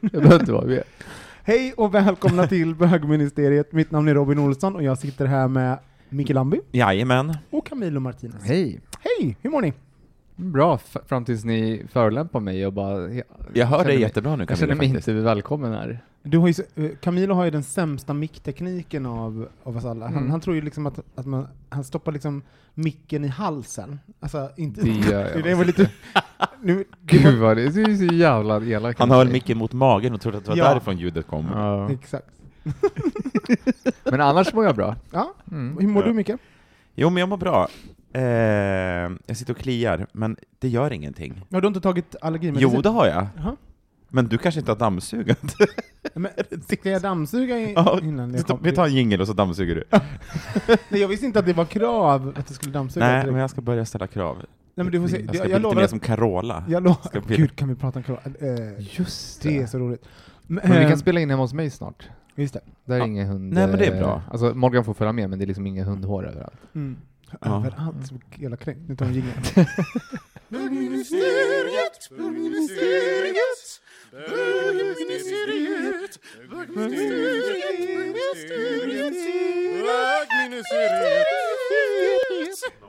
Jag 0.00 0.10
behöver 0.12 0.40
inte 0.40 0.52
vara 0.52 0.66
med. 0.66 0.82
Hej 1.44 1.72
och 1.76 1.94
välkomna 1.94 2.46
till 2.46 2.74
bögministeriet. 2.74 3.72
Mitt 3.72 3.90
namn 3.90 4.08
är 4.08 4.14
Robin 4.14 4.38
Olsson 4.38 4.76
och 4.76 4.82
jag 4.82 4.98
sitter 4.98 5.26
här 5.26 5.48
med 5.48 5.78
Micke 6.08 6.30
Lamby 6.30 6.60
Jajamän. 6.72 7.36
och 7.50 7.66
Camilo 7.66 8.00
Martinez. 8.00 8.44
Hej. 8.44 8.80
Hej, 9.00 9.36
hur 9.42 9.50
mår 9.50 9.62
ni? 9.62 9.72
Bra, 10.36 10.74
f- 10.84 10.96
fram 11.06 11.24
tills 11.24 11.44
ni 11.44 11.82
förolämpar 11.92 12.40
mig 12.40 12.66
och 12.66 12.72
bara... 12.72 13.00
Jag, 13.14 13.22
Jag 13.54 13.66
hör 13.66 13.76
känner 13.76 13.84
dig 13.88 13.96
mig- 13.96 14.02
jättebra 14.02 14.36
nu 14.36 14.46
Jag 14.48 14.58
känner 14.58 14.74
mig 14.74 14.88
faktiskt. 14.88 15.08
inte 15.08 15.20
välkommen 15.20 15.72
här. 15.72 16.00
Du 16.22 16.38
har 16.38 16.46
ju, 16.46 16.50
s- 16.50 16.60
eh, 16.74 16.90
Camilo 17.00 17.34
har 17.34 17.44
ju 17.44 17.50
den 17.50 17.62
sämsta 17.62 18.12
micktekniken 18.14 19.06
av, 19.06 19.48
av 19.62 19.76
oss 19.76 19.84
alla. 19.84 20.04
Han, 20.06 20.16
Mm. 20.16 20.30
han 20.30 20.40
tror 20.40 20.56
ju 20.56 20.62
liksom 20.62 20.86
att, 20.86 21.00
att 21.14 21.26
man, 21.26 21.48
han 21.68 21.84
stoppar 21.84 22.12
liksom 22.12 22.42
micken 22.74 23.24
i 23.24 23.28
halsen. 23.28 24.00
Alltså, 24.20 24.50
inte... 24.56 24.80
Det 24.80 24.90
gör 24.90 25.30
jag 25.34 25.44
det 25.44 25.54
var 25.54 25.64
lite... 25.64 25.90
Nu, 26.62 26.84
Gud 27.06 27.38
vad 27.38 27.56
det 27.56 27.62
är 27.62 27.96
så 28.08 28.14
jävla 28.14 28.64
elakt. 28.64 28.98
Han 28.98 29.10
har 29.10 29.18
väl 29.18 29.32
micken 29.32 29.58
mot 29.58 29.72
magen 29.72 30.14
och 30.14 30.20
trodde 30.20 30.38
att 30.38 30.44
det 30.44 30.50
var 30.50 30.56
Ja. 30.58 30.68
därifrån 30.70 30.98
ljudet 30.98 31.26
kom. 31.26 31.46
Ja. 31.54 31.90
Exakt. 31.92 32.26
Men 34.04 34.20
annars 34.20 34.54
mår 34.54 34.64
jag 34.64 34.76
bra. 34.76 34.96
Ja, 35.10 35.34
Mm. 35.50 35.76
hur 35.80 35.88
mår 35.88 36.02
Ja. 36.02 36.08
du 36.08 36.14
Micke? 36.14 36.30
Jo, 36.94 37.10
men 37.10 37.20
jag 37.20 37.28
mår 37.28 37.36
bra. 37.36 37.68
Eh, 38.12 38.22
jag 39.26 39.36
sitter 39.36 39.52
och 39.52 39.58
kliar, 39.58 40.06
men 40.12 40.36
det 40.58 40.68
gör 40.68 40.92
ingenting. 40.92 41.42
Har 41.52 41.60
du 41.60 41.68
inte 41.68 41.80
tagit 41.80 42.16
allergimedicin? 42.20 42.70
Jo, 42.74 42.80
det 42.82 42.88
har 42.88 43.06
jag. 43.06 43.26
Jaha. 43.36 43.56
Men 44.08 44.26
du 44.28 44.38
kanske 44.38 44.60
inte 44.60 44.70
har 44.72 44.76
dammsugat? 44.78 45.38
Men, 46.14 46.30
ska 46.80 46.90
jag 46.90 47.02
dammsuga 47.02 47.58
i, 47.58 47.72
Ja, 47.72 47.98
innan 48.02 48.34
jag 48.34 48.46
kommer? 48.46 48.62
Vi 48.62 48.72
tar 48.72 48.86
en 48.86 48.94
jingel 48.94 49.20
och 49.20 49.26
så 49.26 49.32
dammsuger 49.32 49.74
du. 49.74 49.84
Nej, 50.88 51.00
jag 51.00 51.08
visste 51.08 51.26
inte 51.26 51.38
att 51.38 51.46
det 51.46 51.52
var 51.52 51.64
krav 51.64 52.32
att 52.36 52.46
du 52.46 52.54
skulle 52.54 52.72
dammsuga. 52.72 53.06
Nej, 53.06 53.14
direkt. 53.14 53.32
men 53.32 53.40
jag 53.40 53.50
ska 53.50 53.60
börja 53.60 53.84
ställa 53.84 54.06
krav. 54.06 54.42
Nej, 54.78 54.84
men 54.84 54.92
du 54.92 55.00
får 55.00 55.08
se. 55.08 55.20
Jag 55.26 55.36
ska 55.36 55.48
Jag, 55.48 55.60
bli 55.60 55.68
lite 55.70 55.80
mer 55.80 55.86
som 55.86 56.00
Carola. 56.00 56.64
Jag 56.68 56.82
lovar... 56.82 56.96
Ska 57.04 57.20
bli- 57.20 57.36
Gud, 57.36 57.56
kan 57.56 57.68
vi 57.68 57.74
prata 57.74 57.98
om 57.98 58.02
krav? 58.02 58.18
Eh, 58.24 58.98
Just 58.98 59.42
det 59.42 59.56
är 59.56 59.60
det. 59.60 59.66
så 59.66 59.78
roligt. 59.78 60.04
Men, 60.46 60.60
Men 60.68 60.78
vi 60.78 60.82
eh, 60.84 60.88
kan 60.88 60.98
spela 60.98 61.20
in 61.20 61.30
hemma 61.30 61.42
hos 61.42 61.52
mig 61.52 61.70
snart. 61.70 62.08
Just 62.34 62.54
det. 62.54 62.60
Där 62.84 62.94
är 62.94 62.98
Ja. 62.98 63.06
ingen 63.06 63.26
hund... 63.28 63.52
Nej, 63.52 63.66
men 63.68 63.78
det 63.78 63.86
är 63.86 63.92
eh, 63.94 63.98
bra. 63.98 64.22
Alltså 64.30 64.54
Morgan 64.54 64.84
får 64.84 64.94
följa 64.94 65.12
med, 65.12 65.30
men 65.30 65.38
det 65.38 65.44
är 65.44 65.46
liksom 65.46 65.66
inga 65.66 65.84
hundhår 65.84 66.26
överallt. 66.28 66.60
Mm. 66.74 66.96
Ja. 67.40 67.56
Överallt, 67.56 68.06
så 68.06 68.14
jävla 68.36 68.56
kränkt. 68.56 68.88
Nu 68.88 68.96
tar 68.96 69.06
vi 69.06 69.10
en 69.10 69.16
jingel. 69.16 69.34
Bögministeriet, 70.48 72.08
bögministeriet, 72.10 73.80
bögministeriet, 74.10 76.18
bögministeriet, 76.50 79.14
bögministeriet. 79.84 81.26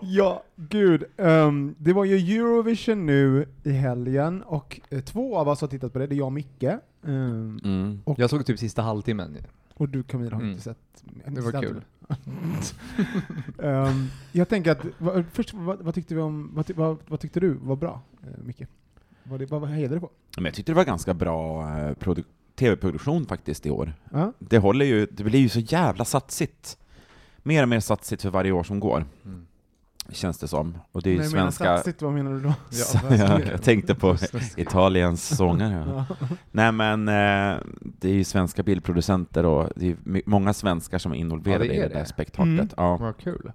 Ja, 0.01 0.43
gud. 0.55 1.03
ehm, 1.17 1.75
det 1.77 1.93
var 1.93 2.05
ju 2.05 2.37
Eurovision 2.39 3.05
nu 3.05 3.47
i 3.63 3.71
helgen, 3.71 4.41
och 4.43 4.79
eh, 4.89 4.99
två 5.01 5.37
av 5.37 5.47
oss 5.49 5.61
har 5.61 5.67
tittat 5.67 5.93
på 5.93 5.99
det. 5.99 6.07
Det 6.07 6.15
är 6.15 6.17
jag 6.17 6.25
och 6.25 6.33
Micke. 6.33 6.63
ehm, 6.63 7.59
Mm. 7.63 8.01
och, 8.03 8.19
Jag 8.19 8.29
såg 8.29 8.45
typ 8.45 8.59
sista 8.59 8.81
halvtimmen. 8.81 9.37
och 9.73 9.89
du 9.89 10.03
Camilla 10.03 10.35
har 10.35 10.41
Mm. 10.41 10.51
inte 10.51 10.63
sett. 10.63 11.03
Det 11.25 11.41
var 11.41 11.61
kul. 11.61 11.81
Ehm, 13.63 14.07
jag 14.31 14.49
tänker 14.49 14.71
att, 14.71 14.79
vad, 14.97 15.25
först, 15.33 15.53
vad, 15.53 15.81
vad 15.81 15.95
tyckte 15.95 16.15
vi 16.15 16.21
om, 16.21 16.51
vad, 16.53 16.65
ty- 16.65 16.73
vad, 16.73 16.97
vad 17.07 17.19
tyckte 17.19 17.39
du 17.39 17.53
var 17.53 17.75
bra, 17.75 18.01
uh, 18.23 18.43
Micke? 18.45 18.61
Vad, 19.23 19.39
det- 19.39 19.45
vad, 19.45 19.61
vad 19.61 19.69
hejade 19.69 19.95
du 19.95 20.01
på? 20.01 20.09
Men 20.35 20.45
jag 20.45 20.53
tyckte 20.53 20.71
det 20.71 20.75
var 20.75 20.83
ganska 20.85 21.13
bra 21.13 21.61
eh, 21.61 21.91
produ- 21.95 22.23
tv-produktion 22.55 23.25
faktiskt 23.25 23.65
i 23.65 23.69
år. 23.69 23.93
Ja? 24.11 24.33
Det 24.39 24.57
håller 24.57 24.85
ju, 24.85 25.05
det 25.11 25.23
blir 25.23 25.39
ju 25.39 25.49
så 25.49 25.59
jävla 25.59 26.05
satsigt. 26.05 26.77
Mer 27.37 27.63
och 27.63 27.69
mer 27.69 27.79
satsigt 27.79 28.21
för 28.21 28.29
varje 28.29 28.51
år 28.51 28.63
som 28.63 28.79
går, 28.79 29.05
Mm. 29.25 29.47
Känns 30.11 30.37
det 30.37 30.47
som. 30.47 30.77
Och 30.91 31.01
det 31.01 31.09
är 31.09 31.13
ju 31.13 31.21
jag 31.23 31.31
menar 31.31 31.43
svenska... 31.43 31.63
satsigt, 31.77 32.01
vad 32.01 32.13
menar 32.13 32.31
du 32.31 32.39
då? 32.39 32.53
Ja, 33.11 33.39
jag 33.51 33.61
tänkte 33.63 33.95
på 33.95 34.17
Italiens 34.57 35.37
sångare. 35.37 36.05
Ja. 36.19 36.27
Nej 36.51 36.71
men, 36.71 37.07
eh, 37.07 37.57
det 37.81 38.09
är 38.09 38.13
ju 38.13 38.23
svenska 38.23 38.63
bildproducenter 38.63 39.45
och 39.45 39.69
det 39.75 39.87
är 39.89 39.95
många 40.25 40.53
svenskar 40.53 40.97
som 40.97 41.11
är 41.11 41.15
involverade 41.15 41.65
Ja, 41.65 41.71
det 41.71 41.75
är 41.77 41.79
i 41.79 41.81
det 41.81 41.93
det. 41.93 41.99
där 41.99 42.05
spektaklet. 42.05 42.47
Mm. 42.59 42.69
Ja, 42.77 42.97
Vad 42.97 43.17
kul. 43.17 43.51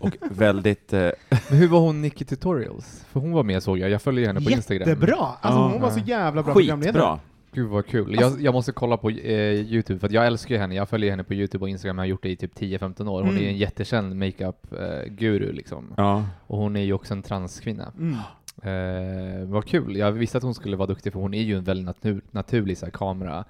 och 0.00 0.16
väldigt... 0.30 0.92
Eh, 0.92 1.00
Men 1.48 1.58
hur 1.58 1.68
var 1.68 1.80
hon 1.80 2.02
Nicky 2.02 2.24
Tutorials? 2.24 3.04
För 3.12 3.20
hon 3.20 3.32
var 3.32 3.42
med 3.42 3.62
såg 3.62 3.78
jag, 3.78 3.90
jag 3.90 4.02
följer 4.02 4.26
henne 4.26 4.40
på 4.40 4.50
Instagram. 4.50 4.88
Jättebra! 4.88 5.26
Alltså 5.40 5.60
hon 5.60 5.80
var 5.80 5.90
så 5.90 5.98
jävla 6.00 6.42
bra 6.42 6.52
programledare. 6.54 7.18
Gud 7.52 7.68
vad 7.68 7.86
kul. 7.86 8.16
Jag, 8.20 8.40
jag 8.40 8.54
måste 8.54 8.72
kolla 8.72 8.96
på 8.96 9.10
eh, 9.10 9.52
Youtube, 9.52 10.00
för 10.00 10.06
att 10.06 10.12
jag 10.12 10.26
älskar 10.26 10.54
ju 10.54 10.60
henne. 10.60 10.74
Jag 10.74 10.88
följer 10.88 11.10
henne 11.10 11.24
på 11.24 11.34
Youtube 11.34 11.62
och 11.64 11.68
Instagram, 11.68 11.98
jag 11.98 12.02
har 12.02 12.08
gjort 12.08 12.22
det 12.22 12.28
i 12.30 12.36
typ 12.36 12.54
10-15 12.58 13.08
år. 13.08 13.20
Hon 13.22 13.30
Mm. 13.30 13.44
är 13.44 13.48
en 13.48 13.56
jättekänd 13.56 14.16
makeup-guru 14.16 15.52
liksom. 15.52 15.94
Ja. 15.96 16.26
Och 16.46 16.58
hon 16.58 16.76
är 16.76 16.80
ju 16.84 16.92
också 16.92 17.14
en 17.14 17.22
transkvinna. 17.22 17.92
Mm. 17.98 18.14
Eh, 18.62 19.48
vad 19.48 19.64
kul. 19.66 19.96
Jag 19.96 20.12
visste 20.12 20.38
att 20.38 20.44
hon 20.44 20.54
skulle 20.54 20.76
vara 20.76 20.86
duktig, 20.86 21.12
för 21.12 21.20
hon 21.20 21.34
är 21.34 21.42
ju 21.42 21.56
en 21.56 21.64
väldigt 21.64 21.86
natur, 21.86 22.20
naturlig 22.30 22.78
så 22.78 22.86
här, 22.86 22.90
kamera... 22.90 23.44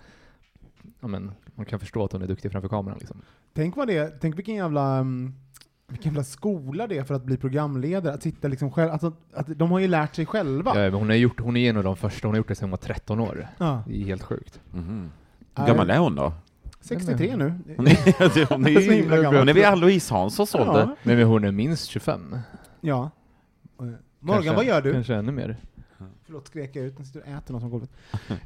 Ja, 1.00 1.08
men, 1.08 1.30
man 1.54 1.66
kan 1.66 1.80
förstå 1.80 2.04
att 2.04 2.12
hon 2.12 2.22
är 2.22 2.26
duktig 2.26 2.52
framför 2.52 2.68
kameran 2.68 2.98
liksom. 2.98 3.22
Tänk 3.54 3.76
vad 3.76 3.88
det, 3.88 4.20
tänk 4.20 4.38
vilken 4.38 4.54
jävla, 4.54 5.00
um, 5.00 5.34
vilken 5.88 6.12
jävla 6.12 6.24
skola 6.24 6.86
det 6.86 6.98
är 6.98 7.04
för 7.04 7.14
att 7.14 7.24
bli 7.24 7.36
programledare, 7.36 8.14
att 8.14 8.22
sitta 8.22 8.48
liksom 8.48 8.70
själv, 8.70 8.90
alltså, 8.92 9.12
att 9.34 9.58
de 9.58 9.70
har 9.70 9.78
ju 9.78 9.88
lärt 9.88 10.14
sig 10.14 10.26
själva. 10.26 10.70
Ja, 10.74 10.80
men 10.80 10.92
hon, 10.94 11.08
har 11.08 11.16
gjort, 11.16 11.40
hon 11.40 11.56
är 11.56 11.70
en 11.70 11.76
av 11.76 11.84
de 11.84 11.96
första, 11.96 12.28
hon 12.28 12.34
har 12.34 12.38
gjort 12.38 12.48
det 12.48 12.54
sedan 12.54 12.64
hon 12.66 12.70
var 12.70 12.76
13 12.78 13.20
år. 13.20 13.48
Ja. 13.58 13.82
Det 13.86 14.00
är 14.02 14.04
helt 14.04 14.22
sjukt. 14.22 14.60
Mhm. 14.72 15.10
Hur 15.54 15.66
gammal 15.66 15.90
är 15.90 15.98
hon 15.98 16.14
då? 16.14 16.32
63 16.80 17.36
nu. 17.36 17.54
Hon 17.76 17.86
är, 17.86 18.48
hon 18.54 18.66
är, 18.66 18.80
Så 18.86 18.90
himla 18.92 19.16
gammal. 19.16 19.36
hon 19.38 19.48
är 19.48 19.54
vid 19.54 19.64
Ann-Louise 19.64 20.14
Hanssons 20.14 20.54
ålder. 20.54 20.80
Ja. 20.80 20.96
Men 21.02 21.22
hon 21.22 21.44
är 21.44 21.52
minst 21.52 21.88
25. 21.88 22.36
ja. 22.80 23.10
Morgan, 24.20 24.42
Kanske- 24.42 24.54
vad 24.56 24.64
gör 24.64 24.82
du? 24.82 24.92
Kanske 24.92 25.14
ännu 25.14 25.32
mer. 25.32 25.56
Förlåt, 26.24 26.46
skrek 26.46 26.76
jag 26.76 26.84
ut? 26.84 26.96
Den 26.96 27.06
sitter 27.06 27.20
och 27.20 27.26
äter 27.26 27.52
något 27.54 27.62
på 27.62 27.68
golvet. 27.68 27.90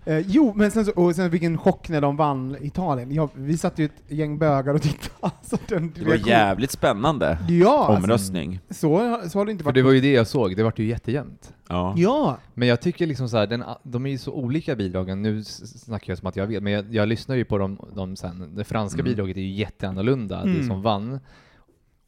Eh, 0.04 0.18
jo, 0.18 0.52
men 0.56 0.70
sen 0.70 0.84
så, 0.84 0.92
och 0.92 1.14
sen 1.16 1.30
vilken 1.30 1.58
chock 1.58 1.88
när 1.88 2.00
de 2.00 2.16
vann 2.16 2.56
Italien. 2.60 3.12
Ja, 3.12 3.28
vi 3.34 3.58
satt 3.58 3.78
ju 3.78 3.84
ett 3.84 4.02
gäng 4.08 4.38
bögar 4.38 4.74
och 4.74 4.82
tittade. 4.82 5.08
Alltså, 5.20 5.56
den 5.68 5.92
Det 5.96 6.04
var 6.04 6.28
jävligt 6.28 6.70
spännande 6.70 7.38
Ja, 7.48 7.86
alltså, 7.86 8.04
omröstning. 8.04 8.60
så, 8.70 9.20
så 9.28 9.38
har 9.38 9.44
det 9.46 9.52
inte 9.52 9.62
För 9.64 9.70
varit. 9.70 9.74
det 9.74 9.82
var 9.82 9.92
ju 9.92 10.00
det 10.00 10.12
jag 10.12 10.26
såg, 10.26 10.56
det 10.56 10.62
vart 10.62 10.78
ju 10.78 10.84
jättejämnt. 10.84 11.54
Ja. 11.68 11.94
Ja, 11.96 12.38
Men 12.54 12.68
jag 12.68 12.80
tycker 12.80 13.06
liksom 13.06 13.28
så 13.28 13.36
här, 13.36 13.46
den, 13.46 13.64
de 13.82 14.06
är 14.06 14.10
ju 14.10 14.18
så 14.18 14.32
olika 14.32 14.76
bidragen, 14.76 15.22
nu 15.22 15.38
s- 15.38 15.82
snackar 15.84 16.10
jag 16.10 16.18
som 16.18 16.28
att 16.28 16.36
jag 16.36 16.46
vet, 16.46 16.62
men 16.62 16.72
jag, 16.72 16.94
jag 16.94 17.08
lyssnar 17.08 17.36
ju 17.36 17.44
på 17.44 17.58
dem, 17.58 17.78
dem 17.94 18.16
sen. 18.16 18.52
Det 18.56 18.64
franska 18.64 19.00
Mm. 19.00 19.10
bidraget 19.12 19.36
är 19.36 19.40
ju 19.40 19.50
jätteannorlunda, 19.52 20.44
det 20.44 20.50
Mm. 20.50 20.68
som 20.68 20.82
vann. 20.82 21.20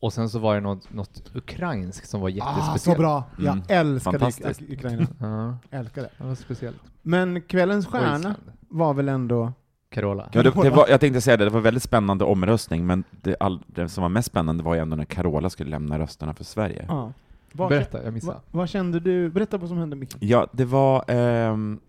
Och 0.05 0.13
sen 0.13 0.29
så 0.29 0.39
var 0.39 0.55
det 0.55 0.61
något, 0.61 0.93
något 0.93 1.31
ukrainskt 1.35 2.09
som 2.09 2.21
var 2.21 2.29
ah, 2.29 2.31
jättespeciellt. 2.31 2.83
så 2.83 2.95
bra. 2.95 3.25
Jag 3.39 3.53
Mm. 3.55 3.65
älskade 3.69 4.27
Ukraina. 4.69 5.07
Ja, 5.21 5.59
Älskar 5.79 6.03
det. 6.03 6.25
var 6.25 6.35
speciellt. 6.35 6.77
Men 7.03 7.41
kvällens 7.43 7.87
stjärna 7.87 8.35
var 8.69 8.95
väl 8.95 9.09
ändå... 9.09 9.53
Carola. 9.91 10.29
Ja, 10.33 10.43
det, 10.43 10.51
det 10.63 10.71
var, 10.71 10.89
jag 10.89 11.01
tänkte 11.01 11.21
säga 11.21 11.37
det, 11.37 11.45
det 11.45 11.51
var 11.51 11.61
väldigt 11.61 11.83
spännande 11.83 12.25
omröstning, 12.25 12.87
men 12.87 13.05
det, 13.11 13.37
all, 13.41 13.63
det 13.67 13.89
som 13.89 14.03
var 14.03 14.09
mest 14.09 14.29
spännande 14.29 14.63
var 14.65 14.75
ju 14.75 14.81
ändå 14.81 14.97
när 14.97 15.05
Carola 15.05 15.51
skulle 15.51 15.71
lämna 15.71 15.99
rösterna 15.99 16.35
för 16.35 16.45
Sverige. 16.45 16.85
Ja. 16.89 17.13
Vad, 17.53 17.69
Berätta, 17.69 18.05
jag 18.05 18.13
missade. 18.13 18.33
vad, 18.51 18.61
vad 18.61 18.69
kände 18.69 19.01
du? 19.01 19.31
Berätta 19.31 19.59
vad 19.59 19.69
som 19.69 19.79
hände 19.79 19.97
Micke. 19.97 20.17
Ja, 20.21 20.47
det 20.53 20.65
var... 20.65 21.05
ehm, 21.09 21.81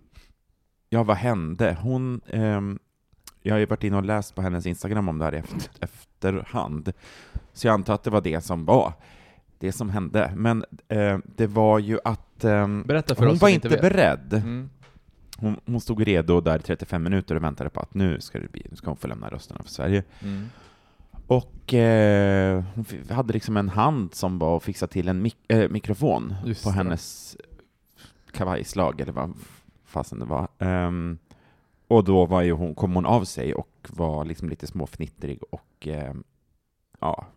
ja, 0.90 1.04
vad 1.04 1.18
hände? 1.18 1.78
Hon... 1.82 2.22
ehm, 2.28 2.80
jag 3.46 3.54
har 3.54 3.60
ju 3.60 3.66
varit 3.66 3.84
inne 3.84 3.98
och 3.98 4.06
läst 4.06 4.36
på 4.36 4.42
hennes 4.42 4.66
Instagram 4.66 5.10
om 5.10 5.18
det 5.18 5.26
här 5.26 5.34
efter, 5.34 5.70
efterhand, 5.80 6.92
så 7.54 7.68
jag 7.68 7.74
antar 7.74 7.94
att 7.94 8.04
det 8.04 8.10
var 8.10 8.22
det 8.22 8.42
som 8.42 8.66
var 8.66 8.94
det 9.60 9.72
som 9.72 9.90
hände. 9.90 10.32
Men 10.36 10.66
eh, 10.88 11.18
det 11.36 11.48
var 11.48 11.80
ju 11.80 12.00
att 12.04 12.22
för 12.42 13.26
hon 13.26 13.38
var 13.38 13.50
inte 13.50 13.70
vet. 13.70 13.82
beredd. 13.82 14.34
Mm. 14.34 14.70
Hon, 15.38 15.60
hon 15.66 15.82
stod 15.82 16.08
redo 16.08 16.42
där 16.42 16.60
i 16.60 16.62
35 16.62 17.04
minuter 17.04 17.36
och 17.36 17.44
väntade 17.44 17.70
på 17.70 17.80
att 17.80 17.94
nu 17.94 18.22
ska, 18.22 18.40
det 18.40 18.52
bli, 18.52 18.68
nu 18.70 18.76
ska 18.76 18.90
hon 18.90 18.98
få 18.98 19.08
lämna 19.08 19.30
rösterna 19.30 19.64
för 19.64 19.70
Sverige. 19.70 20.04
Mm. 20.24 20.50
Och 21.28 21.74
eh, 21.74 22.64
hon 22.76 22.86
hade 23.10 23.34
liksom 23.34 23.58
en 23.58 23.70
hand 23.70 24.14
som 24.14 24.40
var 24.40 24.56
och 24.56 24.64
fixade 24.64 24.92
till 24.92 25.08
en 25.08 25.22
mik 25.22 25.38
eh, 25.48 25.70
mikrofon 25.70 26.36
Just 26.46 26.64
på 26.64 26.70
det. 26.70 26.76
hennes 26.76 27.38
kavajslag, 28.32 29.02
eller 29.02 29.14
vad 29.14 29.34
fasen 29.86 30.20
det 30.20 30.26
var. 30.26 30.48
Ehm, 30.60 31.18
och 31.88 32.04
då 32.04 32.26
var 32.26 32.42
ju 32.42 32.52
hon, 32.52 32.76
kom 32.76 32.96
hon 32.96 33.06
av 33.06 33.24
sig 33.24 33.54
och 33.54 33.88
var 33.90 34.26
liksom 34.26 34.50
lite 34.50 34.68
småfnittrig 34.68 35.40
och 35.50 35.88
ehm, 35.88 36.24
ja, 37.00 37.28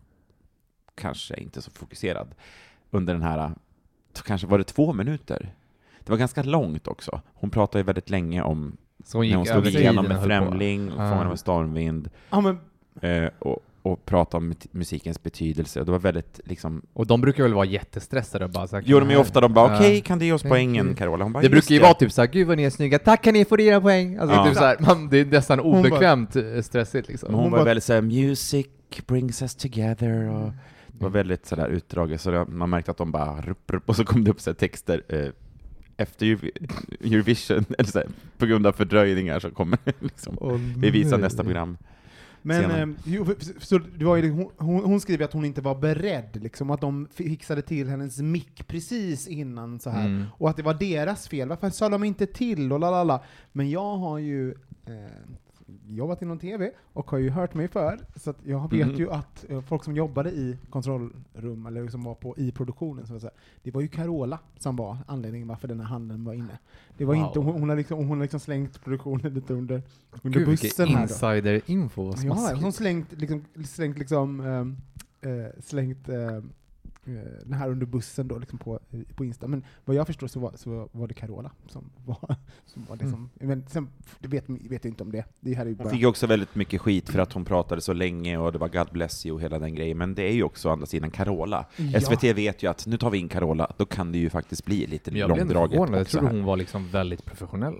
kanske 0.94 1.36
inte 1.36 1.62
så 1.62 1.70
fokuserad 1.70 2.34
under 2.90 3.12
den 3.14 3.22
här, 3.22 3.52
kanske 4.24 4.46
var 4.46 4.58
det 4.58 4.64
två 4.64 4.92
minuter? 4.92 5.54
Det 6.00 6.10
var 6.10 6.18
ganska 6.18 6.42
långt 6.42 6.88
också. 6.88 7.20
Hon 7.34 7.50
pratade 7.50 7.78
ju 7.78 7.84
väldigt 7.84 8.10
länge 8.10 8.42
om 8.42 8.76
Så 9.04 9.18
hon 9.18 9.28
när 9.28 9.36
hon 9.36 9.46
slog 9.46 9.66
igenom 9.66 10.04
med. 10.06 10.24
Främling, 10.24 10.92
och 10.92 11.00
Ah. 11.00 11.08
Fångarna 11.10 11.26
av 11.26 11.30
en 11.30 11.38
stormvind, 11.38 12.10
Ja, 12.30 12.40
men 12.40 12.58
eh, 13.00 13.30
och, 13.38 13.58
och 13.93 14.05
pratade 14.06 14.37
om 14.44 14.52
mus- 14.52 14.69
musikens 14.70 15.23
betydelse. 15.23 15.81
Och 15.81 15.87
det 15.87 15.93
var 15.93 15.99
väldigt 15.99 16.40
liksom... 16.44 16.82
Och 16.93 17.06
de 17.06 17.20
brukar 17.20 17.43
väl 17.43 17.55
vara 17.55 17.64
jättestressade 17.67 18.44
och 18.44 18.50
bara 18.50 18.67
så 18.67 18.76
här, 18.76 18.82
Jo, 18.87 19.00
de 19.00 19.11
är 19.11 19.17
ofta, 19.19 19.40
de 19.40 19.52
bara 19.52 19.70
Ja. 19.73 19.76
okej, 19.79 20.00
kan 20.00 20.19
du 20.19 20.25
ge 20.25 20.32
oss 20.32 20.43
Thank 20.43 20.52
poängen. 20.52 20.94
Carola? 20.94 21.25
Hon 21.25 21.32
bara, 21.32 21.40
Det 21.40 21.46
"Just 21.46 21.52
brukar 21.69 21.75
ju 21.75 21.81
vara 21.81 21.94
typ 21.94 22.12
såhär, 22.12 22.29
gud 22.29 22.46
vad 22.49 22.56
ni 22.56 22.62
är 22.62 22.70
snygga, 22.70 22.99
tack 22.99 23.25
kan 23.25 23.35
ni 23.35 23.44
få 23.44 23.61
era 23.61 23.81
poäng! 23.81 24.17
Alltså 24.17 24.37
Ja. 24.37 24.44
typ 24.46 24.55
så 24.56 24.64
här, 24.64 24.76
man, 24.81 25.08
det 25.08 25.19
är 25.20 25.25
nästan 25.25 25.58
Hon 25.58 25.73
bara- 25.73 25.81
obekvämt 25.81 26.37
eh, 26.37 26.61
stressigt 26.62 27.08
liksom. 27.08 27.35
Hon, 27.35 27.43
Hon 27.43 27.50
var 27.52 27.58
bara- 27.58 27.64
väldigt 27.64 27.85
såhär, 27.85 28.02
music 28.02 28.67
brings 29.06 29.43
us 29.43 29.55
together, 29.55 30.29
och 30.31 30.52
det 30.87 31.05
var 31.05 31.11
väldigt 31.11 31.46
sådär 31.46 31.69
utdraget, 31.69 32.20
så 32.20 32.46
man 32.49 32.70
märkte 32.70 32.91
att 32.91 32.96
de 32.96 33.12
bara 33.12 33.41
rupp, 33.41 33.70
rupp, 33.70 33.88
och 33.88 33.96
så 33.96 34.05
kom 34.05 34.25
det 34.25 34.31
upp 34.31 34.41
så 34.41 34.55
texter 34.55 35.02
eh, 35.08 35.29
efter 35.96 36.26
Euro- 36.26 36.50
Eurovision, 37.05 37.64
eller 37.79 37.88
så 37.91 37.99
här, 37.99 38.08
på 38.38 38.46
grund 38.46 38.67
av 38.67 38.73
fördröjningar 38.73 39.41
så 39.41 39.50
kommer 39.50 39.79
liksom, 40.00 40.37
vi 40.76 40.91
visar 40.91 41.19
nästa 41.19 41.44
program. 41.44 41.76
Men 42.43 42.96
eh, 43.06 43.29
så 43.58 43.79
det 43.79 44.05
var 44.05 44.17
ju, 44.17 44.31
hon, 44.31 44.50
hon, 44.56 44.85
hon 44.85 45.00
skriver 45.00 45.25
att 45.25 45.32
hon 45.32 45.44
inte 45.44 45.61
var 45.61 45.75
beredd, 45.75 46.43
liksom, 46.43 46.70
att 46.70 46.81
de 46.81 47.08
fixade 47.14 47.62
till 47.62 47.88
hennes 47.88 48.19
mick 48.19 48.67
precis 48.69 49.29
innan 49.29 49.81
så 49.81 49.90
här. 49.90 50.06
Mm. 50.06 50.25
och 50.32 50.50
att 50.50 50.56
det 50.56 50.62
var 50.62 50.75
deras 50.75 51.29
fel. 51.29 51.49
Varför 51.49 51.70
sa 51.70 51.88
de 51.88 52.05
inte 52.05 52.26
till? 52.26 52.73
Och 52.73 52.81
lalala. 52.81 53.23
Men 53.52 53.70
jag 53.70 53.96
har 53.96 54.19
ju 54.19 54.50
eh, 54.87 54.94
jobbat 55.96 56.23
inom 56.23 56.38
TV 56.38 56.70
och 56.93 57.11
har 57.11 57.19
ju 57.19 57.31
hört 57.31 57.55
mig 57.55 57.69
för, 57.69 57.99
så 58.17 58.35
jag 58.44 58.70
vet 58.70 58.87
Mhm. 58.87 58.96
ju 58.96 59.11
att 59.11 59.44
eh, 59.49 59.61
folk 59.61 59.85
som 59.85 59.96
jobbade 59.96 60.31
i 60.31 60.56
kontrollrum, 60.70 61.67
eller 61.67 61.88
som 61.88 62.02
var 62.05 62.14
på, 62.14 62.35
i 62.38 62.52
produktionen, 62.52 63.06
så 63.06 63.20
säga, 63.20 63.31
det 63.62 63.70
var 63.70 63.81
ju 63.81 63.88
Carola 63.88 64.38
som 64.58 64.76
var 64.76 64.96
anledningen 65.06 65.49
varför 65.49 65.69
den 65.69 65.81
här 65.81 65.87
handeln 65.87 66.25
var 66.25 66.35
inne. 66.35 66.58
Det 66.96 67.05
var 67.05 67.14
Wow. 67.14 67.25
inte, 67.26 67.38
hon, 67.38 67.61
hon, 67.61 67.69
har 67.69 67.76
liksom, 67.76 67.99
hon 67.99 68.08
har 68.19 68.25
liksom 68.25 68.40
slängt 68.40 68.85
produktionen 68.85 69.35
lite 69.35 69.55
under, 69.55 69.82
under 70.23 70.38
Gud 70.38 70.49
bussen 70.49 70.88
här 70.88 70.96
då. 70.96 71.02
insider-info, 71.02 72.14
Ja, 72.25 72.55
hon 72.62 72.73
slängt 72.73 73.12
liksom, 73.12 73.44
slängt 73.64 73.99
liksom, 73.99 74.41
eh, 75.20 75.46
slängt 75.61 76.08
eh, 76.08 76.41
den 77.44 77.52
här 77.52 77.70
under 77.70 77.87
bussen 77.87 78.28
då, 78.28 78.38
liksom 78.38 78.58
på, 78.58 78.81
på 79.14 79.25
Insta. 79.25 79.46
Men 79.46 79.64
vad 79.84 79.96
jag 79.96 80.06
förstår 80.06 80.26
så 80.26 80.40
var, 80.40 80.52
så 80.56 80.88
var 80.93 81.08
det 81.08 81.14
Carola 81.14 81.50
som 81.69 81.90
var, 82.06 82.19
som 82.66 82.84
var 82.88 82.96
det 82.96 83.05
Mm. 83.05 83.12
som, 83.12 83.31
men 83.49 83.64
sen 83.69 83.88
det 84.19 84.28
vet, 84.28 84.44
vet 84.49 84.84
jag 84.84 84.90
inte 84.93 85.02
om 85.02 85.12
det. 85.12 85.25
Det 85.40 85.55
här 85.55 85.62
är 85.62 85.69
ju 85.70 85.75
Hon 85.75 85.84
bara... 85.84 85.90
fick 85.90 86.00
ju 86.00 86.06
också 86.06 86.26
väldigt 86.26 86.55
mycket 86.55 86.81
skit 86.81 87.08
för 87.08 87.19
att 87.19 87.32
hon 87.32 87.44
pratade 87.44 87.81
så 87.81 87.93
länge 87.93 88.38
och 88.38 88.52
det 88.52 88.58
var 88.58 88.69
God 88.69 88.88
bless 88.93 89.26
you 89.26 89.34
och 89.34 89.43
hela 89.43 89.58
den 89.58 89.75
grejen, 89.75 89.99
men 89.99 90.14
det 90.14 90.22
är 90.22 90.32
ju 90.34 90.43
också 90.43 90.69
å 90.69 90.72
andra 90.72 90.87
sidan 90.87 91.10
Carola. 91.10 91.66
Ja. 91.76 92.00
SVT 92.00 92.25
vet 92.25 92.62
ju 92.62 92.70
att 92.70 92.87
nu 92.87 92.96
tar 92.96 93.10
vi 93.10 93.19
in 93.19 93.28
Carola, 93.28 93.72
då 93.76 93.87
kan 93.87 94.12
det 94.12 94.19
ju 94.19 94.31
faktiskt 94.31 94.64
bli 94.64 94.87
lite 94.87 95.10
jag 95.19 95.28
blev 95.31 95.40
ändå 95.43 95.55
långdraget 95.55 95.76
förvånad, 95.78 96.00
jag 96.00 96.08
trodde 96.08 96.26
hon 96.26 96.44
var 96.44 96.56
liksom 96.56 96.88
väldigt 96.88 97.25
professionell. 97.25 97.76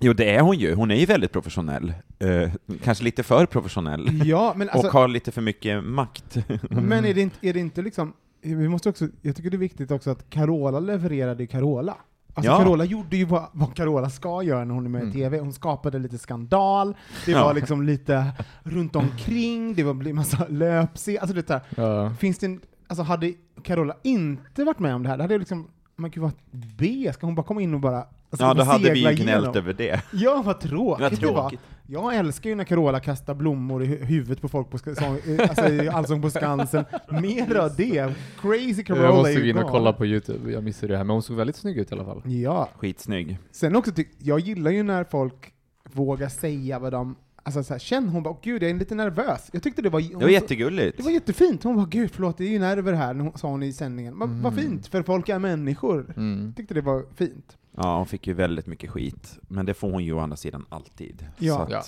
Jo, 0.00 0.12
det 0.12 0.34
är 0.34 0.40
hon 0.40 0.58
ju. 0.58 0.74
Hon 0.74 0.90
är 0.90 0.94
ju 0.96 1.06
väldigt 1.06 1.32
professionell. 1.32 1.94
Eh, 2.18 2.50
kanske 2.82 3.04
lite 3.04 3.22
för 3.22 3.46
professionell. 3.46 4.22
Ja, 4.24 4.52
men 4.56 4.68
alltså, 4.70 4.86
och 4.86 4.92
har 4.92 5.08
lite 5.08 5.32
för 5.32 5.42
mycket 5.42 5.84
makt. 5.84 6.36
men 6.70 7.04
är 7.04 7.14
det, 7.14 7.20
inte, 7.20 7.48
är 7.48 7.52
det 7.52 7.60
inte 7.60 7.82
liksom, 7.82 8.12
vi 8.54 8.68
måste 8.68 8.88
också, 8.88 9.08
jag 9.22 9.36
tycker 9.36 9.50
det 9.50 9.56
är 9.56 9.58
viktigt 9.58 9.90
också 9.90 10.10
att 10.10 10.30
Carola 10.30 10.80
levererade 10.80 11.46
Carola. 11.46 11.96
Alltså 12.34 12.52
Ja. 12.52 12.58
Carola 12.58 12.84
gjorde 12.84 13.16
ju 13.16 13.24
vad, 13.24 13.46
vad 13.52 13.74
Carola 13.74 14.10
ska 14.10 14.42
göra 14.42 14.64
när 14.64 14.74
hon 14.74 14.84
är 14.84 14.90
med 14.90 15.00
Mm. 15.02 15.10
i 15.10 15.12
TV. 15.20 15.38
Hon 15.38 15.52
skapade 15.52 15.98
lite 15.98 16.18
skandal, 16.18 16.96
det 17.26 17.32
Ja. 17.32 17.44
var 17.44 17.54
liksom 17.54 17.82
lite 17.82 18.26
runt 18.62 18.96
omkring, 18.96 19.74
det 19.74 19.82
var 19.82 20.08
en 20.08 20.14
massa 20.14 20.46
löpscener, 20.48 21.20
alltså 21.20 21.34
det 21.36 21.46
där. 21.46 21.60
Ja. 21.76 22.14
Finns 22.14 22.38
det 22.38 22.46
en, 22.46 22.60
alltså 22.86 23.02
hade 23.02 23.32
Carola 23.62 23.96
inte 24.02 24.64
varit 24.64 24.78
med 24.78 24.94
om 24.94 25.02
det 25.02 25.08
här, 25.08 25.16
då 25.16 25.22
hade 25.24 25.38
liksom, 25.38 25.68
man 25.96 26.10
gud 26.10 26.22
vad 26.22 26.32
B, 26.78 27.10
ska 27.14 27.26
hon 27.26 27.34
bara 27.34 27.46
komma 27.46 27.60
in 27.62 27.74
och 27.74 27.80
bara 27.80 27.98
alltså, 28.30 28.46
Ja, 28.46 28.54
då 28.54 28.62
hade 28.64 28.90
vi 28.92 28.98
ju 28.98 29.04
gnällt 29.04 29.20
igenom? 29.20 29.56
över 29.56 29.72
det. 29.72 30.02
Ja, 30.12 30.42
vad 30.46 30.60
tråkigt 30.60 31.20
det 31.20 31.26
var. 31.26 31.32
tråkigt. 31.40 31.60
Jag 31.88 32.16
älskar 32.16 32.50
ju 32.50 32.56
när 32.56 32.64
Carola 32.64 33.00
kastar 33.00 33.34
blommor 33.34 33.82
i 33.84 33.86
hu- 33.86 34.04
huvudet 34.04 34.40
på 34.42 34.48
folk 34.48 34.70
på 34.70 34.78
sång, 34.78 35.18
alltså, 35.48 35.68
i 35.68 35.88
Allsång 35.88 36.22
på 36.22 36.30
Skansen. 36.30 36.84
Mer 37.22 37.54
av 37.56 37.76
det. 37.76 38.14
Crazy 38.40 38.84
Carola 38.84 39.02
Jag 39.04 39.14
måste 39.14 39.34
gå 39.40 39.46
in 39.46 39.58
och 39.58 39.70
kolla 39.70 39.92
på 39.92 40.06
Youtube, 40.06 40.52
jag 40.52 40.64
missade 40.64 40.92
det 40.92 40.96
här, 40.96 41.04
men 41.04 41.14
hon 41.14 41.22
såg 41.22 41.36
väldigt 41.36 41.56
snygg 41.56 41.76
ut 41.78 41.90
i 41.90 41.94
alla 41.94 42.04
fall. 42.04 42.22
Ja. 42.24 42.68
Skitsnygg. 42.76 43.38
Sen 43.50 43.76
också, 43.76 43.90
jag 44.18 44.40
gillar 44.40 44.70
ju 44.70 44.82
när 44.82 45.04
folk 45.04 45.52
vågar 45.92 46.28
säga 46.28 46.78
vad 46.78 46.92
de, 46.92 47.16
alltså 47.42 47.62
så 47.64 47.74
här, 47.74 47.78
känn 47.78 48.08
hon 48.08 48.22
bara, 48.22 48.30
"Åh, 48.30 48.38
gud 48.42 48.62
jag 48.62 48.70
är 48.70 48.74
lite 48.74 48.94
nervös. 48.94 49.50
Jag 49.52 49.62
tyckte 49.62 49.82
det 49.82 49.88
var, 49.90 50.00
Det 50.00 50.14
var 50.24 50.28
jättegulligt. 50.28 50.96
det 50.96 51.02
var 51.02 51.10
jättefint. 51.10 51.62
Hon 51.64 51.76
bara, 51.76 51.86
gud 51.86 52.10
förlåt, 52.10 52.38
det 52.38 52.44
är 52.44 52.48
ju 52.50 52.58
nerver 52.58 52.92
här, 52.92 53.14
när 53.14 53.24
hon- 53.24 53.38
sa 53.38 53.48
hon 53.48 53.62
i 53.62 53.72
sändningen. 53.72 54.14
Men 54.18 54.42
vad 54.42 54.52
Mm. 54.52 54.64
fint, 54.64 54.86
för 54.86 55.02
folk 55.02 55.28
är 55.28 55.38
människor. 55.38 56.14
Mm. 56.16 56.46
Jag 56.46 56.56
tyckte 56.56 56.74
det 56.74 56.80
var 56.80 57.04
fint. 57.16 57.56
Ja, 57.76 57.96
hon 57.96 58.06
fick 58.06 58.26
ju 58.26 58.32
väldigt 58.32 58.66
mycket 58.66 58.90
skit. 58.90 59.38
Men 59.48 59.66
det 59.66 59.74
får 59.74 59.90
hon 59.90 60.04
ju 60.04 60.12
å 60.12 60.18
andra 60.18 60.36
sidan 60.36 60.66
alltid. 60.68 61.26
Ja. 61.38 61.56
Så 61.56 61.62
att, 61.62 61.70
Ja. 61.70 61.82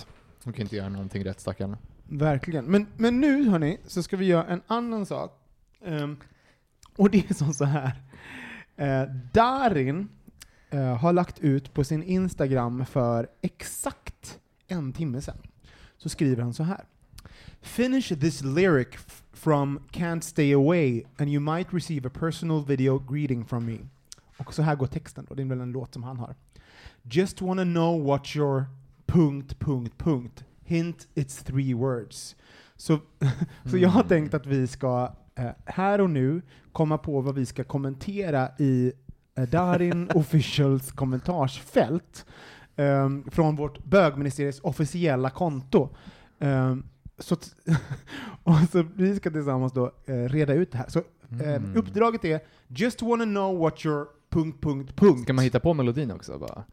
Hon 0.44 0.52
kan 0.52 0.62
inte 0.62 0.76
göra 0.76 0.88
någonting 0.88 1.24
rätt 1.24 1.40
stackarn. 1.40 1.76
Verkligen. 2.04 2.64
Men, 2.64 2.86
men 2.96 3.20
nu, 3.20 3.48
hörni, 3.48 3.78
så 3.86 4.02
ska 4.02 4.16
vi 4.16 4.26
göra 4.26 4.44
en 4.44 4.62
annan 4.66 5.06
sak. 5.06 5.40
Ehm, 5.84 6.16
och 6.96 7.10
det 7.10 7.30
är 7.30 7.34
som 7.34 7.52
så 7.52 7.64
här. 7.64 7.92
Uh, 8.80 9.14
Darin 9.32 10.08
eh, 10.70 10.96
har 10.96 11.12
lagt 11.12 11.38
ut 11.38 11.74
på 11.74 11.84
sin 11.84 12.02
Instagram 12.02 12.86
för 12.86 13.28
exakt 13.40 14.38
en 14.68 14.92
timme 14.92 15.20
sedan. 15.20 15.38
Så 15.96 16.08
skriver 16.08 16.42
han 16.42 16.54
så 16.54 16.62
här. 16.62 16.84
Finish 17.60 18.08
this 18.20 18.42
lyric 18.42 18.88
from 19.32 19.78
Can't 19.90 20.20
Stay 20.20 20.52
Away 20.52 21.04
and 21.16 21.30
you 21.30 21.40
might 21.40 21.66
receive 21.70 22.08
a 22.08 22.10
personal 22.20 22.64
video 22.64 22.98
greeting 22.98 23.44
from 23.44 23.66
me. 23.66 23.78
Och 24.38 24.54
så 24.54 24.62
här 24.62 24.76
går 24.76 24.86
texten 24.86 25.26
då, 25.28 25.34
det 25.34 25.42
är 25.42 25.46
väl 25.46 25.60
en 25.60 25.72
låt 25.72 25.94
som 25.94 26.02
han 26.02 26.18
har. 26.18 26.34
Just 27.02 27.42
wanna 27.42 27.62
know 27.64 28.04
what 28.04 28.36
your... 28.36 28.64
punkt, 29.06 29.58
punkt, 29.58 29.94
punkt. 29.98 30.44
Hint, 30.64 31.08
it's 31.14 31.44
three 31.44 31.74
words. 31.74 32.36
Så, 32.76 32.98
så 33.64 33.78
jag 33.78 33.88
har 33.88 34.02
tänkt 34.02 34.34
att 34.34 34.46
vi 34.46 34.66
ska 34.66 35.14
eh, 35.34 35.50
här 35.64 36.00
och 36.00 36.10
nu 36.10 36.42
komma 36.72 36.98
på 36.98 37.20
vad 37.20 37.34
vi 37.34 37.46
ska 37.46 37.64
kommentera 37.64 38.48
i 38.58 38.92
eh, 39.34 39.48
Darin 39.48 40.10
Officials 40.14 40.92
kommentarsfält 40.92 42.26
ehm, 42.76 43.30
från 43.30 43.56
vårt 43.56 43.84
bögministeriets 43.84 44.60
officiella 44.60 45.30
konto. 45.30 45.88
Ehm, 46.38 46.84
så, 47.18 47.36
och 48.42 48.54
så 48.72 48.84
vi 48.94 49.16
ska 49.16 49.30
tillsammans 49.30 49.72
då 49.72 49.92
eh, 50.06 50.14
reda 50.14 50.54
ut 50.54 50.72
det 50.72 50.78
här. 50.78 50.88
Så 50.88 50.98
eh, 50.98 51.04
Mm. 51.54 51.76
uppdraget 51.76 52.24
är 52.24 52.40
Just 52.68 53.02
wanna 53.02 53.24
know 53.24 53.58
what 53.58 53.84
your... 53.86 54.06
punkt, 54.30 54.60
punkt, 54.62 54.96
punkt. 54.96 55.22
Ska 55.22 55.32
man 55.32 55.44
hitta 55.44 55.60
på 55.60 55.74
melodin 55.74 56.10
också 56.10 56.38
bara? 56.38 56.64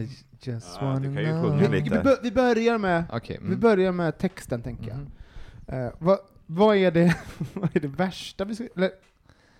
I 0.00 0.08
just 0.40 0.76
Ja, 0.80 0.86
wanna 0.86 1.00
du 1.00 1.14
kan 1.14 1.22
ju 1.24 1.30
know. 1.30 1.42
sjunga 1.42 1.68
vi, 1.68 1.80
lite. 1.80 1.96
vi, 1.96 2.02
bör- 2.02 2.18
vi 2.22 2.32
börjar 2.32 2.78
med 2.78 3.04
vi 3.28 3.36
Mm. 3.36 3.60
börjar 3.60 3.92
med 3.92 4.18
texten, 4.18 4.62
tänker 4.62 4.88
jag. 4.88 4.98
Eh, 5.86 5.92
vad, 5.98 6.18
vad, 6.46 6.76
är 6.76 6.90
det, 6.90 7.16
vad 7.52 7.76
är 7.76 7.80
det 7.80 7.88
värsta 7.88 8.44
vi 8.44 8.54
skulle, 8.54 8.70
eller, 8.76 8.90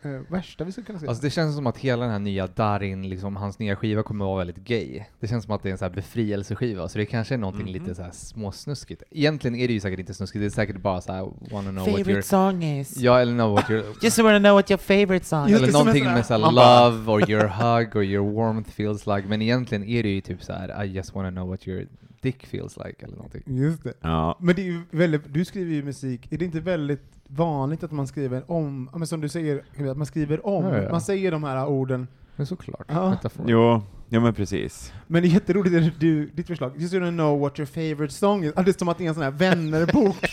eh, 0.03 0.11
värsta 0.29 0.65
vi 0.65 0.73
skulle 0.73 0.87
kunna 0.87 0.99
säga? 0.99 1.09
Alltså 1.09 1.23
det 1.25 1.31
känns 1.31 1.55
som 1.57 1.67
att 1.67 1.79
hela 1.79 2.03
den 2.03 2.13
här 2.13 2.19
nya 2.19 2.47
Darin, 2.47 3.09
liksom, 3.09 3.37
hans 3.37 3.59
nya 3.59 3.77
skiva 3.77 4.03
kommer 4.03 4.25
att 4.25 4.29
vara 4.29 4.39
väldigt 4.39 4.65
gay. 4.65 5.03
Det 5.21 5.27
känns 5.29 5.45
som 5.45 5.55
att 5.55 5.63
det 5.63 5.69
är 5.69 5.73
en 5.73 5.79
så 5.79 5.85
här 5.85 5.93
befrielseskiva, 5.93 6.89
så 6.89 6.99
det 6.99 7.07
kanske 7.07 7.35
är 7.35 7.39
någonting 7.39 7.65
Mhm. 7.65 7.73
lite 7.73 7.95
så 7.95 8.03
här 8.03 8.11
småsnuskigt. 8.11 9.03
Egentligen 9.11 9.55
är 9.57 9.67
det 9.69 9.75
ju 9.75 9.81
säkert 9.81 10.01
inte 10.01 10.15
snuskigt, 10.15 10.43
det 10.43 10.47
är 10.47 10.51
säkert 10.51 10.77
bara 10.83 11.01
så 11.01 11.13
här 11.13 11.23
wanna 11.51 11.71
know 11.71 11.89
what 11.91 12.09
your... 12.09 12.21
song 12.21 12.63
is? 12.65 12.97
Ja, 13.01 13.21
eller 13.21 13.33
know 13.33 13.53
what 13.55 13.71
your... 13.71 13.85
Just 14.03 14.19
wanna 14.19 14.39
know 14.39 14.55
what 14.55 14.71
your 14.71 14.79
favorite 14.79 15.25
song 15.27 15.49
Just 15.49 15.63
eller 15.63 15.73
någonting 15.73 16.05
här- 16.07 16.15
med 16.31 16.41
man 16.41 16.55
bara- 16.55 16.89
love, 16.89 17.13
or 17.13 17.31
your 17.31 17.47
hug, 17.47 17.97
or 17.97 18.05
your 18.05 18.33
warmth 18.33 18.71
feels 18.71 19.07
like, 19.07 19.29
men 19.29 19.43
egentligen 19.43 19.85
är 19.85 20.03
det 20.03 20.09
ju 20.09 20.21
typ 20.21 20.43
så 20.43 20.53
här 20.53 20.85
I 20.85 20.87
just 20.93 21.15
wanna 21.15 21.31
know 21.31 21.49
what 21.49 21.69
your 21.69 21.87
dick 22.27 22.47
feels 22.47 22.77
like, 22.77 23.05
eller 23.05 23.17
någonting. 23.17 23.43
Just 23.47 23.85
det. 23.85 23.93
Ja. 24.01 24.39
Men 24.41 24.55
det 24.57 24.63
är 24.63 24.67
ju 24.67 24.81
väldigt, 24.91 25.23
du 25.35 25.45
skriver 25.45 25.75
ju 25.75 25.83
musik, 25.83 26.33
är 26.33 26.39
det 26.39 26.45
inte 26.45 26.61
väldigt 26.61 27.03
vanligt 27.29 27.83
att 27.85 27.93
man 27.93 28.07
skriver 28.07 28.51
om, 28.51 28.91
men 28.95 29.07
som 29.07 29.21
du 29.21 29.29
säger, 29.29 29.63
att 29.91 29.97
man 29.97 30.07
skriver 30.07 30.47
om, 30.47 30.65
Ja, 30.65 30.83
ja. 30.83 30.91
man 30.91 31.01
säger 31.01 31.31
de 31.31 31.45
här 31.45 31.67
orden, 31.67 32.09
Men 32.37 32.47
såklart, 32.47 32.87
Ja. 32.89 33.11
metafor. 33.11 33.45
Jo, 33.49 33.83
Ja 34.09 34.21
men 34.21 34.35
precis. 34.35 34.93
Men 35.07 35.23
det 35.23 35.29
är 35.29 35.31
jätteroligt, 35.31 35.73
det 35.73 35.79
är 35.79 35.93
du, 35.99 36.27
ditt 36.27 36.47
förslag. 36.47 36.73
Just 36.77 36.95
wanna 36.95 37.11
know 37.11 37.41
what 37.41 37.59
your 37.59 37.67
favorite 37.67 38.15
song 38.15 38.45
is. 38.45 38.53
Det 38.53 38.69
är 38.69 38.79
som 38.79 38.89
att 38.89 38.99
det 38.99 39.05
är 39.05 39.09
en 39.09 39.15
sån 39.15 39.23
här 39.23 39.31
vännerbok. 39.31 40.17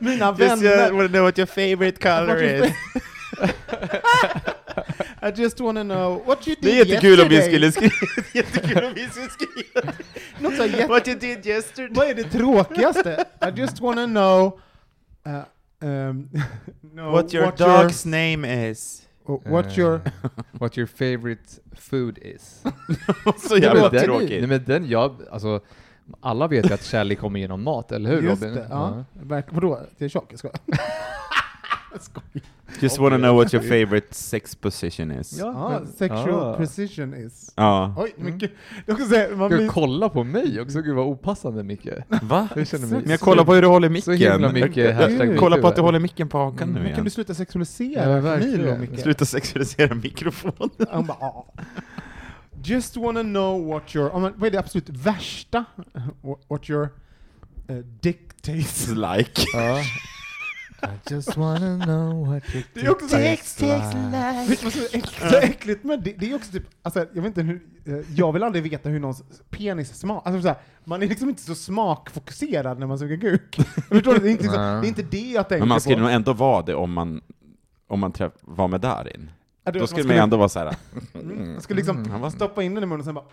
Mina 0.00 0.32
vänner. 0.32 0.92
wanna 0.92 1.08
know 1.08 1.22
what 1.22 1.38
your 1.38 1.46
favorite 1.46 1.96
color 2.02 2.42
is. 2.64 2.72
I 5.22 5.30
just 5.42 5.60
wanna 5.60 5.82
know 5.84 6.22
what 6.26 6.48
you 6.48 6.56
did 6.60 6.64
Det 6.74 6.80
är 6.80 6.84
jättekul 6.86 7.20
om 7.20 7.28
vi 7.28 7.42
skulle 7.42 7.72
skriva, 7.72 7.92
jättekul 8.34 8.84
om 8.84 8.92
vi 8.94 9.08
skulle 9.10 9.28
skriva 9.28 9.92
så 10.56 10.66
jätte... 10.66 10.86
What 10.86 11.08
you 11.08 11.18
did 11.18 11.46
yesterday. 11.46 11.90
Vad 11.94 12.08
är 12.08 12.14
det 12.14 12.24
tråkigaste? 12.24 13.24
I 13.40 13.60
just 13.60 13.80
wanna 13.80 14.06
know... 14.06 14.60
Uh, 15.26 15.88
um, 15.88 16.30
know 16.92 17.12
What 17.12 17.34
your 17.34 17.46
dog's 17.46 18.06
name 18.06 18.70
is. 18.70 19.02
oh, 19.24 19.40
what 19.44 19.78
your... 19.78 19.94
Eh, 19.94 20.30
what 20.52 20.78
your 20.78 20.86
favorite 20.86 21.42
food 21.78 22.18
is. 22.22 22.62
Så 23.48 23.56
jävla 23.56 23.88
den, 23.88 24.04
tråkigt. 24.04 24.30
Nej 24.30 24.46
men 24.46 24.64
den, 24.64 24.88
jag, 24.88 25.16
alltså, 25.30 25.60
alla 26.20 26.48
vet 26.48 26.70
ju 26.70 26.74
att 26.74 26.84
kärlek 26.84 27.18
kommer 27.18 27.40
genom 27.40 27.62
mat, 27.62 27.92
eller 27.92 28.10
hur 28.10 28.22
Just 28.22 28.42
Robin? 28.42 28.54
det, 28.56 28.66
ja. 28.70 29.04
Verk- 29.12 29.46
Vadå? 29.50 29.80
Till 29.98 30.10
tjock? 30.10 30.26
Jag 30.32 30.38
skojar. 30.38 30.56
Jag 31.92 32.02
skojar. 32.02 32.42
Just 32.80 32.98
wanna 32.98 33.16
know 33.18 33.36
what 33.36 33.54
your 33.54 33.62
favorite 33.68 34.14
sex 34.14 34.54
position 34.54 35.10
is. 35.10 35.38
Ja. 35.38 35.46
Ah, 35.46 35.86
sexual 35.98 36.34
ah. 36.34 36.56
precision 36.56 37.14
is... 37.14 37.52
Ja. 37.56 37.94
Oj, 37.98 38.14
mycket... 38.16 38.50
Jag 38.86 39.00
säga, 39.08 39.36
man 39.36 39.48
Ska 39.48 39.56
du 39.56 39.62
blir... 39.62 39.68
kolla 39.68 40.08
på 40.08 40.24
mig 40.24 40.60
också? 40.60 40.80
Gud 40.82 40.96
vad 40.96 41.06
opassande 41.06 41.62
Micke. 41.62 41.88
Va? 42.22 42.48
Jag 42.56 42.66
känner 42.66 42.86
mig 42.86 43.00
Men 43.00 43.10
jag 43.10 43.20
kollar 43.20 43.44
på 43.44 43.54
hur 43.54 43.62
du 43.62 43.68
håller 43.68 44.00
Så 44.00 44.10
micken. 44.10 44.32
himla 44.32 44.52
mycket 44.52 44.94
hashtag 44.96 45.38
kollar 45.38 45.58
på 45.58 45.68
att 45.68 45.76
du 45.76 45.82
håller 45.82 45.98
micken 45.98 46.28
på 46.28 46.38
hakan 46.38 46.62
Mm. 46.68 46.74
nu 46.74 46.80
Men 46.80 46.82
kan 46.88 46.94
igen. 46.94 47.04
du 47.04 47.10
sluta 47.10 47.34
sexualisera 47.34 48.10
Ja, 48.14 48.20
verkligen. 48.20 48.80
Micke? 48.80 49.00
Sluta 49.00 49.24
sexualisera 49.24 49.94
mikrofonen. 49.94 50.70
"Ah." 50.90 51.44
Just 52.64 52.96
wanna 52.96 53.22
know 53.22 53.66
what 53.66 53.94
your... 53.96 54.20
men 54.20 54.32
Vad 54.36 54.46
är 54.46 54.50
det 54.50 54.58
absolut 54.58 54.88
värsta? 54.88 55.64
What- 56.22 56.38
What 56.48 56.70
your 56.70 56.88
uh, 57.70 57.76
dick 58.00 58.42
tastes 58.42 58.88
Like. 58.88 59.42
Ja. 60.82 60.88
I 60.88 61.14
just 61.14 61.36
wanna 61.36 61.84
know 61.84 62.26
what 62.26 62.54
your 62.54 62.64
Det 62.74 62.80
är 62.80 62.90
också 62.90 63.08
så 63.08 63.16
här- 63.16 63.36
tastes 63.36 63.94
like. 63.94 64.46
Vet 64.48 64.60
du 64.60 64.64
vad 64.64 64.72
som 64.72 64.82
är 64.82 64.88
äck- 65.02 65.30
så 65.30 65.36
äckligt 65.36 65.84
med 65.84 66.02
det? 66.02 66.12
Det 66.18 66.30
är 66.30 66.34
också 66.36 66.52
typ, 66.52 66.62
alltså 66.82 67.00
jag 67.12 67.22
vet 67.22 67.24
inte 67.26 67.42
hur, 67.42 67.62
eh, 67.86 68.04
jag 68.16 68.32
vill 68.32 68.42
aldrig 68.42 68.70
veta 68.70 68.88
hur 68.88 69.00
någons 69.00 69.22
penis 69.50 69.94
smakar. 69.98 70.32
Alltså 70.32 70.54
man 70.84 71.02
är 71.02 71.06
liksom 71.06 71.28
inte 71.28 71.42
så 71.42 71.54
smakfokuserad 71.54 72.78
när 72.78 72.86
man 72.86 72.98
suger 72.98 73.16
kuk. 73.20 73.56
Förstår 73.88 74.12
du? 74.14 74.18
Det 74.20 74.28
är 74.28 74.30
inte, 74.30 74.44
så, 74.44 74.52
det 74.52 74.58
är 74.58 74.84
inte 74.84 75.02
det 75.02 75.30
jag 75.30 75.48
tänker 75.48 75.60
Men 75.60 75.68
man 75.68 75.76
på. 75.76 75.80
skulle 75.80 76.00
nog 76.02 76.10
ändå 76.10 76.32
vara 76.32 76.62
det 76.62 76.74
om 76.74 76.92
man, 76.92 77.20
om 77.88 78.00
man 78.00 78.12
träff, 78.12 78.32
var 78.40 78.68
med 78.68 78.80
Darin. 78.80 79.30
Ja, 79.64 79.72
du 79.72 79.78
Då 79.78 79.86
skulle 79.86 80.06
man 80.06 80.16
ju 80.16 80.22
ändå 80.22 80.36
vara 80.36 80.48
såhär, 80.48 80.76
Mm, 81.14 81.52
man 81.52 81.60
skulle 81.60 81.76
liksom 81.76 82.04
Mm, 82.04 82.30
stoppa 82.30 82.62
in 82.62 82.74
den 82.74 82.82
i 82.84 82.86
munnen 82.86 83.00
och 83.00 83.04
sen 83.04 83.14
bara... 83.14 83.24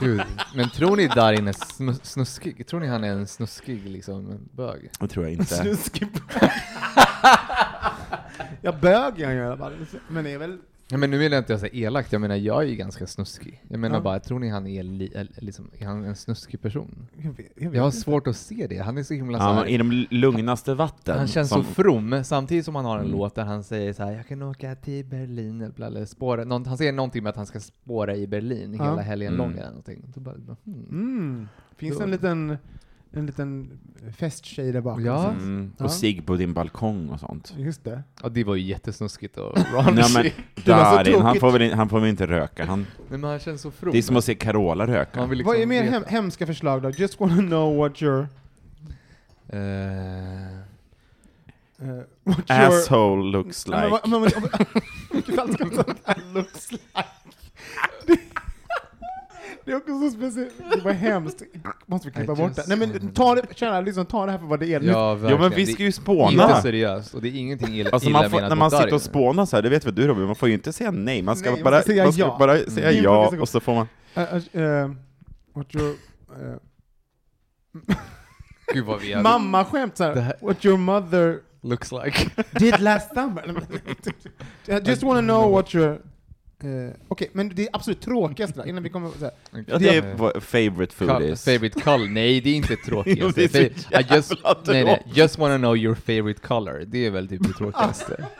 Gud. 0.00 0.22
Men 0.54 0.70
tror 0.70 0.96
ni 0.96 1.06
Darin 1.08 1.48
är 1.48 1.52
snu- 1.52 2.00
snuskig? 2.02 2.66
Tror 2.66 2.80
ni 2.80 2.86
han 2.86 3.04
är 3.04 3.08
en 3.12 3.26
snuskig 3.26 3.86
liksom 3.88 4.48
bög? 4.52 4.90
det 5.00 5.08
tror 5.08 5.24
jag 5.24 5.32
inte. 5.32 5.44
Snuskig 5.44 6.08
bög. 6.12 6.50
Ja, 8.62 8.72
bög 8.72 9.20
är 9.20 9.26
han 9.26 9.34
ju 9.34 9.40
i 9.42 9.46
alla 9.46 9.56
fall. 9.56 9.86
Men 10.08 10.24
det 10.24 10.30
är 10.30 10.38
väl... 10.38 10.58
Ja, 10.88 10.96
men 10.96 11.10
nu 11.10 11.18
vill 11.18 11.32
jag 11.32 11.40
inte 11.40 11.58
säga 11.58 11.72
elakt, 11.72 12.12
jag 12.12 12.20
menar 12.20 12.36
jag 12.36 12.62
är 12.62 12.66
ju 12.66 12.76
ganska 12.76 13.06
snuskig. 13.06 13.62
Jag 13.68 13.80
menar 13.80 13.96
Ja. 13.96 14.02
bara, 14.02 14.20
tror 14.20 14.38
ni 14.38 14.48
han 14.48 14.66
är, 14.66 14.82
li, 14.82 15.06
eller 15.14 15.32
liksom, 15.36 15.70
är 15.78 15.86
han 15.86 16.04
en 16.04 16.16
snuskig 16.16 16.60
person? 16.62 17.08
Jag, 17.16 17.30
vet, 17.32 17.46
jag, 17.56 17.64
vet 17.70 17.74
Jag 17.76 17.82
har 17.82 17.86
inte. 17.88 17.98
svårt 17.98 18.26
att 18.26 18.36
se 18.36 18.66
det, 18.66 18.78
han 18.78 18.98
är 18.98 19.02
så 19.02 19.14
himla 19.14 19.38
Ja, 19.38 19.44
så 19.44 19.52
här, 19.54 19.66
I 19.66 19.76
de 19.78 20.06
lugnaste 20.10 20.74
vatten. 20.74 21.18
Han 21.18 21.26
känns 21.26 21.48
som, 21.48 21.64
så 21.64 21.70
from, 21.70 22.24
samtidigt 22.24 22.64
som 22.64 22.74
han 22.74 22.84
har 22.84 22.98
en 22.98 23.04
Mm. 23.04 23.18
låt 23.18 23.34
där 23.34 23.44
han 23.44 23.64
säger 23.64 23.92
så 23.92 24.02
här, 24.04 24.12
jag 24.12 24.26
kan 24.28 24.42
åka 24.42 24.74
till 24.74 25.04
Berlin, 25.04 25.60
eller, 25.60 25.86
eller 25.86 26.04
spåra, 26.04 26.44
någon, 26.44 26.66
han 26.66 26.76
säger 26.78 26.92
någonting 26.92 27.22
med 27.22 27.30
att 27.30 27.36
han 27.36 27.46
ska 27.46 27.60
spåra 27.60 28.16
i 28.16 28.26
Berlin 28.26 28.74
Ja. 28.78 28.84
hela 28.90 29.02
helgen 29.02 29.34
Mm. 29.34 29.38
lång 29.46 29.52
eller 29.58 29.68
någonting. 29.68 30.12
Bara, 30.16 30.34
hmm. 30.64 30.86
Mm. 30.90 31.48
Finns 31.76 31.98
det 31.98 32.04
en 32.04 32.10
liten, 32.10 32.58
en 33.16 33.26
liten 33.26 33.78
festtjej 34.16 34.72
där 34.72 34.80
bakom? 34.80 35.04
Ja. 35.04 35.28
Mm, 35.30 35.72
Ja. 35.78 35.84
och 35.84 35.92
sig 35.92 36.20
på 36.22 36.36
din 36.36 36.52
balkong 36.54 37.08
och 37.08 37.20
sånt. 37.20 37.54
Just 37.56 37.84
det. 37.84 38.02
Ja, 38.22 38.28
det 38.28 38.44
var 38.44 38.54
ju 38.54 38.62
jättesnuskigt 38.62 39.36
och 39.38 39.52
Nej, 39.56 39.64
raunchy. 39.72 39.92
men 39.94 40.22
Nej, 40.22 40.34
så 40.56 40.70
Darin, 40.70 41.20
han 41.22 41.36
får, 41.40 41.50
väl, 41.52 41.62
in- 41.62 41.72
han 41.72 41.88
får 41.88 42.00
väl 42.00 42.08
inte 42.10 42.26
röka? 42.26 42.64
Han, 42.66 42.86
men 43.08 43.24
han 43.24 43.38
känns 43.38 43.60
så 43.62 43.70
from. 43.70 43.92
det 43.92 43.98
är 43.98 44.02
som 44.02 44.16
att 44.16 44.24
se 44.24 44.34
Carola 44.34 44.86
röka. 44.86 45.26
Liksom 45.26 45.46
Vad 45.52 45.56
är 45.62 45.66
mer 45.66 45.82
veta. 45.82 45.92
hem, 45.94 46.04
hemska 46.06 46.46
förslag 46.46 46.82
då? 46.82 46.90
Just 46.90 47.20
wanna 47.20 47.36
know 47.36 47.76
what 47.76 48.02
your... 48.02 48.28
Eh, 49.48 49.58
Uh, 51.82 51.88
what 52.24 52.50
your... 52.50 52.60
Asshole 52.68 53.30
looks 53.30 53.66
Ja, 53.66 53.72
men 53.72 53.82
like. 53.90 53.90
vad- 53.90 54.08
men- 54.08 54.20
men- 54.20 54.82
Vilket 55.12 55.36
that 56.04 56.18
looks 56.34 56.72
like? 56.72 56.82
Det- 59.66 59.70
Det 59.70 59.72
är 59.72 59.76
också 59.76 60.00
så 60.00 60.10
speciellt. 60.10 60.52
Det 60.74 60.80
var 60.84 60.92
hemskt. 60.92 61.42
Måste 61.86 62.08
vi 62.08 62.14
klippa 62.14 62.32
I 62.32 62.36
bort 62.36 62.54
det? 62.56 62.64
Nej 62.68 62.78
men 62.78 63.12
ta 63.12 63.34
det, 63.34 63.42
kära 63.56 63.80
liksom, 63.80 64.06
ta 64.06 64.26
det 64.26 64.32
här 64.32 64.38
för 64.38 64.46
vad 64.46 64.60
det 64.60 64.74
är. 64.74 64.80
Nu- 64.80 64.86
ja, 64.86 65.18
Ja 65.30 65.38
men 65.38 65.50
vi 65.50 65.64
Det 65.64 65.72
ska 65.72 65.82
ju 65.82 65.88
är 65.88 65.92
spåna. 65.92 66.42
Inte 66.48 66.62
seriöst, 66.62 67.14
och 67.14 67.22
det 67.22 67.28
är 67.28 67.34
ingenting 67.34 67.74
illa, 67.74 67.90
Alltså 67.90 68.08
illa 68.08 68.20
man 68.22 68.30
får, 68.30 68.40
när 68.40 68.54
man 68.54 68.70
sitter 68.70 68.94
och 68.94 69.02
spånar 69.02 69.46
så 69.46 69.56
här, 69.56 69.62
det 69.62 69.68
vet 69.68 69.86
väl 69.86 69.94
du 69.94 70.06
Robin, 70.08 70.26
man 70.26 70.36
får 70.36 70.48
ju 70.48 70.54
inte 70.54 70.72
säga 70.72 70.90
nej, 70.90 71.22
man 71.22 71.36
ska 71.36 71.50
Nej, 71.50 71.62
man 71.62 71.72
bara, 71.72 71.80
ska 71.82 71.86
säga 71.92 72.04
man 72.04 72.12
ska 72.12 72.22
ja. 72.22 72.36
bara 72.38 72.58
säga 72.58 72.90
Mm. 72.90 73.04
ja, 73.04 73.32
och 73.40 73.48
så 73.48 73.60
får 73.60 73.74
man... 73.74 73.88
Uh, 74.16 74.22
uh, 74.22 74.62
uh, 74.62 74.90
what 75.54 75.74
your... 75.74 75.88
Uh, 75.90 76.56
Gud 78.74 78.84
vad 78.84 79.00
vi 79.00 79.12
hade 79.12 79.22
Mamma-skämt 79.22 79.92
Det 79.92 79.96
såhär. 79.96 80.20
här- 80.20 80.36
What 80.40 80.64
your 80.64 80.78
mother 80.78 81.38
looks 81.62 81.92
like. 81.92 82.30
did 82.58 82.80
last 82.80 83.14
summer. 83.14 83.44
I 84.66 84.80
just 84.88 85.02
wanna 85.02 85.20
know 85.20 85.52
what 85.52 85.74
your... 85.74 85.98
Uh, 86.64 86.90
Okej, 87.08 87.30
men 87.32 87.48
det 87.54 87.62
är 87.62 87.68
absolut 87.72 88.00
tråkigaste 88.00 88.62
innan 88.66 88.82
vi 88.82 88.88
kommer... 88.88 89.10
Så 89.18 89.24
här. 89.24 89.64
Ja, 89.66 89.78
det 89.78 89.96
är 89.96 90.14
vad 90.14 90.42
favorite 90.42 90.94
food 90.94 91.08
Col- 91.10 91.22
is. 91.22 91.44
Favorite 91.44 91.80
color? 91.80 92.08
Nej, 92.08 92.40
det 92.40 92.50
är 92.50 92.54
inte 92.54 92.76
tråkigt. 92.86 93.18
Jo, 93.20 93.28
det 93.34 93.44
är 93.44 93.48
så 93.48 93.58
I 93.58 94.16
just, 94.16 94.30
jävla 94.30 94.62
nej, 94.66 94.84
nej, 94.84 94.96
tråkigt. 94.96 95.16
just 95.16 95.38
wanna 95.38 95.56
know 95.58 95.76
your 95.76 95.94
favorite 95.94 96.40
color. 96.46 96.84
Det 96.86 97.06
är 97.06 97.10
väl 97.10 97.28
typ 97.28 97.42
det 97.42 97.52
tråkigaste. 97.52 98.24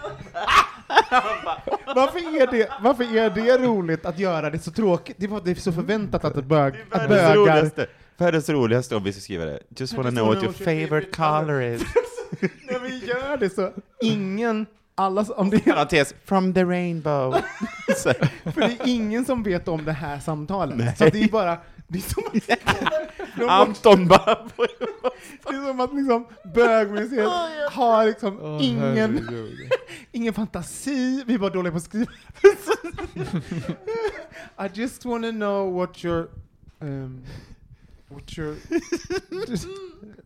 Varför 1.94 2.18
är, 2.42 2.50
det, 2.50 2.68
varför 2.82 3.16
är 3.16 3.30
det 3.30 3.58
roligt 3.58 4.06
att 4.06 4.18
göra 4.18 4.50
det 4.50 4.58
så 4.58 4.70
tråkigt? 4.70 5.16
Det 5.18 5.26
är, 5.26 5.40
det 5.44 5.54
så 5.54 5.73
förväntat 5.73 6.25
att, 6.25 6.44
bög, 6.44 6.75
att 6.90 7.00
Världens 7.02 7.08
bögar... 7.08 7.37
roligaste, 7.37 7.87
världens 8.16 8.49
roligaste 8.49 8.96
om 8.96 9.04
vi 9.04 9.12
ska 9.12 9.20
skriva 9.20 9.44
det. 9.44 9.61
Just 9.76 9.94
wanna 9.94 10.11
know 10.11 10.26
what 10.26 10.42
your 10.42 10.52
favorite 10.52 11.11
color 11.11 11.62
is. 11.62 11.82
När 12.70 12.78
vi 12.78 13.06
gör 13.06 13.37
det 13.37 13.50
så, 13.50 13.73
ingen, 14.02 14.66
alla, 14.99 15.23
om 15.37 15.50
det 15.50 15.57
är, 15.57 15.73
Parentes, 15.73 16.15
from 16.25 16.55
the 16.55 16.65
rainbow. 16.65 17.37
Så 17.97 18.12
för 18.45 18.61
det 18.61 18.67
är 18.67 18.88
ingen 18.88 19.25
som 19.25 19.43
vet 19.43 19.69
om 19.69 19.85
det 19.85 19.93
här 19.93 20.19
samtalet. 20.19 20.99
Så 20.99 21.05
det 21.05 21.23
är 21.23 21.29
bara, 21.29 21.59
det 21.88 21.99
är 21.99 22.03
som 22.03 22.23
att, 23.45 23.50
Anton 23.50 24.09
bara... 24.09 24.38
det 24.57 25.57
är 25.57 25.67
som 25.67 25.81
att 25.81 25.95
liksom 25.95 26.26
bögmuseet 26.55 27.29
har 27.73 28.07
liksom 28.07 28.38
Åh, 28.43 28.59
ingen, 28.65 29.29
ingen 30.12 30.35
fantasi, 30.35 31.25
vi 31.26 31.35
är 31.35 31.38
bara 31.38 31.50
dåliga 31.50 31.71
på 31.71 31.76
att 31.76 31.85
skriva. 31.85 32.11
I 34.67 34.71
just 34.75 35.05
wanna 35.05 35.31
know 35.31 35.75
what 35.75 36.05
your... 36.05 36.29
Um, 36.81 37.25
what 38.09 38.39
your... 38.39 38.57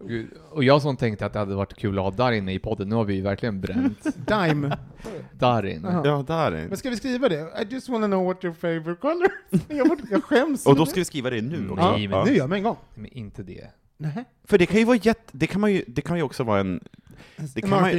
Gud. 0.08 0.28
Och 0.50 0.64
jag 0.64 0.82
som 0.82 0.96
tänkte 0.96 1.26
att 1.26 1.32
det 1.32 1.38
hade 1.38 1.54
varit 1.54 1.74
kul 1.74 1.98
att 1.98 2.04
ha 2.04 2.10
Darin 2.10 2.44
med 2.44 2.54
i 2.54 2.58
podden, 2.58 2.88
nu 2.88 2.94
har 2.94 3.04
vi 3.04 3.14
ju 3.14 3.22
verkligen 3.22 3.60
bränt 3.60 4.06
Dime. 4.26 4.78
Darin. 5.32 5.80
Jaha. 5.82 6.02
Ja, 6.04 6.24
där 6.26 6.52
är 6.52 6.68
Men 6.68 6.76
ska 6.76 6.90
vi 6.90 6.96
skriva 6.96 7.28
det? 7.28 7.40
I 7.62 7.74
just 7.74 7.88
wanna 7.88 8.06
know 8.06 8.24
what 8.26 8.44
your 8.44 8.54
favorite 8.54 9.00
color 9.00 9.28
jag, 9.68 10.00
jag 10.10 10.24
skäms. 10.24 10.66
Och 10.66 10.76
då 10.76 10.86
ska 10.86 11.00
vi 11.00 11.04
skriva 11.04 11.30
det 11.30 11.42
nu 11.42 11.70
också. 11.70 11.90
Nej, 11.90 12.08
men 12.08 12.18
Ja. 12.18 12.24
Nu 12.24 12.30
gör 12.30 12.38
jag 12.38 12.48
med 12.48 12.56
en 12.56 12.62
gång. 12.62 12.76
Men 12.94 13.06
inte 13.06 13.42
det. 13.42 13.66
Nej. 13.96 14.24
För 14.44 14.58
det 14.58 14.66
kan 14.66 14.78
ju 14.78 14.84
vara 14.84 14.96
jätte, 14.96 15.30
det 15.32 15.46
kan 15.46 15.60
man 15.60 15.72
ju, 15.72 15.84
det 15.86 16.02
kan 16.02 16.16
ju 16.16 16.22
också 16.22 16.44
vara 16.44 16.60
en... 16.60 16.80
Det 17.54 17.60
kan 17.60 17.70
man, 17.70 17.90
ju- 17.90 17.96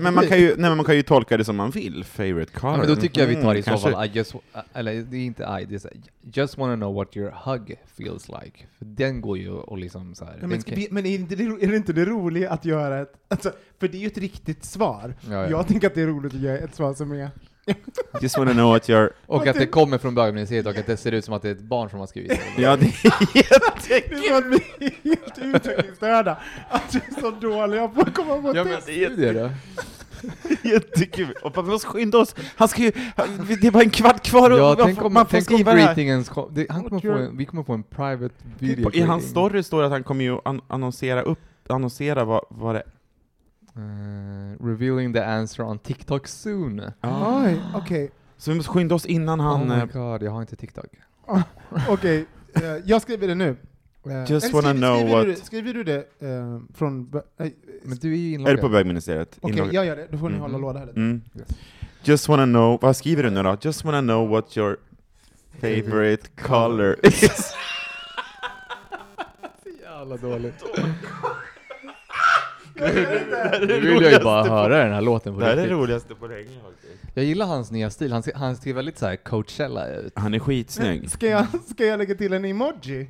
men 0.00 0.14
man 0.14 0.26
kan 0.26 0.38
ju, 0.40 0.46
nej 0.48 0.56
men 0.70 0.76
man 0.76 0.86
kan 0.86 0.96
ju 0.96 1.02
tolka 1.02 1.36
det 1.36 1.44
som 1.44 1.56
man 1.56 1.70
vill, 1.70 2.04
favorite 2.04 2.52
color. 2.52 2.72
Ja, 2.74 2.78
men 2.78 2.86
då 2.88 2.96
tycker 2.96 3.20
jag 3.20 3.28
vi 3.28 3.34
tar 3.42 3.54
i 3.54 3.62
så 3.62 3.70
fall, 3.78 4.06
I 4.06 4.10
just, 4.12 4.34
eller 4.72 4.94
det 5.02 5.16
är 5.16 5.20
inte 5.20 5.42
I, 5.42 5.64
det 5.64 5.74
är 5.74 5.78
så, 5.78 5.88
just 6.32 6.58
wanna 6.58 6.76
know 6.76 6.94
what 6.94 7.16
your 7.16 7.34
hug 7.44 7.76
feels 7.96 8.28
like. 8.28 8.66
För 8.78 8.84
den 8.84 9.20
går 9.20 9.38
ju 9.38 9.50
och 9.50 9.78
liksom 9.78 10.14
så 10.14 10.24
här, 10.24 10.38
Ja, 10.40 10.46
men, 10.46 10.62
kan- 10.62 10.86
men 10.90 11.06
är, 11.06 11.14
inte 11.14 11.36
det, 11.36 11.44
är 11.44 11.68
det 11.70 11.76
inte 11.76 11.92
det 11.92 12.04
roliga 12.04 12.50
att 12.50 12.64
göra 12.64 13.00
ett... 13.00 13.12
Alltså, 13.28 13.52
för 13.78 13.88
det 13.88 13.96
är 13.96 14.00
ju 14.00 14.06
ett 14.06 14.18
riktigt 14.18 14.64
svar. 14.64 15.14
Ja, 15.28 15.32
ja. 15.34 15.50
Jag 15.50 15.66
tänker 15.68 15.86
att 15.86 15.94
det 15.94 16.02
är 16.02 16.06
roligt 16.06 16.34
att 16.34 16.40
göra 16.40 16.58
ett 16.58 16.74
svar 16.74 16.94
som 16.94 17.12
är... 17.12 17.30
Just 18.20 18.38
wanna 18.38 18.52
know 18.52 18.70
what 18.70 18.90
your... 18.90 19.12
Och 19.26 19.46
att 19.46 19.56
det 19.56 19.66
kommer 19.66 19.98
från 19.98 20.14
bögmuseet 20.14 20.66
och 20.66 20.76
att 20.76 20.86
det 20.86 20.96
ser 20.96 21.12
ut 21.12 21.24
som 21.24 21.34
att 21.34 21.42
det 21.42 21.48
är 21.48 21.52
ett 21.52 21.60
barn 21.60 21.90
som 21.90 21.98
har 21.98 22.06
skrivit 22.06 22.30
det. 22.56 22.62
Ja, 22.62 22.76
det 22.76 22.86
är 22.86 22.88
jätte... 23.36 23.60
Det 23.88 23.94
är 23.94 24.28
som 24.28 24.52
att 24.54 24.60
vi 24.78 24.86
är 24.86 24.92
helt 25.04 25.38
utvecklingsstörda. 25.56 26.38
Att 26.70 26.94
vi 26.94 27.16
är 27.16 27.20
så 27.20 27.30
dåliga 27.30 27.88
på 27.88 28.00
att 28.00 28.14
komma 28.14 28.42
på 28.42 28.56
Ja 28.56 28.64
men 28.64 28.74
test. 28.74 28.82
studier 28.82 29.34
då? 29.34 29.50
Jättekul! 30.68 31.34
Och 31.42 31.56
vi 31.56 31.62
måste 31.70 31.88
skynda 31.88 32.18
oss! 32.18 32.34
Han 32.56 32.68
ska 32.68 32.82
ju... 32.82 32.90
Det 33.60 33.66
är 33.66 33.70
bara 33.70 33.82
en 33.82 33.90
kvart 33.90 34.22
kvar 34.26 34.50
och 34.50 34.58
Ja, 34.58 34.74
man 34.78 34.86
tänk 34.86 35.02
om, 35.02 35.12
man 35.12 35.26
får 35.26 35.30
tänk 35.30 35.50
om 35.50 35.54
skriva 35.56 35.74
det 35.74 35.80
här. 35.80 36.50
det, 36.54 36.66
han 36.70 36.84
kommer 36.84 37.00
få 37.00 37.12
en, 37.12 37.36
vi 37.36 37.44
kommer 37.44 37.62
få 37.62 37.72
en 37.72 37.82
private 37.82 38.34
video 38.58 38.90
I 38.92 39.00
hans 39.00 39.30
story 39.30 39.62
står 39.62 39.80
det 39.80 39.86
att 39.86 39.92
han 39.92 40.02
kommer 40.04 40.24
ju 40.24 40.38
an 40.44 40.60
annonsera 40.68 41.22
upp, 41.22 41.38
annonsera 41.68 42.24
vad, 42.24 42.44
vad 42.48 42.74
det 42.74 42.82
Eh, 43.76 44.64
revealing 44.66 45.12
the 45.14 45.20
answer 45.24 45.64
on 45.64 45.78
TikTok 45.78 46.26
soon. 46.28 46.82
Ja. 47.00 47.42
Oj, 47.44 47.60
okej. 47.74 48.10
Så 48.36 48.50
vi 48.50 48.56
måste 48.56 48.72
skynda 48.72 48.94
oss 48.94 49.06
innan 49.06 49.40
han... 49.40 49.62
oh 49.62 49.66
my 49.68 49.74
eh, 49.74 49.84
god, 49.86 50.22
jag 50.22 50.30
har 50.30 50.40
inte 50.40 50.56
TikTok. 50.56 50.86
Okej, 51.88 52.26
eh, 52.54 52.62
jag 52.84 53.02
skriver 53.02 53.28
det 53.28 53.34
nu. 53.34 53.56
Eh, 54.06 54.30
Just 54.30 54.46
eller 54.46 54.62
wanna 54.62 54.68
skriver, 54.70 54.74
know 54.74 54.96
skriver 54.96 55.24
Du 55.24 55.32
what- 55.32 55.34
det, 55.36 55.44
skriver 55.44 55.74
du 55.74 55.84
det 55.84 56.08
från... 56.74 57.10
Men 57.84 57.96
du 58.00 58.12
är 58.12 58.16
ju 58.16 58.30
är 58.30 58.34
inloggad. 58.34 58.56
det 58.56 58.60
på 58.60 58.68
bögministeriet? 58.68 59.38
Okej, 59.40 59.56
Inlogg- 59.58 59.72
jag 59.74 59.86
gör 59.86 59.96
det. 59.96 60.06
Då 60.10 60.18
får 60.18 60.28
ni 60.28 60.36
Mm. 60.36 60.40
hålla 60.42 60.58
låda 60.58 60.78
här 60.78 60.86
lite. 60.86 61.00
Mm. 61.00 61.22
Yes. 61.38 61.48
Just 62.02 62.28
wanna 62.28 62.44
know, 62.44 62.78
vad 62.82 62.96
skriver 62.96 63.22
du 63.22 63.30
nu 63.30 63.42
då? 63.42 63.56
Just 63.60 63.84
wanna 63.84 64.00
know 64.00 64.28
what 64.28 64.56
your 64.56 64.76
favorite 65.60 66.28
color 66.42 66.96
is. 67.02 67.52
Jävla 69.82 70.16
dåligt. 70.16 70.64
Nu 73.60 73.80
vill 73.80 74.02
jag 74.02 74.12
ju 74.12 74.18
bara 74.18 74.42
höra 74.44 74.78
den 74.84 74.92
här 74.92 75.00
låten 75.00 75.34
på 75.34 75.40
Det 75.40 75.46
här 75.46 75.52
är 75.52 75.56
det 75.56 75.62
riktigt. 75.62 75.76
roligaste 75.78 76.14
på 76.14 76.26
länge 76.26 76.44
faktiskt. 76.64 77.02
Jag 77.14 77.24
gillar 77.24 77.46
hans 77.46 77.70
nya 77.70 77.90
stil, 77.90 78.12
han 78.12 78.22
ser, 78.22 78.34
han 78.34 78.56
ser 78.56 78.72
väldigt 78.74 78.98
så 78.98 79.06
här 79.06 79.16
Coachella 79.16 79.88
ut. 79.88 80.12
Han 80.16 80.34
är 80.34 80.38
skitsnygg. 80.38 81.10
Ska 81.10 81.26
jag, 81.26 81.46
ska 81.70 81.86
jag 81.86 81.98
lägga 81.98 82.14
till 82.14 82.32
en 82.32 82.44
emoji? 82.44 83.08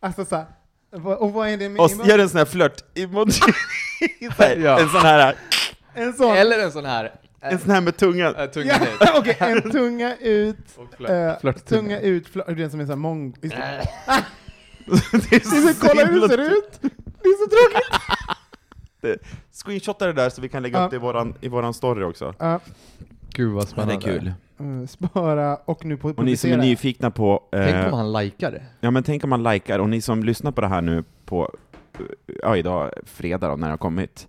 Alltså 0.00 0.24
såhär, 0.24 0.44
och 1.18 1.32
vad 1.32 1.48
är 1.48 1.56
det 1.56 1.68
med 1.68 1.80
Och 1.80 1.90
emoji? 1.92 2.10
gör 2.10 2.18
en 2.18 2.28
sån 2.28 2.38
här 2.38 2.44
flört-emoji. 2.44 3.32
Så 4.36 4.44
Ja. 4.58 4.80
En 4.80 4.88
sån 4.88 5.00
här, 5.00 5.34
En 5.94 6.12
sån? 6.12 6.36
Eller 6.36 6.58
en 6.58 6.72
sån 6.72 6.84
här, 6.84 7.12
en 7.40 7.58
sån 7.58 7.70
här 7.70 7.80
med 7.80 7.96
tungan. 7.96 8.34
äh, 8.36 8.46
tungan 8.46 8.76
Ja, 9.00 9.06
ut. 9.06 9.10
Okej, 9.18 9.36
en 9.40 9.70
tunga 9.70 10.16
ut, 10.16 10.56
Och 10.76 10.82
eh, 10.82 10.96
flört, 10.96 11.40
flörttunga. 11.40 11.80
tunga 11.82 12.00
ut, 12.00 12.28
flört, 12.28 12.46
det 12.56 12.62
är 12.62 12.68
som 12.68 12.80
en 12.80 12.86
sån 12.86 12.92
här 12.92 12.96
mång... 12.96 13.36
Just 13.42 13.56
det. 13.56 13.88
det 15.30 15.36
är 15.36 15.72
ska 15.74 15.88
kolla 15.88 16.04
hur 16.04 16.20
det 16.20 16.28
ser 16.28 16.38
ut! 16.38 16.78
Det 17.22 17.28
är 17.28 17.44
så 17.44 17.50
tråkigt! 17.50 18.00
Screenshotta 19.52 20.06
det 20.06 20.12
där 20.12 20.30
så 20.30 20.40
vi 20.40 20.48
kan 20.48 20.62
lägga 20.62 20.84
upp 20.84 20.90
det 20.90 20.96
i 20.96 20.98
våran, 20.98 21.34
i 21.40 21.48
våran 21.48 21.74
story 21.74 22.04
också. 22.04 22.34
Ja, 22.38 22.60
Gud 23.34 23.52
vad 23.52 23.62
Ja, 23.62 23.64
det 23.64 23.70
spännande. 23.70 23.94
är 23.94 24.18
kul. 24.18 24.32
eh, 24.82 24.86
spara 24.86 25.56
och 25.56 25.84
nu 25.84 25.96
på 25.96 26.08
Och 26.08 26.24
ni 26.24 26.36
som 26.36 26.50
är 26.50 26.54
publicera. 26.54 26.62
nyfikna 26.70 27.10
på... 27.10 27.42
Tänk 27.52 27.74
eh, 27.74 27.86
om 27.86 27.92
han 27.92 28.12
likar 28.12 28.50
det. 28.50 28.62
Ja 28.80 28.90
men 28.90 29.02
tänk 29.02 29.24
om 29.24 29.30
man 29.30 29.42
likar, 29.42 29.78
och 29.78 29.88
ni 29.88 30.00
som 30.00 30.24
lyssnar 30.24 30.52
på 30.52 30.60
det 30.60 30.66
här 30.68 30.80
nu 30.82 31.04
på, 31.24 31.50
ja 32.42 32.56
idag, 32.56 32.90
fredag 33.04 33.48
då, 33.48 33.56
när 33.56 33.66
det 33.66 33.72
har 33.72 33.78
kommit. 33.78 34.28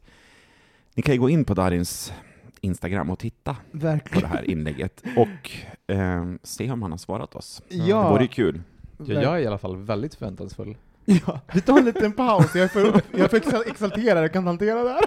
Ni 0.96 1.04
kan 1.04 1.14
ju 1.16 1.22
gå 1.22 1.30
in 1.30 1.46
på 1.46 1.54
Darins 1.54 2.14
Instagram 2.62 3.10
och 3.10 3.20
titta 3.20 3.54
på 3.72 3.78
Verkligen. 3.78 4.22
det 4.22 4.28
här 4.38 4.50
inlägget 4.50 5.04
och 5.18 5.52
eh, 5.96 6.26
se 6.44 6.72
om 6.72 6.82
han 6.82 6.92
har 6.92 6.98
svarat 6.98 7.36
oss. 7.36 7.62
Det 7.70 7.76
Ja, 7.76 8.10
vore 8.12 8.22
ju 8.22 8.28
kul. 8.28 8.62
Ja, 8.98 9.22
jag 9.22 9.36
är 9.36 9.40
i 9.40 9.48
alla 9.48 9.58
fall 9.58 9.78
väldigt 9.78 10.16
förväntansfull 10.16 10.78
ja, 11.06 11.40
vi 11.54 11.62
tar 11.62 11.78
en 11.78 11.86
liten 11.86 12.12
paus, 12.12 12.56
jag 12.56 12.64
är 12.64 12.68
för, 12.68 13.02
jag 13.12 13.34
är 13.34 13.42
för 13.42 13.70
exalterad, 13.70 14.24
jag 14.24 14.34
kan 14.34 14.48
hantera 14.48 14.84
det 14.84 14.90
här. 14.90 15.06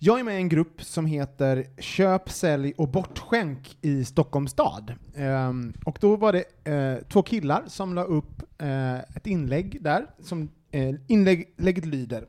Jag 0.00 0.20
är 0.20 0.24
med 0.24 0.34
i 0.34 0.36
en 0.36 0.48
grupp 0.48 0.82
som 0.82 1.06
heter 1.06 1.66
Köp, 1.78 2.30
sälj 2.30 2.72
och 2.76 2.88
bortskänk 2.88 3.78
i 3.80 4.04
Stockholms 4.04 4.50
stad. 4.50 4.94
Um, 5.16 5.74
och 5.84 5.98
då 6.00 6.16
var 6.16 6.32
det 6.32 6.72
uh, 6.72 7.04
två 7.08 7.22
killar 7.22 7.64
som 7.66 7.94
la 7.94 8.02
upp 8.04 8.42
uh, 8.62 8.98
ett 8.98 9.26
inlägg 9.26 9.82
där, 9.82 10.06
som 10.20 10.42
uh, 10.74 10.94
inlägget 11.06 11.84
lyder 11.86 12.26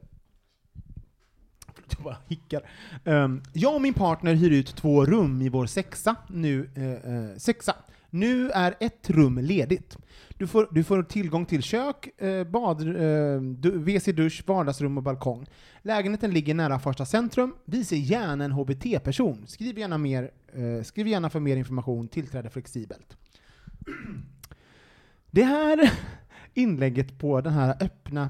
jag 1.90 2.04
bara 2.04 2.18
hickar. 2.28 2.62
Um, 3.04 3.44
jag 3.54 3.76
och 3.76 3.82
min 3.82 3.94
partner 3.94 4.34
hyr 4.34 4.52
ut 4.52 4.76
två 4.76 5.06
rum 5.06 5.42
i 5.42 5.50
vår 5.50 5.66
sexa 5.66 6.16
nu, 6.28 6.70
sexa. 7.38 7.76
Nu 8.10 8.50
är 8.50 8.76
ett 8.80 9.10
rum 9.10 9.38
ledigt. 9.38 9.98
Du 10.38 10.48
får, 10.48 10.68
du 10.72 10.84
får 10.84 11.04
tillgång 11.04 11.46
till 11.46 11.64
kök, 11.64 12.22
eh, 12.22 12.44
bad, 12.44 12.82
eh, 12.82 13.42
du, 13.42 13.72
WC, 13.72 14.06
dusch, 14.06 14.44
vardagsrum 14.48 14.98
och 14.98 15.04
balkong. 15.04 15.46
Lägenheten 15.82 16.32
ligger 16.32 16.54
nära 16.54 16.80
första 16.80 17.06
centrum. 17.06 17.56
Vi 17.66 17.86
ser 17.86 17.96
gärna 17.96 18.46
en 18.46 18.52
HBT-person. 18.52 19.48
Skriv 19.48 19.80
gärna, 19.80 19.98
mer, 19.98 20.32
eh, 20.54 20.84
skriv 20.84 21.08
gärna 21.08 21.30
för 21.30 21.40
mer 21.40 21.56
information, 21.58 22.08
tillträde 22.08 22.50
flexibelt. 22.50 23.18
Det 25.32 25.44
här 25.44 25.92
inlägget 26.54 27.20
på 27.20 27.42
den 27.42 27.54
här 27.54 27.76
öppna 27.80 28.30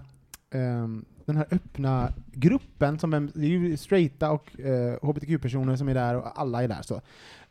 ehm, 0.52 1.06
den 1.26 1.38
här 1.38 1.48
öppna 1.52 2.14
gruppen, 2.26 3.00
som 3.00 3.12
det 3.12 3.46
är 3.46 3.50
ju 3.50 3.78
straighta 3.78 4.32
och 4.32 4.60
eh, 4.60 4.98
hbtq-personer 5.02 5.76
som 5.76 5.88
är 5.88 5.94
där 5.94 6.16
och 6.16 6.40
alla 6.40 6.64
är 6.64 6.68
där. 6.68 6.82
Så. 6.82 7.02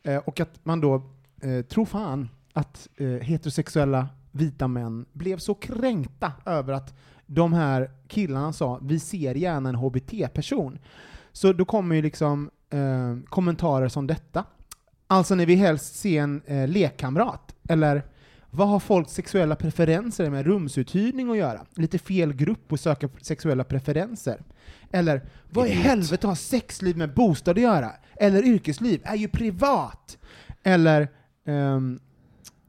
Eh, 0.03 0.17
och 0.17 0.39
att 0.39 0.65
man 0.65 0.81
då 0.81 1.01
eh, 1.41 1.61
tror 1.61 1.85
fan 1.85 2.29
att 2.53 2.87
eh, 2.97 3.07
heterosexuella 3.07 4.07
vita 4.31 4.67
män 4.67 5.05
blev 5.13 5.37
så 5.37 5.53
kränkta 5.53 6.31
över 6.45 6.73
att 6.73 6.93
de 7.25 7.53
här 7.53 7.91
killarna 8.07 8.53
sa 8.53 8.79
vi 8.81 8.99
ser 8.99 9.35
gärna 9.35 9.69
en 9.69 9.75
hbt-person. 9.75 10.79
Så 11.31 11.53
då 11.53 11.65
kommer 11.65 11.95
ju 11.95 12.01
liksom 12.01 12.49
eh, 12.69 13.17
kommentarer 13.29 13.87
som 13.87 14.07
detta. 14.07 14.45
Alltså 15.07 15.35
ni 15.35 15.45
vill 15.45 15.59
helst 15.59 15.95
se 15.95 16.17
en 16.17 16.41
eh, 16.45 16.67
lekkamrat, 16.67 17.55
eller 17.69 18.03
vad 18.51 18.67
har 18.67 18.79
folks 18.79 19.13
sexuella 19.13 19.55
preferenser 19.55 20.29
med 20.29 20.45
rumsuthyrning 20.45 21.31
att 21.31 21.37
göra? 21.37 21.65
Lite 21.75 21.99
fel 21.99 22.33
grupp 22.33 22.73
att 22.73 22.79
söka 22.79 23.09
sexuella 23.21 23.63
preferenser. 23.63 24.41
Eller, 24.91 25.21
vad 25.49 25.67
i 25.67 25.71
helvete 25.71 26.27
har 26.27 26.35
sexliv 26.35 26.97
med 26.97 27.13
bostad 27.13 27.57
att 27.57 27.63
göra? 27.63 27.91
Eller 28.15 28.43
yrkesliv 28.43 29.01
är 29.03 29.15
ju 29.15 29.27
privat! 29.27 30.17
Eller, 30.63 31.07
ehm, 31.49 31.99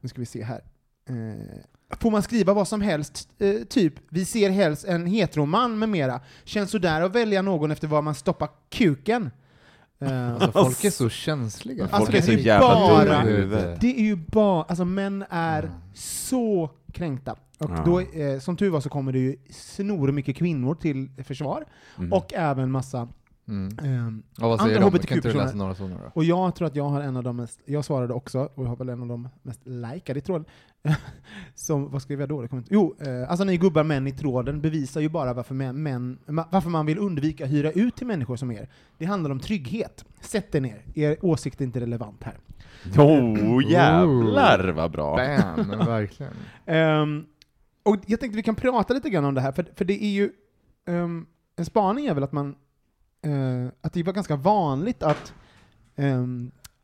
nu 0.01 0.09
ska 0.09 0.19
vi 0.19 0.25
se 0.25 0.43
här. 0.43 0.61
Eh, 1.09 1.95
får 1.99 2.11
man 2.11 2.21
skriva 2.21 2.53
vad 2.53 2.67
som 2.67 2.81
helst? 2.81 3.29
Eh, 3.39 3.53
typ, 3.69 3.93
vi 4.09 4.25
ser 4.25 4.49
helst 4.49 4.85
en 4.85 5.05
heteroman 5.05 5.79
med 5.79 5.89
mera. 5.89 6.19
Känns 6.43 6.71
sådär 6.71 7.01
att 7.01 7.15
välja 7.15 7.41
någon 7.41 7.71
efter 7.71 7.87
var 7.87 8.01
man 8.01 8.15
stoppar 8.15 8.49
kuken. 8.69 9.29
Eh, 9.99 10.31
Alltså 10.33 10.51
folk 10.51 10.83
är 10.83 10.89
så 10.89 11.09
känsliga. 11.09 11.83
Alltså, 11.83 11.97
Folk 11.97 12.13
är 12.13 12.21
så 12.21 12.31
är 12.31 12.37
jävla 12.37 12.67
bara- 12.75 13.21
huvudet. 13.21 13.81
Det 13.81 13.99
är 13.99 14.03
ju 14.03 14.15
bara, 14.15 14.63
alltså 14.63 14.85
män 14.85 15.25
är 15.29 15.63
Mm. 15.63 15.75
så 15.93 16.69
kränkta. 16.93 17.31
Och 17.57 17.69
Ja. 17.71 17.83
då, 17.85 17.99
eh, 17.99 18.39
som 18.39 18.57
tur 18.57 18.69
var 18.69 18.81
så 18.81 18.89
kommer 18.89 19.11
det 19.11 19.19
ju 19.19 19.35
snor 19.49 20.11
mycket 20.11 20.35
kvinnor 20.35 20.75
till 20.75 21.09
försvar, 21.23 21.65
Mm. 21.97 22.13
och 22.13 22.33
även 22.33 22.71
massa 22.71 23.07
Mm. 23.51 23.77
ehm, 23.83 24.23
Och 24.41 24.49
vad 24.49 24.59
säger 24.61 24.75
Andra 24.75 24.89
de? 24.89 24.99
Kan 25.07 25.17
inte 25.17 25.31
du 25.31 25.37
läsa 25.37 25.55
några 25.55 25.75
sådana 25.75 25.95
då? 25.95 26.11
och 26.13 26.23
jag 26.23 26.55
tror 26.55 26.67
att 26.67 26.75
jag 26.75 26.83
har 26.89 27.01
en 27.01 27.17
av 27.17 27.23
de 27.23 27.35
mest, 27.37 27.59
jag 27.65 27.85
svarade 27.85 28.13
också, 28.13 28.39
och 28.55 28.63
jag 28.63 28.69
har 28.69 28.75
väl 28.75 28.89
en 28.89 29.01
av 29.01 29.07
de 29.07 29.29
mest 29.43 29.61
likade 29.67 30.19
i 30.19 30.21
tråden. 30.21 30.45
Som, 31.55 31.91
vad 31.91 32.01
skrev 32.01 32.19
jag 32.19 32.29
då? 32.29 32.41
Det 32.41 32.53
inte- 32.53 32.73
Jo, 32.73 32.95
eh, 32.99 33.29
alltså 33.29 33.43
ni 33.43 33.57
gubbar 33.57 33.83
män 33.83 34.07
i 34.07 34.11
tråden 34.11 34.61
bevisar 34.61 35.01
ju 35.01 35.09
bara 35.09 35.33
varför, 35.33 35.55
män, 35.55 35.83
män, 35.83 36.17
varför 36.25 36.69
man 36.69 36.85
vill 36.85 36.97
undvika 36.99 37.45
hyra 37.45 37.71
ut 37.71 37.95
till 37.95 38.07
människor 38.07 38.35
som 38.35 38.51
er. 38.51 38.69
Det 38.97 39.05
handlar 39.05 39.29
om 39.31 39.39
trygghet. 39.39 40.05
Sätt 40.21 40.55
er 40.55 40.61
ner, 40.61 40.81
er 40.95 41.17
åsikt 41.25 41.61
är 41.61 41.65
inte 41.65 41.79
relevant 41.79 42.23
här. 42.23 42.37
Oh 42.97 43.71
jävlar 43.71 44.67
vad 44.69 44.91
bra! 44.91 45.15
Bam, 45.15 45.69
verkligen. 45.85 46.33
Ehm, 46.65 47.25
och 47.83 47.95
jag 48.05 48.19
tänkte 48.19 48.35
vi 48.37 48.43
kan 48.43 48.55
prata 48.55 48.93
lite 48.93 49.09
grann 49.09 49.25
om 49.25 49.33
det 49.33 49.41
här, 49.41 49.51
för, 49.51 49.65
för 49.75 49.85
det 49.85 50.03
är 50.03 50.09
ju, 50.11 50.29
ehm, 50.87 51.25
en 51.55 51.65
spaning 51.65 52.05
är 52.05 52.13
väl 52.13 52.23
att 52.23 52.31
man, 52.31 52.55
eh, 53.21 53.67
att 53.81 53.93
det 53.93 54.03
var 54.03 54.13
ganska 54.13 54.35
vanligt 54.35 55.03
att, 55.03 55.33
eh, 55.95 56.25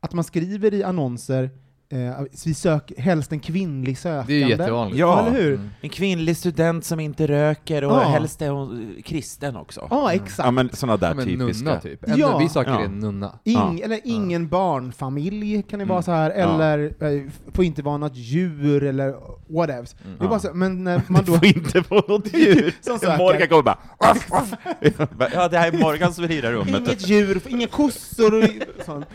att 0.00 0.12
man 0.12 0.24
skriver 0.24 0.74
i 0.74 0.82
annonser, 0.82 1.50
eh, 1.90 2.24
vi 2.44 2.54
söker 2.54 3.00
helst 3.00 3.32
en 3.32 3.40
kvinnlig 3.40 3.98
sökande. 3.98 4.32
Det 4.34 4.42
är 4.42 4.44
ju 4.46 4.50
jättevanligt. 4.50 4.98
Ja. 4.98 5.20
eller 5.26 5.40
hur? 5.42 5.54
Mm. 5.54 5.70
En 5.80 5.88
kvinnlig 5.90 6.36
student 6.36 6.84
som 6.84 7.00
inte 7.00 7.26
röker, 7.26 7.84
och 7.84 7.92
Ja. 7.92 8.00
helst 8.00 8.42
är 8.42 8.50
hon 8.50 8.94
kristen 9.04 9.56
också. 9.56 9.86
Ja, 9.90 10.12
exakt. 10.12 10.38
Ja 10.46 10.50
men 10.50 10.70
sådana 10.72 10.96
där 10.96 11.08
Ja, 11.08 11.14
men 11.14 11.24
typiska. 11.24 11.64
nunna 11.64 11.80
typ. 11.80 12.00
Ja. 12.16 12.38
Vi 12.38 12.48
söker 12.48 12.70
Ja. 12.70 12.80
en 12.84 12.98
nunna. 13.00 13.38
Ing, 13.44 13.54
Ja. 13.78 13.84
Eller 13.84 14.00
ingen 14.04 14.48
barnfamilj 14.48 15.62
kan 15.62 15.78
det 15.78 15.84
vara 15.84 15.96
Mm. 15.96 16.02
så 16.02 16.12
här, 16.12 16.30
Ja. 16.30 16.54
eller 16.54 16.78
eh, 17.16 17.22
får 17.52 17.64
inte 17.64 17.82
vara 17.82 17.96
något 17.96 18.16
djur 18.16 18.82
eller 18.84 19.14
whatever. 19.54 19.82
Det 19.82 20.08
är 20.20 20.24
Ja. 20.24 20.28
bara 20.28 20.38
så, 20.38 20.54
men 20.54 20.84
när 20.84 21.02
man 21.08 21.24
då... 21.24 21.32
Det 21.32 21.38
får 21.38 21.46
inte 21.46 21.80
vara 21.88 22.02
något 22.08 22.32
djur! 22.38 22.74
Som 22.80 22.98
söker. 22.98 23.18
Morgan 23.18 23.48
kommer 23.48 23.62
bara. 23.62 23.78
Ja, 25.34 25.48
det 25.48 25.58
här 25.58 25.72
är 25.72 25.78
Morgan 25.78 26.12
som 26.14 26.22
vill 26.26 26.36
hyra 26.36 26.52
rummet. 26.52 26.80
Inget 26.86 27.08
djur, 27.08 27.40
inga 27.48 27.66
kossor 27.66 28.34
och 28.38 28.44
sånt. 28.84 29.06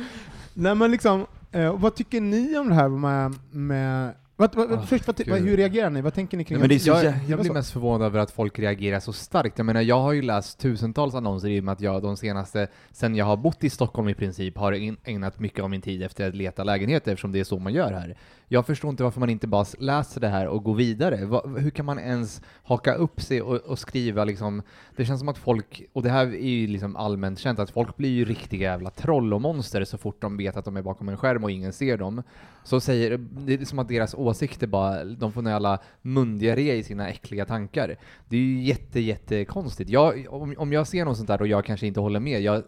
Nej 0.54 0.76
men 0.76 0.92
liksom, 0.92 1.26
eh, 1.54 1.78
vad 1.78 1.96
tycker 1.96 2.22
ni 2.22 2.58
om 2.58 2.70
det 2.70 2.76
här 2.76 2.90
med... 2.90 3.36
med 3.52 4.14
vad, 4.36 4.56
vad, 4.56 4.72
Ah, 4.72 4.82
först, 4.82 5.08
vad, 5.08 5.40
hur 5.40 5.58
reagerar 5.58 5.90
ni? 5.90 6.02
Vad 6.02 6.14
tänker 6.14 6.38
ni 6.38 6.44
kring 6.44 6.60
Nej, 6.60 6.68
det 6.68 6.86
jag, 6.86 7.04
jä- 7.04 7.20
jag 7.28 7.40
blir 7.40 7.54
mest 7.54 7.72
förvånad 7.72 8.06
över 8.06 8.20
att 8.20 8.32
folk 8.32 8.60
reagerar 8.60 9.00
så 9.00 9.14
starkt. 9.14 9.58
Jag 9.58 9.66
menar, 9.66 9.82
jag 9.82 10.00
har 10.00 10.14
ju 10.14 10.22
läst 10.22 10.60
tusentals 10.60 11.16
annonser 11.16 11.50
i 11.50 11.60
och 11.60 11.64
med 11.64 11.72
att 11.72 11.82
jag 11.82 12.02
de 12.02 12.18
senaste, 12.18 12.68
sen 12.92 13.16
jag 13.16 13.26
har 13.26 13.38
bott 13.38 13.64
i 13.64 13.70
Stockholm 13.70 14.10
i 14.10 14.14
princip, 14.14 14.58
har 14.58 14.96
ägnat 15.04 15.40
mycket 15.40 15.64
av 15.64 15.70
min 15.70 15.82
tid 15.82 16.04
efter 16.04 16.28
att 16.28 16.36
leta 16.36 16.64
lägenheter 16.64 17.12
eftersom 17.12 17.32
det 17.32 17.40
är 17.40 17.44
så 17.44 17.60
man 17.60 17.74
gör 17.74 17.92
här. 17.94 18.18
Jag 18.54 18.66
förstår 18.66 18.90
inte 18.90 19.04
varför 19.04 19.20
man 19.20 19.30
inte 19.30 19.48
bara 19.48 19.66
läser 19.80 20.22
det 20.22 20.28
här 20.28 20.48
och 20.48 20.64
går 20.64 20.76
vidare. 20.76 21.26
Va, 21.26 21.44
hur 21.58 21.70
kan 21.70 21.86
man 21.86 22.00
ens 22.00 22.42
haka 22.64 22.94
upp 22.94 23.22
sig 23.22 23.42
och, 23.42 23.56
och 23.56 23.80
skriva 23.80 24.24
liksom, 24.24 24.62
det 24.96 25.06
känns 25.06 25.20
som 25.20 25.30
att 25.30 25.38
folk, 25.38 25.84
och 25.94 26.04
det 26.04 26.10
här 26.10 26.26
är 26.28 26.50
ju 26.50 26.68
liksom 26.68 26.96
allmänt 26.96 27.40
känt, 27.40 27.60
att 27.60 27.70
folk 27.70 27.98
blir 27.98 28.10
ju 28.10 28.26
riktiga 28.26 28.72
jävla 28.72 28.90
troll 28.90 29.34
och 29.34 29.42
monster 29.42 29.84
så 29.84 29.98
fort 29.98 30.22
de 30.22 30.38
vet 30.38 30.58
att 30.58 30.66
de 30.66 30.78
är 30.78 30.82
bakom 30.82 31.10
en 31.10 31.18
skärm 31.18 31.44
och 31.44 31.52
ingen 31.52 31.74
ser 31.74 31.98
dem. 31.98 32.24
Så 32.64 32.80
säger, 32.80 33.18
det 33.18 33.54
är 33.54 33.66
som 33.66 33.80
att 33.80 33.88
deras 33.88 34.14
åsikter 34.14 34.68
bara, 34.68 35.04
de 35.04 35.32
får 35.32 35.50
alla 35.50 35.80
mundiarré 36.02 36.76
i 36.76 36.84
sina 36.84 37.10
äckliga 37.10 37.46
tankar. 37.46 37.96
Det 38.30 38.36
är 38.36 38.42
ju 38.42 38.62
jätte, 38.64 39.00
jättekonstigt. 39.00 39.90
Jag, 39.90 40.26
om, 40.30 40.56
om 40.58 40.74
jag 40.74 40.88
ser 40.88 41.06
något 41.06 41.18
sånt 41.18 41.28
där 41.28 41.42
och 41.42 41.48
jag 41.48 41.66
kanske 41.66 41.88
inte 41.88 42.00
håller 42.00 42.20
med, 42.20 42.42
jag, 42.42 42.64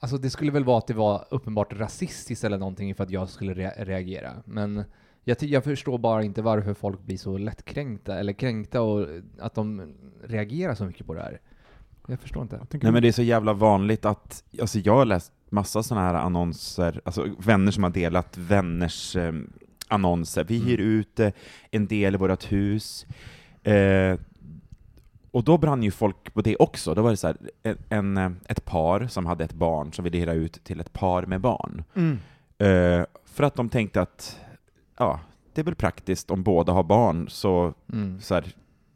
alltså 0.00 0.18
det 0.18 0.30
skulle 0.30 0.52
väl 0.52 0.64
vara 0.64 0.78
att 0.78 0.86
det 0.86 0.94
var 0.94 1.24
uppenbart 1.30 1.72
rasistiskt 1.72 2.44
eller 2.44 2.58
någonting 2.58 2.94
för 2.94 3.04
att 3.04 3.10
jag 3.10 3.28
skulle 3.28 3.54
rea- 3.54 3.84
reagera. 3.84 4.32
Men 4.44 4.84
jag, 5.24 5.42
jag 5.42 5.64
förstår 5.64 5.98
bara 5.98 6.22
inte 6.22 6.42
varför 6.42 6.74
folk 6.74 7.02
blir 7.02 7.16
så 7.16 7.38
lättkränkta, 7.38 8.18
eller 8.18 8.32
kränkta 8.32 8.82
och 8.82 9.06
att 9.38 9.54
de 9.54 9.94
reagerar 10.24 10.74
så 10.74 10.84
mycket 10.84 11.06
på 11.06 11.14
det 11.14 11.20
här. 11.22 11.40
Jag 12.06 12.20
förstår 12.20 12.42
inte. 12.42 12.60
Nej 12.82 12.92
men 12.92 13.02
det 13.02 13.08
är 13.08 13.12
så 13.12 13.22
jävla 13.22 13.52
vanligt 13.52 14.04
att, 14.04 14.44
alltså 14.60 14.78
jag 14.78 14.96
har 14.96 15.04
läst 15.04 15.32
massa 15.48 15.82
sådana 15.82 16.06
här 16.06 16.14
annonser, 16.14 17.00
alltså 17.04 17.26
vänner 17.38 17.72
som 17.72 17.82
har 17.82 17.90
delat 17.90 18.36
vänners 18.38 19.16
eh, 19.16 19.32
annonser. 19.88 20.44
Vi 20.44 20.58
hyr 20.58 20.78
ut 20.78 21.20
eh, 21.20 21.30
en 21.70 21.86
del 21.86 22.14
i 22.14 22.18
vårt 22.18 22.52
hus. 22.52 23.06
Eh, 23.62 24.18
och 25.30 25.44
då 25.44 25.58
brann 25.58 25.82
ju 25.82 25.90
folk 25.90 26.34
på 26.34 26.40
det 26.40 26.56
också. 26.56 26.94
Då 26.94 27.02
var 27.02 27.10
det 27.10 27.16
så 27.16 27.26
här, 27.26 27.36
en, 27.62 27.76
en, 27.88 28.16
eh, 28.16 28.30
ett 28.48 28.64
par 28.64 29.06
som 29.06 29.26
hade 29.26 29.44
ett 29.44 29.52
barn 29.54 29.92
som 29.92 30.04
ville 30.04 30.18
hyra 30.18 30.32
ut 30.32 30.64
till 30.64 30.80
ett 30.80 30.92
par 30.92 31.26
med 31.26 31.40
barn. 31.40 31.84
Mm. 31.94 32.18
Eh, 32.58 33.06
för 33.24 33.44
att 33.44 33.54
de 33.54 33.68
tänkte 33.68 34.00
att, 34.02 34.40
ja, 34.98 35.20
det 35.54 35.60
är 35.60 35.64
väl 35.64 35.74
praktiskt 35.74 36.30
om 36.30 36.42
båda 36.42 36.72
har 36.72 36.82
barn, 36.82 37.28
så, 37.28 37.74
Mm. 37.92 38.20
så 38.20 38.34
här, 38.34 38.44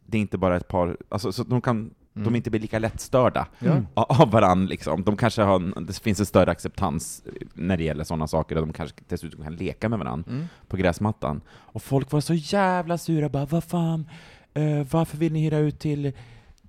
det 0.06 0.16
är 0.18 0.20
inte 0.22 0.38
bara 0.38 0.56
ett 0.56 0.68
par, 0.68 0.96
alltså, 1.08 1.32
så 1.32 1.44
de 1.44 1.60
kan 1.60 1.90
Mm. 2.16 2.24
de 2.32 2.36
inte 2.36 2.50
blir 2.50 2.60
lika 2.60 2.78
lättstörda 2.78 3.46
a- 3.94 4.06
av 4.08 4.30
varandra. 4.30 4.68
Liksom. 4.68 5.04
De 5.04 5.16
kanske 5.16 5.42
har, 5.42 5.80
det 5.86 5.98
finns 5.98 6.20
en 6.20 6.26
större 6.26 6.50
acceptans 6.50 7.22
när 7.54 7.76
det 7.76 7.84
gäller 7.84 8.04
sådana 8.04 8.26
saker, 8.26 8.56
och 8.58 8.66
de 8.66 8.72
kanske 8.72 8.96
dessutom 9.08 9.42
kan 9.44 9.56
leka 9.56 9.88
med 9.88 9.98
varandra 9.98 10.30
Mm. 10.32 10.44
på 10.68 10.76
gräsmattan. 10.76 11.40
Och 11.48 11.82
folk 11.82 12.12
var 12.12 12.20
så 12.20 12.34
jävla 12.34 12.98
sura, 12.98 13.28
bara 13.28 13.44
vad 13.46 13.64
fan, 13.64 14.08
eh, 14.54 14.86
varför 14.90 15.16
vill 15.18 15.32
ni 15.32 15.40
hyra 15.40 15.58
ut 15.58 15.78
till 15.78 16.06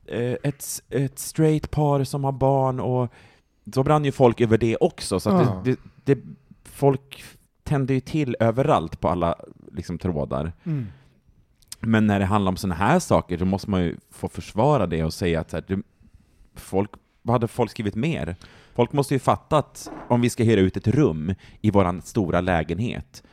eh, 0.06 0.36
ett, 0.44 0.66
ett 0.90 1.20
straight 1.20 1.72
par 1.72 2.04
som 2.04 2.24
har 2.24 2.32
barn? 2.32 2.80
Och 2.80 3.14
så 3.74 3.84
brann 3.84 4.06
ju 4.06 4.12
folk 4.12 4.42
över 4.42 4.58
det 4.58 4.76
också, 4.78 5.20
så 5.20 5.30
Ja. 5.30 5.62
det, 5.66 5.72
det, 5.72 5.80
det, 6.16 6.22
folk 6.64 7.24
tände 7.64 7.94
ju 7.94 8.00
till 8.00 8.36
överallt 8.40 9.00
på 9.02 9.10
alla 9.10 9.36
liksom, 9.74 9.98
trådar. 9.98 10.54
Mm. 10.64 10.88
Men 11.80 12.08
när 12.08 12.20
det 12.20 12.26
handlar 12.26 12.50
om 12.52 12.58
sådana 12.58 12.76
här 12.76 13.00
saker, 13.00 13.38
då 13.38 13.46
måste 13.46 13.70
man 13.70 13.84
ju 13.84 13.98
få 14.12 14.28
försvara 14.30 14.88
det 14.88 15.04
och 15.04 15.14
säga 15.14 15.40
att 15.40 15.50
så 15.50 15.58
här, 15.58 15.64
det, 15.68 15.82
folk, 16.56 16.92
vad 17.22 17.34
hade 17.34 17.48
folk 17.48 17.72
skrivit 17.72 17.96
mer? 17.96 18.36
Folk 18.76 18.94
måste 18.94 19.14
ju 19.14 19.20
fatta 19.20 19.58
att 19.58 19.92
om 20.08 20.22
vi 20.22 20.30
ska 20.30 20.44
hyra 20.44 20.62
ut 20.62 20.78
ett 20.78 20.88
rum 20.88 21.34
i 21.62 21.72
våran 21.72 22.02
stora 22.02 22.42
lägenhet, 22.42 23.24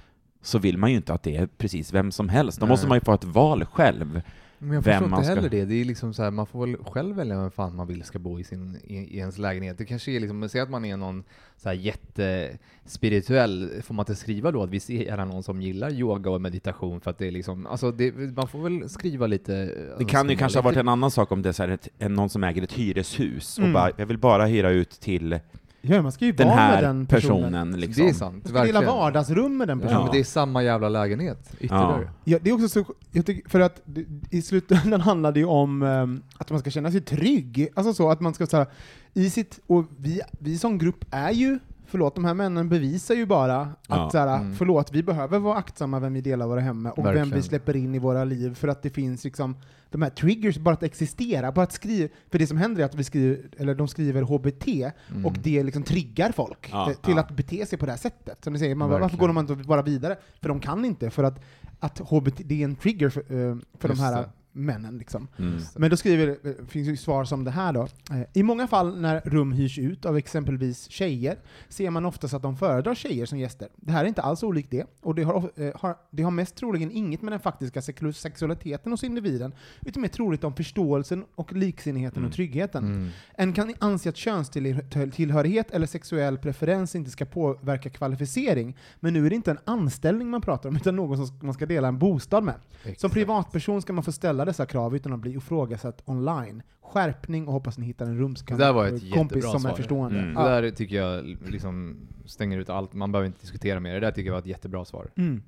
så 0.42 0.58
vill 0.58 0.78
man 0.78 0.90
ju 0.90 0.96
inte 0.96 1.14
att 1.14 1.22
det 1.22 1.36
är 1.36 1.46
precis 1.46 1.92
vem 1.92 2.12
som 2.12 2.28
helst. 2.28 2.60
Då 2.60 2.66
Nej. 2.66 2.70
måste 2.72 2.88
man 2.88 2.96
ju 2.96 3.00
få 3.00 3.12
ett 3.14 3.24
val 3.24 3.64
själv. 3.64 4.22
Men 4.64 4.72
jag 4.74 4.84
förstår 4.84 5.08
inte 5.08 5.24
ska- 5.24 5.34
heller 5.34 5.48
det. 5.48 5.64
Det 5.64 5.74
är 5.80 5.84
liksom 5.84 6.14
så 6.14 6.22
här, 6.22 6.30
man 6.30 6.46
får 6.46 6.66
väl 6.66 6.76
själv 6.84 7.16
välja 7.16 7.40
vem 7.40 7.50
fan 7.50 7.76
man 7.76 7.86
vill 7.86 8.02
ska 8.02 8.18
bo 8.18 8.40
i, 8.40 8.44
sin, 8.44 8.78
i, 8.84 8.94
i 8.96 9.18
ens 9.18 9.38
lägenhet. 9.38 9.78
Det 9.78 9.84
kanske 9.84 10.10
är 10.12 10.20
liksom, 10.20 10.48
säg 10.48 10.60
att 10.60 10.70
man 10.70 10.84
är 10.84 10.96
någon 10.96 11.24
så 11.56 11.68
här 11.68 11.76
jättespirituell, 11.76 13.70
får 13.82 13.94
man 13.94 14.02
inte 14.02 14.14
skriva 14.14 14.50
då 14.52 14.62
att 14.62 14.70
vi 14.70 14.80
ser 14.80 15.02
gärna 15.02 15.24
någon 15.24 15.42
som 15.42 15.62
gillar 15.62 15.90
yoga 15.92 16.30
och 16.30 16.40
meditation 16.40 17.00
för 17.00 17.10
att 17.10 17.18
det 17.18 17.26
är 17.26 17.30
liksom, 17.30 17.66
alltså 17.66 17.90
det, 17.92 18.12
man 18.36 18.48
får 18.48 18.62
väl 18.62 18.88
skriva 18.88 19.26
lite 19.26 19.52
Det 19.98 20.04
kan 20.04 20.28
ju 20.30 20.36
kanske 20.36 20.58
ha 20.58 20.62
varit 20.64 20.76
en 20.78 20.88
annan 20.88 21.10
sak 21.10 21.32
om 21.32 21.42
det 21.42 21.48
är 21.48 21.52
så 21.52 21.62
här 21.62 21.68
ett, 21.70 21.88
någon 22.10 22.28
som 22.28 22.44
äger 22.44 22.62
ett 22.62 22.72
hyreshus 22.72 23.58
och 23.58 23.62
Mm. 23.64 23.72
bara, 23.74 23.90
jag 23.96 24.06
vill 24.06 24.18
bara 24.18 24.46
hyra 24.46 24.70
ut 24.70 24.90
till 24.90 25.38
Ja, 25.84 26.02
man 26.02 26.12
ska 26.12 26.24
ju 26.24 26.32
den 26.32 26.48
vara 26.48 26.56
här 26.56 26.74
med 26.74 26.84
den 26.84 27.06
personen. 27.06 27.42
personen. 27.52 27.80
liksom. 27.80 28.04
Det 28.04 28.10
är 28.10 28.14
sant, 28.14 28.34
Man 28.34 28.40
ska 28.42 28.52
dela 28.64 28.80
verkligen. 28.80 28.94
vardagsrum 28.96 29.56
med 29.56 29.68
den 29.68 29.78
Ja, 29.78 29.86
personen. 29.86 30.02
men 30.04 30.12
det 30.12 30.20
är 30.20 30.24
samma 30.24 30.62
jävla 30.62 30.88
lägenhet, 30.88 31.52
ytterligare. 31.60 32.10
Ja, 32.24 32.38
det 32.42 32.50
är 32.50 32.54
också 32.54 32.68
så, 32.68 32.84
jag 33.10 33.26
tycker, 33.26 33.50
för 33.50 33.60
att 33.60 33.80
det, 33.84 34.04
i 34.30 34.42
slutändan 34.42 35.00
handlar 35.10 35.32
det 35.32 35.40
ju 35.40 35.46
om 35.46 35.82
ehm, 35.82 36.22
att 36.38 36.50
man 36.50 36.60
ska 36.60 36.70
känna 36.70 36.90
sig 36.90 37.00
trygg. 37.00 37.68
Alltså 37.74 37.94
så 37.94 38.10
att 38.10 38.20
man 38.20 38.34
ska 38.34 38.46
så 38.46 38.56
här, 38.56 38.66
i 39.14 39.30
sitt, 39.30 39.60
och 39.66 39.84
vi, 39.98 40.20
vi 40.38 40.58
som 40.58 40.78
grupp 40.78 41.04
är 41.10 41.30
ju, 41.30 41.58
förlåt, 41.92 42.14
de 42.14 42.24
här 42.24 42.34
männen 42.34 42.68
bevisar 42.68 43.14
ju 43.14 43.26
bara 43.26 43.60
att 43.60 43.76
Ja, 43.88 44.10
så 44.10 44.18
här, 44.18 44.36
mm. 44.36 44.54
förlåt, 44.54 44.92
vi 44.92 45.02
behöver 45.02 45.38
vara 45.38 45.56
aktsamma 45.58 46.00
vem 46.00 46.12
vi 46.14 46.20
delar 46.20 46.46
våra 46.46 46.60
hem 46.60 46.82
med 46.82 46.92
och 46.92 46.98
vem 46.98 47.04
Verkligen. 47.04 47.30
vi 47.30 47.42
släpper 47.42 47.76
in 47.76 47.94
i 47.94 47.98
våra 47.98 48.24
liv 48.24 48.54
för 48.54 48.68
att 48.68 48.82
det 48.82 48.90
finns 48.90 49.24
liksom 49.24 49.56
de 49.90 50.02
här 50.02 50.10
triggers 50.10 50.58
bara 50.58 50.74
att 50.74 50.82
existera, 50.82 51.52
bara 51.52 51.62
att 51.62 51.72
skriva, 51.72 52.08
för 52.30 52.38
det 52.38 52.46
som 52.46 52.56
händer 52.56 52.82
är 52.82 52.86
att 52.86 52.94
vi 52.94 53.04
skriver, 53.04 53.38
eller 53.58 53.74
de 53.74 53.88
skriver 53.88 54.22
HBT 54.22 54.68
Mm. 55.10 55.26
och 55.26 55.32
det 55.42 55.62
liksom 55.62 55.82
triggar 55.82 56.32
folk 56.32 56.68
Ja, 56.72 56.90
eh, 56.90 56.96
till 56.96 57.14
ja. 57.14 57.20
att 57.20 57.30
bete 57.30 57.66
sig 57.66 57.78
på 57.78 57.86
det 57.86 57.92
här 57.92 57.98
sättet. 57.98 58.44
Som 58.44 58.52
ni 58.52 58.58
säger, 58.58 58.74
man, 58.74 58.90
varför 58.90 59.16
går 59.16 59.28
de 59.28 59.38
inte 59.38 59.54
bara 59.54 59.82
vidare? 59.82 60.16
För 60.40 60.48
de 60.48 60.60
kan 60.60 60.84
inte, 60.84 61.10
för 61.10 61.24
att, 61.24 61.40
att 61.80 61.98
HBT, 61.98 62.42
det 62.44 62.60
är 62.60 62.64
en 62.64 62.76
trigger 62.76 63.08
för, 63.08 63.20
eh, 63.20 63.56
för 63.78 63.88
de 63.88 63.98
här 63.98 64.16
det. 64.22 64.28
Männen. 64.52 64.98
Liksom. 64.98 65.28
Mm. 65.38 65.58
Men 65.76 65.90
då 65.90 65.96
skriver, 65.96 66.28
eh, 66.28 66.52
finns 66.68 66.88
ju 66.88 66.96
svar 66.96 67.24
som 67.24 67.44
det 67.44 67.50
här 67.50 67.72
då. 67.72 67.82
Eh, 68.10 68.20
I 68.32 68.42
många 68.42 68.66
fall 68.66 69.00
när 69.00 69.20
rum 69.20 69.52
hyrs 69.52 69.78
ut 69.78 70.06
av 70.06 70.16
exempelvis 70.16 70.90
tjejer 70.90 71.36
ser 71.68 71.90
man 71.90 72.06
oftast 72.06 72.34
att 72.34 72.42
de 72.42 72.56
föredrar 72.56 72.94
tjejer 72.94 73.26
som 73.26 73.38
gäster. 73.38 73.68
Det 73.76 73.92
här 73.92 74.04
är 74.04 74.08
inte 74.08 74.22
alls 74.22 74.42
olikt 74.42 74.70
det, 74.70 74.86
och 75.00 75.14
det 75.14 75.22
har, 75.22 75.50
eh, 75.56 75.70
har, 75.74 75.96
det 76.10 76.22
har 76.22 76.30
mest 76.30 76.54
troligen 76.56 76.90
inget 76.90 77.22
med 77.22 77.32
den 77.32 77.40
faktiska 77.40 77.80
sexu- 77.80 78.12
sexualiteten 78.12 78.92
hos 78.92 79.04
individen, 79.04 79.54
utan 79.80 80.00
mer 80.00 80.08
troligt 80.08 80.44
om 80.44 80.54
förståelsen 80.54 81.24
och 81.34 81.52
liksinnigheten 81.52 82.18
Mm. 82.18 82.28
och 82.28 82.34
tryggheten. 82.34 82.84
Mm. 82.84 83.08
En 83.34 83.52
kan 83.52 83.74
anse 83.78 84.08
att 84.08 84.16
könstillhörighet 84.16 85.70
eller 85.70 85.86
sexuell 85.86 86.38
preferens 86.38 86.94
inte 86.94 87.10
ska 87.10 87.24
påverka 87.24 87.90
kvalificering, 87.90 88.76
men 89.00 89.12
nu 89.14 89.26
är 89.26 89.30
det 89.30 89.36
inte 89.36 89.50
en 89.50 89.58
anställning 89.64 90.28
man 90.30 90.40
pratar 90.40 90.68
om, 90.68 90.76
utan 90.76 90.96
någon 90.96 91.26
som 91.26 91.38
man 91.46 91.54
ska 91.54 91.66
dela 91.66 91.88
en 91.88 91.98
bostad 91.98 92.44
med. 92.44 92.54
Som 92.82 92.90
Exakt. 92.90 93.14
privatperson 93.14 93.82
ska 93.82 93.92
man 93.92 94.04
få 94.04 94.12
ställa 94.12 94.41
dessa 94.44 94.66
krav 94.66 94.96
utan 94.96 95.12
att 95.12 95.20
bli 95.20 95.36
ifrågasatt 95.36 96.02
online. 96.04 96.62
Skärpning 96.82 97.46
och 97.46 97.52
hoppas 97.52 97.78
ni 97.78 97.86
hittar 97.86 98.06
en 98.06 98.18
rumskam- 98.20 98.56
Det 98.58 98.64
där 98.64 98.72
var 98.72 98.86
ett 98.86 98.90
kompis 99.12 99.36
jättebra 99.36 99.42
som 99.42 99.56
är 99.56 99.60
svar. 99.60 99.76
förstående. 99.76 100.18
Mm. 100.18 100.34
Det 100.34 100.40
Ja. 100.40 100.60
där 100.60 100.70
tycker 100.70 100.96
jag 100.96 101.24
liksom 101.50 101.96
stänger 102.26 102.58
ut 102.58 102.70
allt, 102.70 102.92
man 102.94 103.12
behöver 103.12 103.26
inte 103.26 103.40
diskutera 103.40 103.80
mer. 103.80 103.94
Det 103.94 104.00
där 104.00 104.10
tycker 104.10 104.26
jag 104.26 104.32
var 104.32 104.40
ett 104.40 104.46
jättebra 104.46 104.84
svar. 104.84 105.10
Mm. 105.16 105.42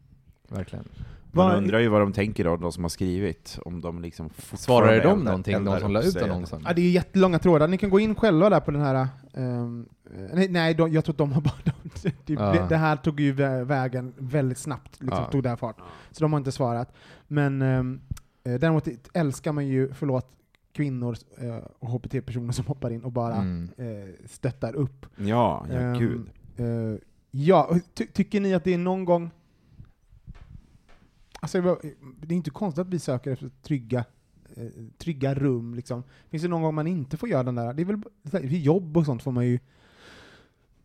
Verkligen. 0.49 0.85
Man 1.33 1.57
undrar 1.57 1.79
ju 1.79 1.89
vad 1.89 2.01
de 2.01 2.13
tänker 2.13 2.45
då, 2.45 2.57
de 2.57 2.73
som 2.73 2.85
har 2.85 2.89
skrivit, 2.89 3.59
om 3.65 3.81
de 3.81 4.03
liksom 4.03 4.31
Svarade 4.53 5.01
de 5.01 5.19
någonting, 5.21 5.65
de 5.65 5.81
som 5.81 5.93
la 5.93 6.03
ut 6.03 6.23
annonsen? 6.23 6.63
Ja, 6.67 6.73
det 6.73 6.83
är 6.83 6.91
jättelånga 6.91 7.39
trådar. 7.39 7.69
Ni 7.69 7.79
kan 7.79 7.91
gå 7.91 8.01
in 8.01 8.15
själva 8.15 8.51
där 8.51 8.61
på 8.61 8.71
den 8.71 8.81
här... 8.81 8.95
eh, 9.35 9.69
nej, 10.35 10.49
nej 10.49 10.75
de, 10.75 10.93
jag 10.93 11.05
tror 11.05 11.13
att 11.13 11.19
de 11.19 11.33
har 11.33 11.41
bara... 11.41 11.55
De, 11.65 12.11
det, 12.27 12.33
Ja. 12.35 12.53
det, 12.53 12.67
det 12.69 12.77
här 12.77 12.97
tog 12.97 13.21
ju 13.21 13.35
vä- 13.35 13.65
vägen 13.65 14.15
väldigt 14.19 14.59
snabbt, 14.59 15.01
liksom, 15.01 15.19
Ja. 15.25 15.31
tog 15.31 15.43
det 15.43 15.49
här 15.49 15.57
fart. 15.57 15.77
Så 16.11 16.25
de 16.25 16.33
har 16.33 16.39
inte 16.39 16.53
svarat. 16.53 16.93
Men 17.29 17.63
um, 17.63 18.01
däremot 18.45 18.89
älskar 19.15 19.53
man 19.53 19.67
ju, 19.67 19.93
förlåt, 19.93 20.31
kvinnor 20.73 21.17
eh, 21.39 21.57
och 21.79 21.89
HBT-personer 21.89 22.53
som 22.53 22.67
hoppar 22.67 22.91
in 22.91 23.05
och 23.05 23.13
bara 23.13 23.35
Mm. 23.37 23.69
eh, 23.77 24.15
stöttar 24.27 24.75
upp. 24.75 25.07
Ja, 25.17 25.67
ja 25.71 25.75
Ehm, 25.75 25.99
gud. 25.99 26.31
eh, 26.57 26.99
ja, 27.31 27.79
ty 27.95 28.07
tycker 28.07 28.41
ni 28.41 28.55
att 28.55 28.65
det 28.65 28.75
är 28.75 28.79
någon 28.79 29.05
gång... 29.05 29.31
Alltså, 31.41 31.79
det 32.23 32.35
är 32.35 32.37
inte 32.37 32.51
konstigt 32.51 32.83
att 32.83 32.89
vi 32.89 32.99
söker 32.99 33.31
efter 33.31 33.51
trygga, 33.63 34.05
eh, 34.57 34.67
trygga 34.99 35.35
rum. 35.35 35.75
Liksom. 35.75 36.03
Finns 36.31 36.43
det 36.43 36.49
någon 36.49 36.63
gång 36.63 36.75
man 36.75 36.87
inte 36.87 37.17
får 37.17 37.29
göra 37.29 37.43
den 37.43 37.55
där? 37.55 37.73
Det 37.75 37.83
är 37.83 37.87
väl 37.87 38.03
vid 38.49 38.61
jobb 38.63 38.97
och 38.97 39.05
sånt 39.07 39.23
får 39.23 39.33
man 39.33 39.47
ju... 39.47 39.59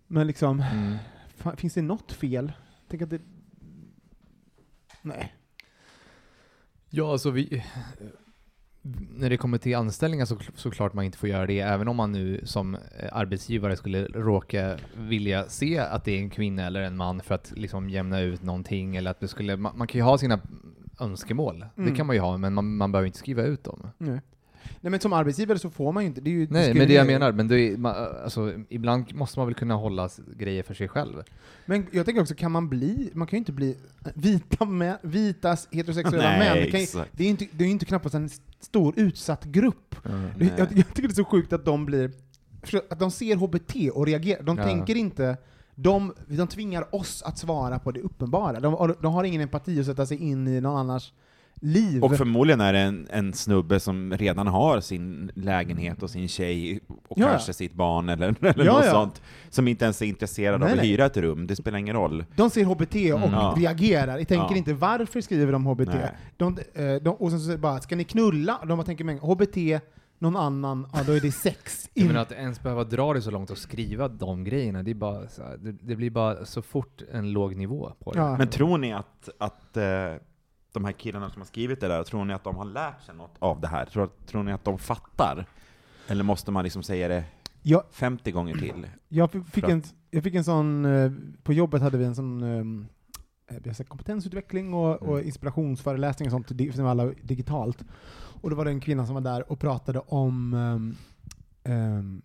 Men 0.08 0.28
liksom, 0.28 0.60
Mm. 0.74 0.96
fan, 1.36 1.58
finns 1.58 1.74
det 1.74 1.82
något 1.82 2.12
fel? 2.12 2.52
Tänk 2.88 3.02
att 3.02 3.10
det... 3.10 3.22
Nej. 5.02 5.34
Ja, 6.90 7.12
alltså 7.12 7.30
vi... 7.32 7.64
När 9.10 9.30
det 9.30 9.38
kommer 9.38 9.58
till 9.58 9.76
anställningar 9.76 10.26
så 10.26 10.38
såklart 10.56 10.94
man 10.94 11.06
inte 11.06 11.18
får 11.18 11.30
göra 11.30 11.46
det, 11.48 11.60
även 11.60 11.88
om 11.88 11.96
man 11.96 12.12
nu 12.12 12.42
som 12.44 12.76
eh, 12.76 12.80
arbetsgivare 13.12 13.76
skulle 13.76 14.06
råka 14.06 14.78
vilja 14.98 15.44
se 15.50 15.80
att 15.80 16.06
det 16.06 16.12
är 16.12 16.20
en 16.20 16.30
kvinna 16.30 16.66
eller 16.68 16.82
en 16.82 16.98
man 16.98 17.22
för 17.22 17.36
att 17.36 17.54
liksom 17.56 17.90
jämna 17.90 18.20
ut 18.20 18.44
någonting, 18.44 18.96
eller 18.96 19.12
att 19.12 19.20
det 19.20 19.28
skulle... 19.28 19.58
Man, 19.58 19.78
man 19.78 19.88
kan 19.88 20.00
ju 20.00 20.04
ha 20.04 20.18
sina 20.18 20.40
önskemål, 21.00 21.66
Mm. 21.78 21.90
det 21.90 21.96
kan 21.96 22.08
man 22.08 22.16
ju 22.16 22.20
ha, 22.22 22.38
men 22.38 22.54
man, 22.54 22.78
man 22.78 22.92
behöver 22.92 23.06
inte 23.08 23.20
skriva 23.20 23.44
ut 23.44 23.64
dem. 23.64 23.88
Nej. 23.98 24.22
Nej 24.82 24.92
men 24.92 25.00
som 25.00 25.14
arbetsgivare 25.14 25.60
så 25.60 25.70
får 25.70 25.92
man 25.92 26.04
ju 26.04 26.08
inte, 26.08 26.22
det 26.22 26.30
är 26.30 26.32
ju 26.32 26.48
Nej, 26.50 26.74
men 26.74 26.88
det 26.88 26.94
jag 26.94 27.08
menar, 27.08 27.32
men 27.32 27.48
det 27.48 27.60
är, 27.60 27.78
man, 27.78 27.96
alltså, 28.24 28.54
ibland 28.70 29.16
måste 29.16 29.40
man 29.40 29.48
väl 29.48 29.56
kunna 29.56 29.76
hålla 29.76 30.10
grejer 30.38 30.64
för 30.64 30.74
sig 30.74 30.88
själv. 30.88 31.24
Men 31.66 31.88
jag 31.92 32.06
tänker 32.06 32.22
också, 32.22 32.36
kan 32.36 32.52
man 32.52 32.70
bli, 32.70 33.10
man 33.14 33.28
kan 33.28 33.38
ju 33.38 33.40
inte 33.40 33.52
bli 33.52 33.78
vita 34.16 34.66
män, 34.66 34.98
vitas 35.02 35.68
heterosexuella 35.72 36.24
Nej, 36.30 36.40
män, 36.40 36.58
det, 36.58 36.72
kan 36.72 36.80
ju, 36.80 36.86
det 37.12 37.24
är 37.24 37.26
ju 37.26 37.30
inte, 37.30 37.48
det 37.52 37.64
är 37.64 37.66
ju 37.66 37.72
inte 37.72 37.86
knappast 37.86 38.16
en 38.16 38.30
stor 38.60 38.94
utsatt 38.98 39.46
grupp. 39.46 39.96
Nej. 40.38 40.54
Jag, 40.58 40.68
jag 40.78 40.88
tycker 40.88 41.02
det 41.02 41.12
är 41.12 41.14
så 41.14 41.26
sjukt 41.26 41.54
att 41.54 41.66
de 41.66 41.86
blir, 41.86 42.12
att 42.90 43.00
de 43.00 43.12
ser 43.12 43.36
HBT 43.36 43.92
och 43.94 44.06
reagerar, 44.06 44.44
de 44.44 44.58
Ja. 44.58 44.64
tänker 44.64 44.96
inte, 44.96 45.38
de, 45.76 46.14
de 46.28 46.48
tvingar 46.48 46.96
oss 46.96 47.22
att 47.24 47.38
svara 47.38 47.80
på 47.80 47.92
det 47.92 48.00
uppenbara. 48.00 48.60
De, 48.60 48.96
de 49.02 49.14
har 49.14 49.24
ingen 49.24 49.42
empati 49.42 49.80
att 49.80 49.86
sätta 49.86 50.06
sig 50.06 50.18
in 50.18 50.48
i 50.48 50.62
någon 50.62 50.78
annars 50.78 51.14
liv. 51.60 52.04
Och 52.04 52.18
förmodligen 52.18 52.62
är 52.62 52.74
det 52.74 52.80
en, 52.80 53.08
en 53.10 53.34
snubbe 53.34 53.80
som 53.80 54.14
redan 54.18 54.48
har 54.48 54.80
sin 54.82 55.32
lägenhet 55.36 56.04
och 56.04 56.10
sin 56.10 56.28
tjej 56.28 56.80
och 57.08 57.18
Ja, 57.20 57.28
kanske 57.28 57.54
sitt 57.54 57.74
barn 57.74 58.10
eller, 58.10 58.36
eller 58.42 58.66
Ja, 58.66 58.74
något 58.74 58.86
ja. 58.86 58.92
sånt, 58.92 59.22
som 59.50 59.68
inte 59.68 59.86
ens 59.86 60.02
är 60.02 60.06
intresserad 60.06 60.60
Nej, 60.60 60.68
av 60.68 60.72
att 60.74 60.78
nej. 60.82 60.88
hyra 60.92 61.06
ett 61.06 61.18
rum. 61.18 61.48
Det 61.48 61.56
spelar 61.56 61.78
ingen 61.80 61.96
roll. 61.96 62.26
De 62.36 62.50
ser 62.50 62.66
HBT 62.66 62.96
och 63.14 63.30
Mm. 63.30 63.56
Reagerar. 63.56 64.18
Jag 64.18 64.28
tänker 64.28 64.52
Ja. 64.52 64.56
inte 64.58 64.74
varför 64.74 65.22
skriver 65.22 65.52
de 65.52 65.66
HBT. 65.66 65.92
De, 66.38 66.58
eh, 66.74 66.96
de, 67.02 67.10
och 67.10 67.30
sen 67.32 67.40
så 67.40 67.58
bara, 67.58 67.80
ska 67.82 67.96
ni 67.96 68.04
knulla? 68.04 68.60
De 68.68 68.78
bara 68.78 68.84
tänker, 68.86 69.04
men 69.04 69.18
HBT, 69.20 69.80
någon 70.20 70.36
annan, 70.36 70.88
ja 70.94 71.00
då 71.06 71.12
är 71.12 71.20
det 71.22 71.32
sex. 71.32 71.90
In- 71.94 72.08
menar 72.08 72.22
att 72.22 72.32
ens 72.32 72.64
behöva 72.64 72.84
dra 72.84 73.14
det 73.14 73.22
så 73.22 73.32
långt 73.32 73.50
och 73.50 73.58
skriva 73.58 74.08
de 74.08 74.44
grejerna, 74.44 74.84
det, 74.84 74.92
är 74.92 74.96
bara 74.96 75.28
så 75.28 75.44
här, 75.44 75.58
det, 75.58 75.72
det 75.72 75.96
blir 75.96 76.10
bara 76.10 76.46
så 76.46 76.62
fort 76.62 77.02
en 77.14 77.32
låg 77.32 77.56
nivå 77.56 77.92
på 78.04 78.12
det. 78.12 78.20
Ja. 78.20 78.38
Men 78.38 78.48
tror 78.48 78.78
ni 78.78 78.94
att, 78.94 79.30
att 79.40 79.78
eh, 79.78 79.84
de 80.74 80.86
här 80.86 80.92
killarna 80.92 81.30
som 81.30 81.42
har 81.42 81.46
skrivit 81.46 81.80
det 81.80 81.88
där, 81.88 82.04
tror 82.04 82.26
ni 82.26 82.34
att 82.34 82.44
de 82.44 82.56
har 82.56 82.66
lärt 82.66 83.02
sig 83.02 83.16
något 83.16 83.36
av 83.40 83.62
det 83.62 83.68
här? 83.68 83.86
Tror, 83.86 84.10
tror 84.26 84.44
ni 84.44 84.52
att 84.52 84.64
de 84.66 84.78
fattar? 84.78 85.46
Eller 86.08 86.24
måste 86.24 86.52
man 86.52 86.64
liksom 86.64 86.84
säga 86.84 87.08
det 87.08 87.24
Ja. 87.62 87.84
50 87.92 88.32
gånger 88.32 88.56
till? 88.58 88.88
Jag 89.08 89.32
fick 89.32 89.48
För 89.48 89.70
en, 89.70 89.84
jag 90.12 90.24
fick 90.24 90.36
en 90.36 90.44
sån, 90.44 90.86
eh, 90.86 91.12
på 91.44 91.54
jobbet 91.54 91.82
hade 91.82 91.98
vi 91.98 92.06
en 92.06 92.16
sån 92.16 92.44
ehm, 92.44 92.88
eh, 93.48 93.86
kompetensutveckling 93.88 94.74
och, 94.74 94.96
och 94.96 95.16
Mm. 95.16 95.26
inspirationsföreläsningar 95.26 96.36
och 96.36 96.46
sånt, 96.48 96.76
som 96.76 96.86
alla 96.86 97.06
digitalt. 97.06 97.84
Och 98.42 98.50
då 98.50 98.56
var 98.56 98.66
det 98.66 98.72
en 98.72 98.80
kvinna 98.80 99.06
som 99.06 99.16
var 99.16 99.22
där 99.22 99.52
och 99.52 99.60
pratade 99.60 100.00
om 100.00 100.54
um, 100.54 100.96
um, 101.64 102.22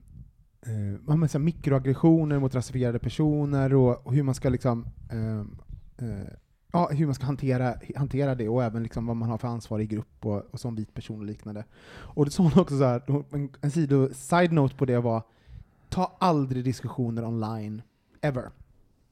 uh, 0.68 1.16
man 1.16 1.28
säger, 1.28 1.44
mikroaggressioner 1.44 2.38
mot 2.38 2.54
rasifierade 2.54 2.98
personer 2.98 3.74
och, 3.74 4.06
och 4.06 4.14
hur 4.14 4.22
man 4.22 4.34
ska 4.34 4.48
liksom 4.48 4.86
ehm, 5.10 5.58
eh, 5.98 6.32
Ja, 6.74 6.88
hur 6.92 7.06
man 7.06 7.14
ska 7.14 7.24
hantera, 7.26 7.74
hantera 7.96 8.34
det 8.34 8.48
och 8.48 8.64
även 8.64 8.82
liksom 8.82 9.06
vad 9.06 9.16
man 9.16 9.28
har 9.30 9.38
för 9.38 9.48
ansvar 9.48 9.78
i 9.80 9.86
grupp 9.86 10.26
och, 10.26 10.42
och 10.50 10.60
som 10.60 10.74
vit 10.74 10.94
person 10.94 11.18
och 11.20 11.26
liknande. 11.26 11.64
Och 11.94 12.24
då 12.24 12.30
sa 12.30 12.42
hon 12.42 12.52
också 12.60 12.78
så 12.78 12.84
här, 12.84 13.02
en, 13.32 13.48
en 13.60 13.70
sido, 13.70 14.08
side 14.14 14.52
note 14.52 14.76
på 14.76 14.84
det 14.84 15.00
var 15.00 15.22
ta 15.88 16.16
aldrig 16.20 16.64
diskussioner 16.64 17.24
online, 17.24 17.82
ever. 18.20 18.50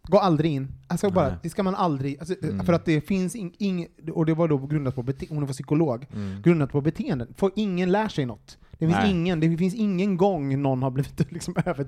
Gå 0.09 0.19
aldrig 0.19 0.53
in. 0.53 0.69
Alltså 0.89 1.11
bara, 1.11 1.29
Nej. 1.29 1.37
det 1.43 1.51
ska 1.51 1.63
man 1.63 1.75
aldrig, 1.75 2.19
alltså, 2.19 2.35
Mm. 2.43 2.67
för 2.67 2.73
att 2.73 2.85
det 2.85 3.01
finns 3.01 3.37
ing, 3.37 3.55
ing, 3.59 3.87
och 4.13 4.27
det 4.27 4.35
var 4.35 4.49
då 4.49 4.59
grundat 4.59 4.95
på 4.95 5.03
bete, 5.03 5.27
hon 5.31 5.47
var 5.47 5.53
psykolog, 5.53 6.07
Mm. 6.15 6.43
grundat 6.43 6.71
på 6.73 6.81
beteenden. 6.81 7.35
För 7.37 7.51
ingen 7.57 7.93
lär 7.93 8.09
sig 8.09 8.27
något. 8.27 8.59
Det 8.79 8.87
finns, 8.87 8.99
Nej. 8.99 9.11
ingen, 9.11 9.41
det 9.41 9.57
finns 9.57 9.75
ingen 9.75 10.17
gång 10.17 10.63
någon 10.63 10.83
har 10.83 10.91
blivit 10.91 11.33
liksom 11.33 11.55
över... 11.67 11.87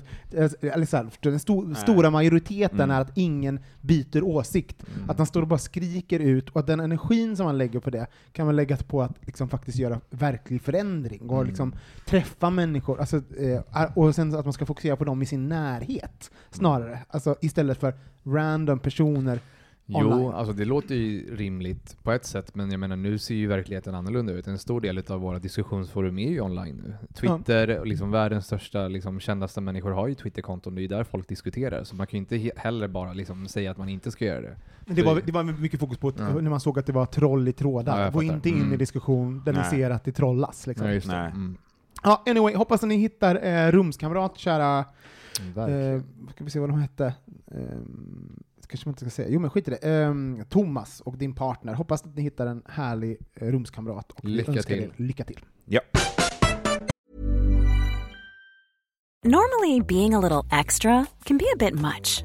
Eller 0.61 0.87
så 0.87 0.97
här, 0.97 1.07
den 1.21 1.39
sto, 1.41 1.75
stora 1.75 2.11
majoriteten 2.11 2.81
Mm. 2.81 2.91
är 2.97 3.01
att 3.01 3.13
ingen 3.19 3.61
byter 3.81 4.23
åsikt. 4.23 4.85
Mm. 4.97 5.11
Att 5.11 5.19
man 5.19 5.27
står 5.27 5.43
och 5.43 5.49
bara 5.49 5.59
skriker 5.59 6.21
ut, 6.21 6.51
och 6.51 6.61
att 6.61 6.67
den 6.67 6.81
energin 6.81 7.37
som 7.37 7.47
man 7.47 7.59
lägger 7.59 7.81
på 7.81 7.91
det 7.91 8.07
kan 8.33 8.47
man 8.47 8.57
lägga 8.57 8.77
på 8.77 9.03
att 9.03 9.27
liksom 9.27 9.49
faktiskt 9.49 9.79
göra 9.79 10.01
verklig 10.11 10.63
förändring, 10.63 11.31
och 11.31 11.37
Mm. 11.37 11.47
liksom 11.49 11.75
träffa 12.07 12.51
människor, 12.51 13.01
alltså, 13.01 13.17
eh, 13.17 13.97
och 13.99 14.15
sen 14.15 14.35
att 14.35 14.45
man 14.47 14.53
ska 14.53 14.67
fokusera 14.67 14.97
på 14.97 15.05
dem 15.05 15.23
i 15.23 15.27
sin 15.27 15.49
närhet, 15.49 16.31
snarare. 16.51 16.99
Alltså 17.09 17.37
istället 17.41 17.81
för 17.81 17.95
random 18.25 18.79
personer 18.79 19.41
Jo, 19.87 19.99
online. 19.99 20.33
alltså 20.35 20.53
det 20.53 20.65
låter 20.65 20.95
ju 20.95 21.37
rimligt 21.37 21.97
på 22.03 22.13
ett 22.13 22.25
sätt, 22.27 22.55
men 22.55 22.71
jag 22.71 22.81
menar 22.81 22.97
nu 22.97 23.19
ser 23.19 23.35
ju 23.35 23.47
verkligheten 23.47 23.95
annorlunda 23.95 24.33
ut. 24.33 24.47
En 24.47 24.59
stor 24.59 24.81
del 24.81 25.03
av 25.09 25.21
våra 25.21 25.39
diskussionsforum 25.39 26.19
är 26.19 26.31
ju 26.31 26.41
online 26.41 26.77
nu. 26.85 26.95
Twitter, 27.15 27.79
och 27.81 27.87
liksom 27.87 28.11
världens 28.11 28.47
största, 28.47 28.89
liksom, 28.89 29.21
kändaste 29.21 29.61
människor 29.61 29.91
har 29.91 30.09
ju 30.09 30.15
Twitterkonton, 30.15 30.75
det 30.75 30.79
är 30.81 30.83
ju 30.83 30.89
där 30.89 31.05
folk 31.05 31.29
diskuterar. 31.29 31.85
Så 31.85 31.97
man 31.97 32.07
kan 32.07 32.19
ju 32.19 32.19
inte 32.19 32.37
he- 32.37 32.51
heller 32.59 32.89
bara 32.89 33.13
liksom 33.13 33.49
säga 33.49 33.71
att 33.71 33.79
man 33.79 33.89
inte 33.89 34.11
ska 34.11 34.25
göra 34.25 34.41
det. 34.41 34.57
Men 34.87 34.97
det 34.97 35.03
var, 35.03 35.21
det 35.27 35.33
var 35.33 35.43
mycket 35.45 35.81
fokus 35.81 35.99
på 35.99 36.09
att- 36.09 36.19
Ja. 36.19 36.29
när 36.41 36.51
man 36.51 36.61
såg 36.61 36.79
att 36.79 36.87
det 36.87 36.93
var 36.93 37.07
troll 37.07 37.49
i 37.49 37.53
trådar. 37.53 38.05
Ja, 38.05 38.11
Gå 38.11 38.23
inte 38.23 38.49
in 38.49 38.57
i 38.59 38.61
Mm. 38.61 38.79
diskussion 38.79 39.43
där 39.45 39.53
ni 39.53 39.59
Nej. 39.59 39.71
ser 39.71 39.91
att 39.91 40.05
det 40.05 40.13
trollas. 40.13 40.67
Liksom. 40.67 40.87
Ja, 40.87 40.93
just 40.93 41.07
det. 41.11 41.17
Nej. 41.17 41.31
Mm. 41.31 41.57
Ja, 42.03 42.23
anyway, 42.27 42.55
hoppas 42.55 42.83
att 42.83 42.89
ni 42.89 42.97
hittar 42.97 43.45
eh, 43.47 43.73
rumskamrat, 43.73 44.39
kära... 44.39 44.79
Eh, 45.57 46.03
ska 46.35 46.45
vi 46.45 46.51
se 46.51 46.59
vad 46.61 46.69
de 46.69 46.79
hette? 46.81 47.15
Eh, 47.47 47.59
kanske 48.67 48.89
man 48.89 48.93
inte 48.93 49.01
ska 49.01 49.11
säga. 49.11 49.29
Jo 49.31 49.41
men 49.41 49.51
skit 49.51 49.69
i 49.69 49.71
det. 49.71 49.77
Eh, 49.93 50.15
Thomas 50.49 51.01
och 51.01 51.19
din 51.19 51.35
partner. 51.35 51.75
Hoppas 51.75 52.03
att 52.05 52.17
ni 52.17 52.23
hittar 52.23 52.47
en 52.47 52.63
härlig 52.67 53.17
eh, 53.35 53.47
rumskamrat. 53.49 54.13
Och 54.13 54.25
Lycka 54.25 54.53
önskar 54.53 54.75
till. 54.75 54.83
er 54.85 54.93
lycka 54.97 55.25
till. 55.25 55.41
Ja. 55.65 55.81
Normally, 59.27 59.81
being 59.81 60.15
a 60.15 60.21
little 60.21 60.61
extra 60.61 61.07
can 61.25 61.39
be 61.39 61.45
a 61.55 61.57
bit 61.59 61.75
much, 61.75 62.25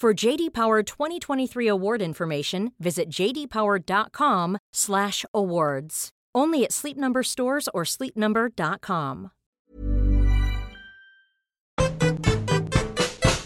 For 0.00 0.26
JD 0.26 0.52
Power 0.52 0.82
2023 0.82 1.68
award 1.68 2.02
information, 2.02 2.72
visit 2.78 3.08
jdpower.com/awards. 3.08 6.08
Only 6.38 6.64
at 6.64 6.72
Sleep 6.72 6.96
Number 6.96 7.22
stores 7.22 7.68
or 7.74 7.84
sleepnumber.com. 7.84 9.28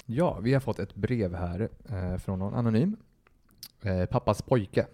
Ja, 0.06 0.38
vi 0.42 0.52
har 0.52 0.60
fått 0.60 0.78
ett 0.78 0.94
brev 0.94 1.34
här 1.34 1.68
eh, 1.88 2.16
från 2.16 2.38
någon 2.38 2.54
anonym. 2.54 2.96
Eh, 3.82 4.06
pappas 4.06 4.42
pojke. 4.42 4.86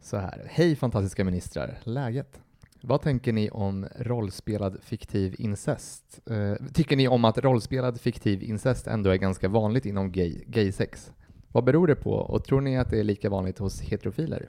Så 0.00 0.16
här. 0.16 0.46
Hej 0.50 0.76
fantastiska 0.76 1.24
ministrar. 1.24 1.78
Läget? 1.82 2.40
Vad 2.86 3.02
tänker 3.02 3.32
ni 3.32 3.50
om 3.50 3.86
rollspelad 3.96 4.78
fiktiv 4.82 5.34
incest? 5.38 6.20
Eh, 6.30 6.54
tycker 6.74 6.96
ni 6.96 7.08
om 7.08 7.24
att 7.24 7.38
rollspelad 7.38 8.00
fiktiv 8.00 8.42
incest 8.42 8.86
ändå 8.86 9.10
är 9.10 9.16
ganska 9.16 9.48
vanligt 9.48 9.86
inom 9.86 10.12
gay, 10.12 10.44
gaysex? 10.46 11.12
Vad 11.48 11.64
beror 11.64 11.86
det 11.86 11.94
på 11.94 12.12
och 12.12 12.44
tror 12.44 12.60
ni 12.60 12.78
att 12.78 12.90
det 12.90 13.00
är 13.00 13.04
lika 13.04 13.30
vanligt 13.30 13.58
hos 13.58 13.80
heterofiler? 13.80 14.48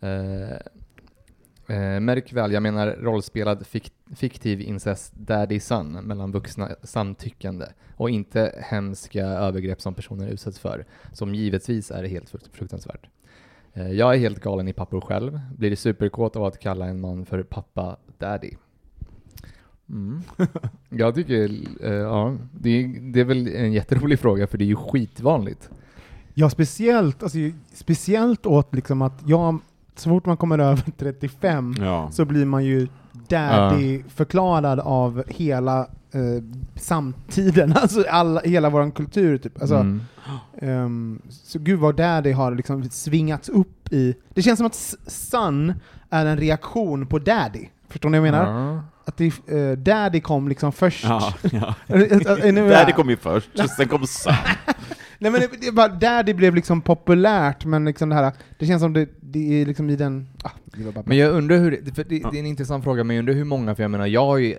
Eh, 0.00 0.56
Eh, 1.68 2.00
märk 2.00 2.32
väl, 2.32 2.52
jag 2.52 2.62
menar 2.62 2.96
rollspelad 3.00 3.66
fik 3.66 3.92
fiktiv 4.16 4.60
incest 4.60 5.12
daddy 5.16 5.60
son 5.60 5.92
mellan 5.92 6.32
vuxna 6.32 6.76
samtyckande 6.82 7.66
och 7.96 8.10
inte 8.10 8.64
hemska 8.70 9.26
övergrepp 9.26 9.80
som 9.80 9.94
personer 9.94 10.28
utsätts 10.28 10.58
för, 10.58 10.86
som 11.12 11.34
givetvis 11.34 11.90
är 11.90 12.04
helt 12.04 12.30
frukt 12.30 12.56
fruktansvärt. 12.56 13.08
Eh, 13.74 13.90
jag 13.90 14.14
är 14.14 14.18
helt 14.18 14.40
galen 14.40 14.68
i 14.68 14.72
pappor 14.72 15.00
själv, 15.00 15.40
blir 15.56 15.76
superkåt 15.76 16.36
av 16.36 16.44
att 16.44 16.58
kalla 16.58 16.86
en 16.86 17.00
man 17.00 17.26
för 17.26 17.42
pappa 17.42 17.96
daddy. 18.18 18.50
Mm. 19.88 20.22
Jag 20.88 21.14
tycker, 21.14 21.50
eh, 21.82 21.92
ja, 21.92 22.36
det 22.60 22.70
är, 22.70 23.12
det 23.12 23.20
är 23.20 23.24
väl 23.24 23.48
en 23.48 23.72
jätterolig 23.72 24.18
fråga 24.18 24.46
för 24.46 24.58
det 24.58 24.64
är 24.64 24.66
ju 24.66 24.76
skitvanligt. 24.76 25.70
Ja, 26.34 26.50
speciellt, 26.50 27.22
alltså, 27.22 27.38
speciellt 27.72 28.46
åt 28.46 28.74
liksom 28.74 29.02
att 29.02 29.22
jag, 29.26 29.58
så 29.96 30.10
fort 30.10 30.26
man 30.26 30.36
kommer 30.36 30.58
över 30.58 30.84
35 30.98 31.74
Ja. 31.80 32.08
så 32.12 32.24
blir 32.24 32.44
man 32.44 32.64
ju 32.64 32.88
daddy 33.28 34.02
förklarad 34.02 34.80
av 34.80 35.24
hela 35.28 35.88
eh, 36.12 36.42
samtiden, 36.76 37.72
alltså 37.76 38.04
alla, 38.10 38.40
hela 38.40 38.70
vår 38.70 38.90
kultur 38.90 39.38
typ. 39.38 39.60
Alltså, 39.60 39.76
Mm. 39.76 40.00
ehm, 40.60 41.22
så 41.30 41.58
gud 41.58 41.78
vad 41.80 41.96
daddy 41.96 42.32
har 42.32 42.54
liksom 42.54 42.90
svingats 42.90 43.48
upp 43.48 43.92
i... 43.92 44.14
Det 44.34 44.42
känns 44.42 44.56
som 44.58 44.66
att 44.66 44.74
s- 44.74 44.96
son 45.06 45.72
är 46.10 46.26
en 46.26 46.36
reaktion 46.38 47.06
på 47.06 47.18
daddy. 47.18 47.68
Förstår 47.88 48.10
ni 48.10 48.18
vad 48.18 48.28
jag 48.28 48.32
menar? 48.32 48.74
Ja. 48.74 48.82
Att 49.04 49.16
det, 49.16 49.32
eh, 49.48 49.78
daddy 49.78 50.20
kom 50.20 50.48
liksom 50.48 50.72
först. 50.72 51.04
Ja, 51.04 51.34
ja. 51.52 51.74
Daddy 52.68 52.92
kom 52.92 53.10
ju 53.10 53.16
först, 53.16 53.50
sen 53.76 53.88
kom 53.88 54.06
Sam. 54.06 54.34
Nej 55.18 55.30
men 55.32 55.40
det, 55.40 55.48
det 55.60 55.72
bara, 55.72 55.88
daddy 55.88 56.34
blev 56.34 56.54
liksom 56.54 56.80
populärt, 56.80 57.64
men 57.64 57.84
liksom 57.84 58.08
det 58.08 58.14
här, 58.14 58.32
det 58.58 58.66
känns 58.66 58.82
som 58.82 58.92
det, 58.92 59.08
det 59.20 59.62
är 59.62 59.66
liksom 59.66 59.90
i 59.90 59.96
den... 59.96 60.28
Ah, 60.42 60.50
det 60.61 60.61
Men 61.04 61.16
jag 61.16 61.32
undrar 61.32 61.58
hur, 61.58 61.70
det- 61.82 61.94
för 61.94 62.04
det, 62.04 62.18
det 62.18 62.36
är 62.36 62.40
en 62.40 62.46
intressant 62.46 62.84
fråga, 62.84 63.04
men 63.04 63.16
jag 63.16 63.20
undrar 63.22 63.34
hur 63.34 63.44
många, 63.44 63.74
för 63.74 63.82
jag 63.82 63.90
menar 63.90 64.06
jag 64.06 64.26
har 64.26 64.38
ju 64.38 64.52
eh, 64.52 64.58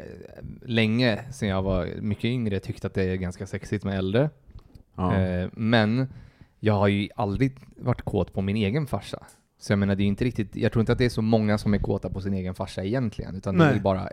länge, 0.62 1.20
sedan 1.32 1.50
jag 1.50 1.62
var 1.62 1.90
mycket 2.02 2.26
yngre, 2.26 2.60
tyckt 2.60 2.86
att 2.86 2.94
det 2.94 3.04
är 3.04 3.16
ganska 3.16 3.46
sexigt 3.48 3.84
med 3.84 3.98
äldre. 3.98 4.30
Ja. 4.96 5.16
Eh, 5.20 5.50
men 5.54 6.08
jag 6.60 6.74
har 6.74 6.88
ju 6.88 7.10
aldrig 7.16 7.58
varit 7.76 8.02
kåt 8.02 8.34
på 8.34 8.42
min 8.42 8.56
egen 8.56 8.88
farsa. 8.88 9.26
Så 9.60 9.72
jag 9.72 9.80
menar, 9.80 9.96
det 9.96 10.04
är 10.04 10.08
inte 10.08 10.26
riktigt, 10.26 10.56
jag 10.56 10.72
tror 10.72 10.80
inte 10.82 10.92
att 10.92 10.98
det 10.98 11.06
är 11.06 11.10
så 11.10 11.22
många 11.22 11.58
som 11.58 11.74
är 11.74 11.78
kåta 11.78 12.10
på 12.10 12.22
sin 12.22 12.34
egen 12.34 12.56
farsa 12.56 12.84
egentligen, 12.84 13.36
utan 13.36 13.58
det 13.58 13.66
är 13.66 13.72
Nej. 13.72 13.80
bara 13.82 14.10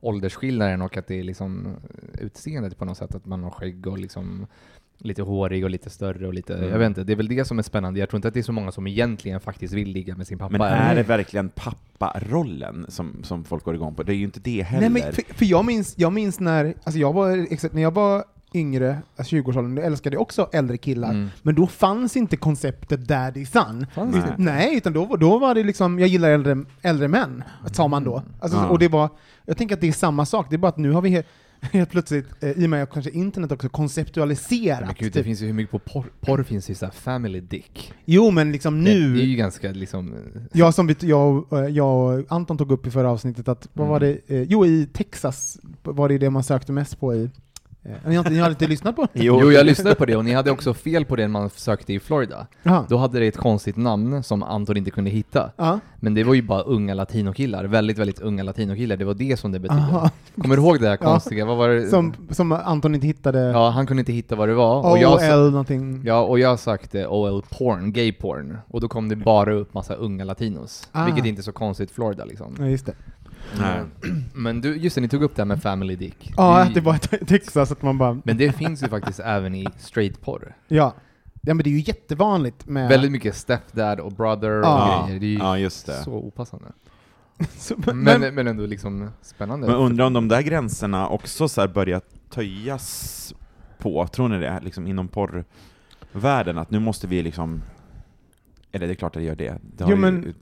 åldersskillnaden 0.00 0.82
och 0.82 0.96
att 0.96 1.06
det 1.06 1.14
är 1.20 1.22
liksom 1.24 1.76
utseendet 2.20 2.78
på 2.78 2.84
något 2.84 2.98
sätt, 2.98 3.14
att 3.14 3.26
man 3.26 3.42
har 3.42 3.50
skägg 3.50 3.86
och 3.86 3.98
liksom 3.98 4.46
lite 4.98 5.22
hårig 5.22 5.64
och 5.64 5.70
lite 5.70 5.90
större 5.90 6.26
och 6.26 6.34
lite, 6.34 6.54
Mm. 6.54 6.68
jag 6.70 6.78
vet 6.78 6.86
inte, 6.86 7.04
det 7.04 7.12
är 7.12 7.16
väl 7.16 7.28
det 7.28 7.44
som 7.44 7.58
är 7.58 7.62
spännande. 7.62 8.00
Jag 8.00 8.08
tror 8.08 8.18
inte 8.18 8.28
att 8.28 8.34
det 8.34 8.40
är 8.40 8.42
så 8.42 8.52
många 8.52 8.72
som 8.72 8.86
egentligen 8.86 9.40
faktiskt 9.40 9.74
vill 9.74 9.88
ligga 9.88 10.16
med 10.16 10.26
sin 10.26 10.38
pappa. 10.38 10.52
Men 10.58 10.60
är 10.62 10.94
det 10.94 11.02
verkligen 11.02 11.48
papparollen 11.48 12.86
som, 12.88 13.16
som 13.22 13.44
folk 13.44 13.64
går 13.64 13.74
igång 13.74 13.94
på? 13.94 14.02
Det 14.02 14.12
är 14.12 14.16
ju 14.16 14.24
inte 14.24 14.40
det 14.40 14.62
heller. 14.62 14.88
Nej, 14.90 15.02
men 15.04 15.12
för, 15.12 15.34
för 15.34 15.44
jag, 15.44 15.64
minns, 15.64 15.94
jag 15.98 16.12
minns 16.12 16.40
när, 16.40 16.74
alltså 16.84 16.98
jag 16.98 17.12
var, 17.12 17.46
exakt, 17.52 17.74
när 17.74 17.82
jag 17.82 17.94
var 17.94 18.24
yngre, 18.54 18.98
alltså 19.16 19.36
20-årsåldern, 19.36 19.74
då 19.74 19.82
älskade 19.82 20.16
också 20.16 20.48
äldre 20.52 20.76
killar. 20.76 21.10
Mm. 21.10 21.28
Men 21.42 21.54
då 21.54 21.66
fanns 21.66 22.16
inte 22.16 22.36
konceptet 22.36 23.08
daddy 23.08 23.46
son. 23.46 23.86
Fanns 23.94 24.14
Nej. 24.14 24.24
Nej, 24.38 24.76
utan 24.76 24.92
då, 24.92 25.16
då 25.16 25.38
var 25.38 25.54
det 25.54 25.62
liksom, 25.62 25.98
jag 25.98 26.08
gillar 26.08 26.30
äldre, 26.30 26.64
äldre 26.82 27.08
män, 27.08 27.42
sa 27.72 27.88
man 27.88 28.04
då. 28.04 28.22
Alltså, 28.40 28.58
Ja. 28.58 28.66
Och 28.68 28.78
det 28.78 28.88
var, 28.88 29.08
jag 29.46 29.56
tänker 29.56 29.74
att 29.74 29.80
det 29.80 29.88
är 29.88 29.92
samma 29.92 30.26
sak, 30.26 30.46
det 30.50 30.56
är 30.56 30.58
bara 30.58 30.68
att 30.68 30.76
nu 30.76 30.90
har 30.92 31.02
vi 31.02 31.10
he, 31.10 31.22
helt 31.72 31.90
plötsligt, 31.90 32.26
eh, 32.40 32.50
i 32.50 32.66
och 32.66 32.70
med 32.70 32.82
att 32.82 32.90
kanske 32.90 33.10
internet 33.10 33.52
också 33.52 33.68
konceptualiserat. 33.68 34.80
Men 34.86 34.94
gud, 34.98 35.12
det 35.12 35.18
typ. 35.18 35.24
finns 35.24 35.42
ju 35.42 35.46
hur 35.46 35.52
mycket 35.52 35.70
på 35.70 35.78
porr, 35.78 36.04
porr 36.20 36.42
finns 36.42 36.70
ju 36.70 36.74
såhär 36.74 36.92
family 36.92 37.40
dick. 37.40 37.92
Jo 38.04 38.30
men 38.30 38.52
liksom 38.52 38.84
Det, 38.84 38.90
det 38.90 38.98
nu, 39.08 39.20
är 39.20 39.24
ju 39.24 39.36
ganska 39.36 39.70
liksom... 39.72 40.14
jag 40.52 40.74
som 40.74 40.86
vi, 40.86 40.96
jag, 41.00 41.52
och- 41.52 41.70
jag 41.70 42.18
och 42.18 42.24
Anton 42.28 42.58
tog 42.58 42.72
upp 42.72 42.86
i 42.86 42.90
förra 42.90 43.10
avsnittet, 43.10 43.48
att 43.48 43.68
vad 43.72 43.84
Mm. 43.86 43.90
var 43.92 44.00
det, 44.00 44.18
eh, 44.26 44.42
jo 44.42 44.66
i 44.66 44.86
Texas 44.92 45.58
var 45.82 46.08
det 46.08 46.18
det 46.18 46.30
man 46.30 46.44
sökte 46.44 46.72
mest 46.72 47.00
på 47.00 47.14
i, 47.14 47.22
eh, 47.22 47.28
ni 48.06 48.14
har 48.14 48.18
inte, 48.18 48.30
ni 48.30 48.38
har 48.38 48.50
inte 48.50 48.66
lyssnat 48.66 48.96
på? 48.96 49.06
Jo, 49.12 49.52
jag 49.52 49.66
lyssnade 49.66 49.94
på 49.96 50.04
det 50.06 50.16
och 50.16 50.24
ni 50.24 50.32
hade 50.32 50.50
också 50.50 50.74
fel 50.74 51.04
på 51.04 51.16
det 51.16 51.28
man 51.28 51.50
sökte 51.50 51.92
i 51.92 52.00
Florida. 52.00 52.46
Jaha. 52.62 52.86
Då 52.88 52.96
hade 52.96 53.18
det 53.18 53.26
ett 53.26 53.36
konstigt 53.36 53.76
namn 53.76 54.22
som 54.22 54.42
Anton 54.42 54.76
inte 54.76 54.90
kunde 54.90 55.10
hitta. 55.10 55.50
Ja. 55.56 55.80
Men 55.96 56.14
det 56.14 56.24
var 56.24 56.34
ju 56.34 56.42
bara 56.42 56.60
unga 56.62 56.94
latinokillar, 56.94 57.64
väldigt, 57.64 57.98
väldigt 57.98 58.20
unga 58.20 58.42
latinokillar. 58.42 58.96
Det 58.96 59.04
var 59.04 59.14
det 59.14 59.36
som 59.36 59.52
det 59.52 59.58
betydde. 59.58 59.80
Aha. 59.82 60.10
Kommer 60.42 60.56
du 60.56 60.62
ihåg 60.62 60.80
det 60.80 60.88
här 60.88 60.98
Ja. 61.00 61.10
konstiga? 61.10 61.44
Vad 61.44 61.56
var 61.56 61.68
det? 61.68 61.88
Som, 61.88 62.14
som 62.30 62.52
Anton 62.52 62.94
inte 62.94 63.06
hittade, 63.06 63.40
Ja, 63.40 63.68
han 63.70 63.86
kunde 63.86 64.00
inte 64.00 64.12
hitta 64.12 64.36
vad 64.36 64.48
det 64.48 64.54
var. 64.54 64.90
Och 64.90 64.98
jag, 64.98 65.12
OL 65.44 65.50
någonting. 65.50 66.02
ja, 66.04 66.20
och 66.20 66.38
jag 66.38 66.58
sökte 66.58 67.06
OL 67.06 67.42
porn, 67.58 67.92
gay 67.92 68.12
porn. 68.12 68.58
Och 68.68 68.80
då 68.80 68.88
kom 68.88 69.08
det 69.08 69.16
bara 69.16 69.54
upp 69.54 69.74
massa 69.74 69.94
unga 69.94 70.24
latinos. 70.24 70.88
Ah. 70.92 71.04
Vilket 71.04 71.24
inte 71.24 71.40
är 71.40 71.42
så 71.42 71.52
konstigt 71.52 71.90
i 71.90 71.94
Florida 71.94 72.24
liksom. 72.24 72.54
Ja, 72.58 72.66
just 72.66 72.86
det. 72.86 72.92
Nej. 73.58 73.80
Men 74.34 74.60
du, 74.60 74.76
just 74.76 74.94
det, 74.94 75.00
ni 75.00 75.08
tog 75.08 75.22
upp 75.22 75.36
det 75.36 75.42
här 75.42 75.46
med 75.46 75.62
family 75.62 75.96
dick. 75.96 76.32
Ja, 76.36 76.58
är 76.58 76.62
att 76.62 76.74
det 76.74 76.80
var 76.80 76.94
ett 76.94 77.28
Texas, 77.28 77.72
att 77.72 77.82
man 77.82 77.98
bara, 77.98 78.20
Men 78.24 78.36
det 78.36 78.52
finns 78.52 78.82
ju 78.82 78.88
faktiskt 78.88 79.20
även 79.24 79.54
i 79.54 79.66
straight 79.78 80.20
porr. 80.20 80.56
ja. 80.68 80.94
Ja 81.46 81.54
men 81.54 81.64
det 81.64 81.70
är 81.70 81.72
ju 81.72 81.80
jättevanligt 81.80 82.66
med... 82.66 82.88
Väldigt 82.88 83.12
mycket 83.12 83.36
stepdad 83.36 84.00
och 84.00 84.12
brother 84.12 84.50
Ja. 84.50 85.00
och 85.02 85.06
grejer. 85.08 85.20
Det 85.20 85.26
är 85.26 85.30
ju 85.30 85.38
Ja, 85.38 85.58
just 85.58 85.86
det. 85.86 85.92
så 86.02 86.10
opassande. 86.12 86.66
Så- 87.56 87.74
Men, 87.86 87.98
men, 88.20 88.34
men, 88.34 88.46
ändå 88.46 88.66
liksom 88.66 89.10
spännande. 89.22 89.66
Men 89.66 89.76
undrar 89.76 90.06
om 90.06 90.12
de 90.12 90.28
där 90.28 90.42
gränserna 90.42 91.08
också 91.08 91.48
så 91.48 91.60
här 91.60 91.68
börjar 91.68 92.00
töjas 92.30 93.34
på, 93.78 94.06
tror 94.06 94.28
ni 94.28 94.38
det? 94.38 94.60
Liksom 94.62 94.86
inom 94.86 95.08
porrvärlden, 95.08 96.58
att 96.58 96.70
nu 96.70 96.78
måste 96.78 97.06
vi 97.06 97.22
liksom... 97.22 97.62
Eller 98.72 98.86
det 98.86 98.92
är 98.92 98.94
klart 98.94 99.16
att 99.16 99.22
det 99.22 99.26
gör 99.26 99.36
det. 99.36 99.54
Det, 99.76 99.84
har 99.84 99.90
Jo, 99.90 99.96
ju, 99.96 100.02
men- 100.02 100.20
det 100.20 100.34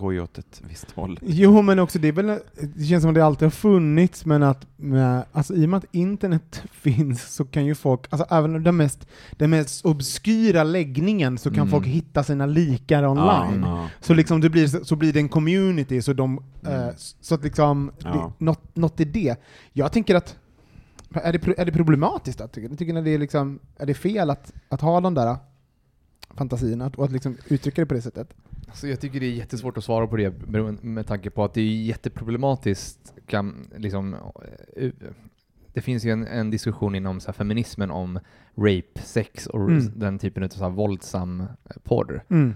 går 0.00 0.12
ju 0.12 0.20
åt 0.20 0.38
ett 0.38 0.62
visst 0.68 0.90
håll. 0.90 1.18
Jo 1.22 1.62
men 1.62 1.78
också 1.78 1.98
det 1.98 2.08
är 2.08 2.12
väl, 2.12 2.38
det 2.76 2.84
känns 2.84 3.02
som 3.02 3.08
att 3.08 3.14
det 3.14 3.24
alltid 3.24 3.46
har 3.46 3.50
funnits, 3.50 4.24
men 4.26 4.42
att 4.42 4.66
med, 4.76 5.24
alltså, 5.32 5.54
i 5.54 5.64
och 5.64 5.68
med 5.68 5.78
att 5.78 5.94
internet 5.94 6.62
finns 6.72 7.34
så 7.34 7.44
kan 7.44 7.66
ju 7.66 7.74
folk, 7.74 8.00
alltså 8.10 8.26
även 8.34 8.62
den 8.62 8.76
mest, 8.76 9.06
den 9.32 9.50
mest 9.50 9.84
obskyra 9.84 10.62
läggningen 10.64 11.38
så 11.38 11.50
kan 11.50 11.58
Mm. 11.60 11.70
folk 11.70 11.86
hitta 11.86 12.24
sina 12.24 12.46
likar 12.46 13.04
online. 13.06 13.62
Ja, 13.62 13.88
Så 14.00 14.14
liksom 14.14 14.40
det 14.40 14.50
blir, 14.50 14.66
så 14.84 14.96
blir 14.96 15.12
det 15.12 15.20
en 15.20 15.28
community, 15.28 16.02
så 16.02 16.12
de, 16.12 16.44
eh, 16.66 16.88
så 17.20 17.34
att 17.34 17.44
liksom, 17.44 17.92
Ja. 17.98 18.34
det, 18.38 18.44
något, 18.44 18.76
något 18.76 19.00
i 19.00 19.04
det. 19.04 19.36
Jag 19.72 19.92
tänker 19.92 20.14
att, 20.14 20.36
är 21.12 21.32
det, 21.32 21.58
är 21.60 21.64
det 21.64 21.72
problematiskt 21.72 22.38
då? 22.38 22.48
Tycker, 22.48 22.76
tycker 22.76 22.92
ni 22.92 23.02
det 23.02 23.10
är 23.10 23.18
liksom, 23.18 23.58
är 23.78 23.86
det 23.86 23.94
fel 23.94 24.30
att, 24.30 24.52
att 24.68 24.80
ha 24.80 25.00
de 25.00 25.14
där 25.14 25.36
fantasierna, 26.34 26.86
att- 26.86 26.96
och 26.96 27.04
att 27.04 27.12
liksom 27.12 27.36
uttrycka 27.48 27.82
det 27.82 27.86
på 27.86 27.94
det 27.94 28.02
sättet? 28.02 28.34
Så 28.74 28.88
jag 28.88 29.00
tycker 29.00 29.20
det 29.20 29.26
är 29.26 29.30
jättesvårt 29.32 29.76
att 29.76 29.84
svara 29.84 30.06
på 30.06 30.16
det 30.16 30.32
med 30.82 31.06
tanke 31.06 31.30
på 31.30 31.44
att 31.44 31.54
det 31.54 31.60
är 31.60 31.82
jätteproblematiskt. 31.82 33.14
Kan, 33.26 33.70
liksom, 33.76 34.16
eh, 34.76 34.90
det 35.72 35.80
finns 35.80 36.04
ju 36.04 36.10
en, 36.10 36.26
en 36.26 36.50
diskussion 36.50 36.94
inom 36.94 37.20
så 37.20 37.32
feminismen 37.32 37.90
om 37.90 38.18
rape, 38.56 39.00
sex 39.04 39.46
och 39.46 39.70
Mm. 39.70 39.92
den 39.98 40.18
typen 40.18 40.42
av 40.42 40.48
så 40.48 40.62
här, 40.64 40.70
våldsam 40.70 41.40
eh, 41.40 41.46
porr. 41.82 42.22
Mm. 42.28 42.54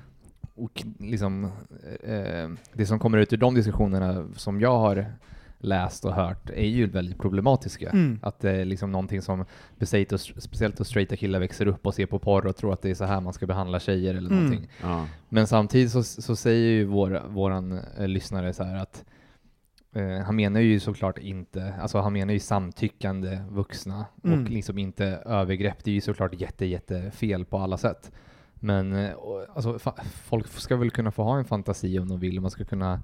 Och 0.55 0.85
liksom, 0.99 1.45
eh, 2.03 2.51
det 2.73 2.87
som 2.87 2.99
kommer 2.99 3.19
ut 3.19 3.33
ur 3.33 3.37
de 3.37 3.55
diskussionerna 3.55 4.27
som 4.37 4.61
jag 4.61 4.79
har 4.79 5.07
läst 5.65 6.05
och 6.05 6.15
hört 6.15 6.51
är 6.51 6.67
ju 6.67 6.87
väldigt 6.87 7.19
problematiska. 7.19 7.91
Mm. 7.91 8.19
Att 8.23 8.41
det 8.41 8.51
är 8.51 8.65
liksom 8.65 8.93
någonting 8.93 9.23
som 9.23 9.45
speciellt 10.39 10.81
och 10.81 10.87
straighta 10.87 11.17
killar 11.17 11.39
växer 11.39 11.67
upp 11.67 11.87
och 11.87 11.95
ser 11.95 12.07
på 12.07 12.19
porr 12.19 12.47
och 12.47 12.57
tror 12.57 12.73
att 12.73 12.83
det 12.83 12.91
är 12.91 12.95
så 12.95 13.05
här 13.05 13.21
man 13.21 13.33
ska 13.33 13.47
behandla 13.47 13.81
tjejer 13.81 14.15
eller 14.15 14.31
Mm. 14.31 14.45
någonting. 14.45 14.69
Ja. 14.83 15.07
Men 15.29 15.47
samtidigt 15.47 15.91
så, 15.91 16.03
så 16.03 16.37
säger 16.37 16.71
ju 16.71 16.85
vår, 16.85 17.23
våran 17.29 17.79
eh, 17.99 18.09
lyssnare 18.09 18.53
så 18.53 18.65
här 18.65 18.77
att 18.77 19.05
eh, 19.95 20.19
han 20.25 20.37
menar 20.37 20.61
ju 20.61 20.81
såklart 20.81 21.19
inte, 21.19 21.75
alltså 21.81 21.99
han 21.99 22.13
menar 22.13 22.33
ju 22.33 22.39
samtyckande 22.41 23.39
vuxna 23.51 24.05
Mm. 24.25 24.43
och 24.45 24.51
liksom 24.51 24.79
inte 24.79 25.07
övergrepp. 25.27 25.85
Det 25.85 25.91
är 25.91 25.95
ju 25.95 26.01
såklart 26.01 26.41
jätte, 26.41 26.67
jätte 26.67 27.11
fel 27.11 27.45
på 27.45 27.59
alla 27.59 27.77
sätt. 27.77 28.13
Men 28.55 28.93
eh, 28.93 29.11
alltså, 29.55 29.79
folk 30.05 30.49
ska 30.49 30.77
väl 30.77 30.91
kunna 30.91 31.11
få 31.11 31.23
ha 31.23 31.39
en 31.39 31.45
fantasi 31.45 31.99
om 31.99 32.09
de 32.09 32.21
vill. 32.21 32.41
Man 32.41 32.51
ska 32.51 32.65
kunna 32.65 33.03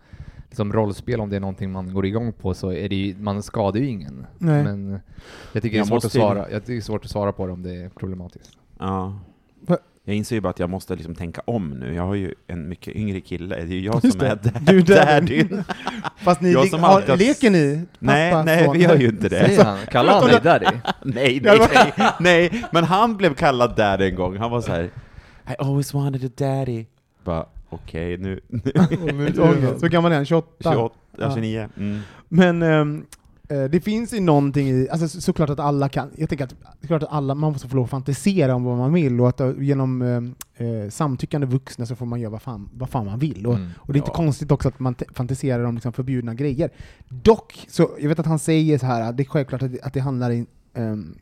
liksom 0.51 0.73
rollspel 0.73 1.21
om 1.21 1.31
det 1.31 1.37
är 1.37 1.41
någonting 1.41 1.73
man 1.73 1.95
går 1.95 2.07
igång 2.07 2.33
på 2.33 2.55
så 2.55 2.73
är 2.73 2.89
det 2.89 2.95
ju, 2.97 3.15
man 3.19 3.43
skadar 3.43 3.81
ju 3.81 3.87
ingen. 3.87 4.27
Nej. 4.39 4.63
Men 4.65 5.01
jag 5.53 5.63
tycker 5.63 5.77
det 5.79 5.83
är 5.83 5.87
svårt 5.87 6.05
att 6.05 6.13
svara. 6.13 6.39
Jag 6.51 6.61
tycker 6.63 6.73
det 6.73 6.79
är 6.79 6.81
svårt 6.83 7.05
att 7.05 7.11
svara 7.11 7.33
på 7.33 7.47
det 7.47 7.53
om 7.53 7.63
det 7.63 7.75
är 7.75 7.89
problematiskt. 7.89 8.51
Ja. 8.79 9.19
Jag 10.05 10.17
inser 10.17 10.37
ju 10.37 10.41
bara 10.41 10.49
att 10.49 10.59
jag 10.59 10.71
måste 10.71 10.95
liksom 10.97 11.15
tänka 11.15 11.43
om 11.45 11.71
nu. 11.71 11.95
Jag 11.95 12.03
har 12.07 12.15
ju 12.15 12.35
en 12.47 12.69
mycket 12.69 12.97
yngre 12.97 13.21
kille. 13.21 13.55
Det 13.57 13.63
är 13.63 13.67
ju 13.67 13.81
jag 13.81 14.05
Just 14.05 14.19
som 14.19 14.27
är 14.27 14.39
det. 14.43 14.53
Du 14.73 14.79
är 14.79 14.83
daddy. 14.83 15.43
daddyn. 15.43 15.65
Fast 16.17 16.41
ni 16.41 16.53
Jag 16.53 16.65
le- 16.65 16.71
som 16.71 16.81
har, 16.83 16.89
alltid 16.91 17.19
leker 17.19 17.51
ni? 17.51 17.83
Nej, 17.99 18.33
pappa, 18.33 18.45
nej, 18.45 18.65
son? 18.65 18.77
vi 18.77 18.83
gör 18.83 18.97
ju 18.97 19.09
inte 19.09 19.29
det. 19.29 19.47
Säger 19.47 19.65
han? 19.65 19.79
Kallar 19.87 20.13
han 20.21 20.29
dig 20.29 20.41
daddy? 20.45 20.67
Nej, 21.05 21.41
nej, 21.45 21.59
nej, 21.75 21.93
nej, 22.21 22.65
men 22.73 22.85
han 22.85 23.17
blev 23.17 23.35
kallad 23.35 23.77
dad 23.77 24.01
en 24.03 24.15
gång. 24.15 24.37
Han 24.37 24.51
var 24.51 24.61
så 24.61 24.71
här. 24.73 24.83
I 25.49 25.55
always 25.59 25.95
wanted 25.95 26.25
a 26.25 26.31
daddy. 26.37 26.87
Bara, 27.25 27.47
okej, 27.85 28.19
nu, 28.19 28.41
Så 29.81 29.89
gammal 29.89 30.13
är 30.13 30.17
han? 30.17 30.25
28? 30.25 30.49
28, 30.73 30.95
Ja. 31.19 31.35
29. 31.35 31.69
Mm. 31.77 32.01
Men 32.29 32.63
eh, 32.63 33.65
det 33.71 33.81
finns 33.81 34.13
ju 34.15 34.21
någonting 34.21 34.69
i, 34.69 34.89
alltså 34.91 35.09
så- 35.09 35.21
såklart 35.21 35.51
att 35.51 35.61
alla 35.61 35.89
kan, 35.89 36.11
jag 36.17 36.29
tänker 36.29 36.45
att, 36.45 36.51
det 36.51 36.85
är 36.85 36.87
klart 36.87 37.03
att 37.03 37.13
alla, 37.13 37.35
man 37.35 37.53
måste 37.53 37.69
få 37.69 37.77
lov 37.77 37.85
att 37.85 37.91
fantisera 37.91 38.55
om 38.55 38.65
vad 38.65 38.79
man 38.79 38.93
vill 38.93 39.21
och 39.21 39.29
att 39.29 39.41
eh, 39.41 39.53
genom 39.59 40.03
ehm, 40.03 40.35
eh, 40.57 40.91
samtyckande 40.91 41.47
vuxna 41.47 41.87
så 41.87 41.97
får 41.97 42.07
man 42.07 42.21
göra 42.21 42.31
vad 42.31 42.43
fan, 42.43 42.69
vad 42.75 42.91
fan 42.91 43.07
man 43.07 43.19
vill. 43.19 43.47
Och, 43.47 43.55
Mm. 43.55 43.69
och 43.79 43.93
det 43.93 43.97
är 43.97 44.01
inte 44.01 44.11
Ja. 44.11 44.15
konstigt 44.15 44.51
också 44.51 44.69
att 44.69 44.81
man 44.81 44.95
fantiserar 45.15 45.65
om 45.65 45.75
liksom 45.75 45.93
förbjudna 45.93 46.35
grejer. 46.35 46.71
Dock, 47.09 47.67
så 47.69 47.91
jag 48.01 48.09
vet 48.09 48.19
att 48.19 48.27
han 48.27 48.39
säger 48.39 48.79
så 48.79 48.87
här, 48.87 49.09
att 49.09 49.17
det 49.17 49.23
är 49.23 49.25
självklart 49.25 49.63
att 49.63 49.73
det, 49.73 49.81
att 49.83 49.95
det 49.95 50.01
handlar 50.01 50.31
in, 50.31 50.47
ehm, 50.75 51.15
eh, 51.17 51.21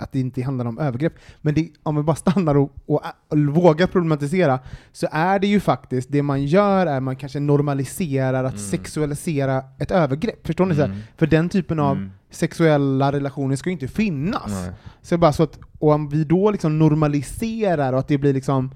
att 0.00 0.12
det 0.12 0.20
inte 0.20 0.42
handlar 0.42 0.64
om 0.64 0.78
övergrepp, 0.78 1.12
men 1.40 1.54
det, 1.54 1.68
om 1.82 1.96
vi 1.96 2.02
bara 2.02 2.16
stannar 2.16 2.54
och, 2.56 2.72
och, 2.86 3.02
och 3.28 3.38
vågar 3.38 3.86
problematisera, 3.86 4.58
så 4.92 5.06
är 5.12 5.38
det 5.38 5.46
ju 5.46 5.60
faktiskt, 5.60 6.12
det 6.12 6.22
man 6.22 6.44
gör 6.46 6.86
är 6.86 7.00
man 7.00 7.16
kanske 7.16 7.40
normaliserar 7.40 8.44
att 8.44 8.52
Mm. 8.52 8.64
sexualisera 8.64 9.62
ett 9.78 9.90
övergrepp. 9.90 10.46
Förstår 10.46 10.66
ni? 10.66 10.74
Mm. 10.74 10.98
För 11.16 11.26
den 11.26 11.48
typen 11.48 11.78
av 11.80 11.96
Mm. 11.96 12.10
sexuella 12.30 13.12
relationer 13.12 13.56
ska 13.56 13.68
ju 13.70 13.72
inte 13.72 13.88
finnas. 13.88 14.50
Nej. 14.50 14.70
Så 15.02 15.18
bara 15.18 15.32
så 15.32 15.42
att, 15.42 15.58
och 15.78 15.92
om 15.92 16.08
vi 16.08 16.24
då 16.24 16.50
liksom 16.50 16.78
normaliserar 16.78 17.92
och 17.92 17.98
att 17.98 18.08
det 18.08 18.18
blir 18.18 18.34
liksom 18.34 18.70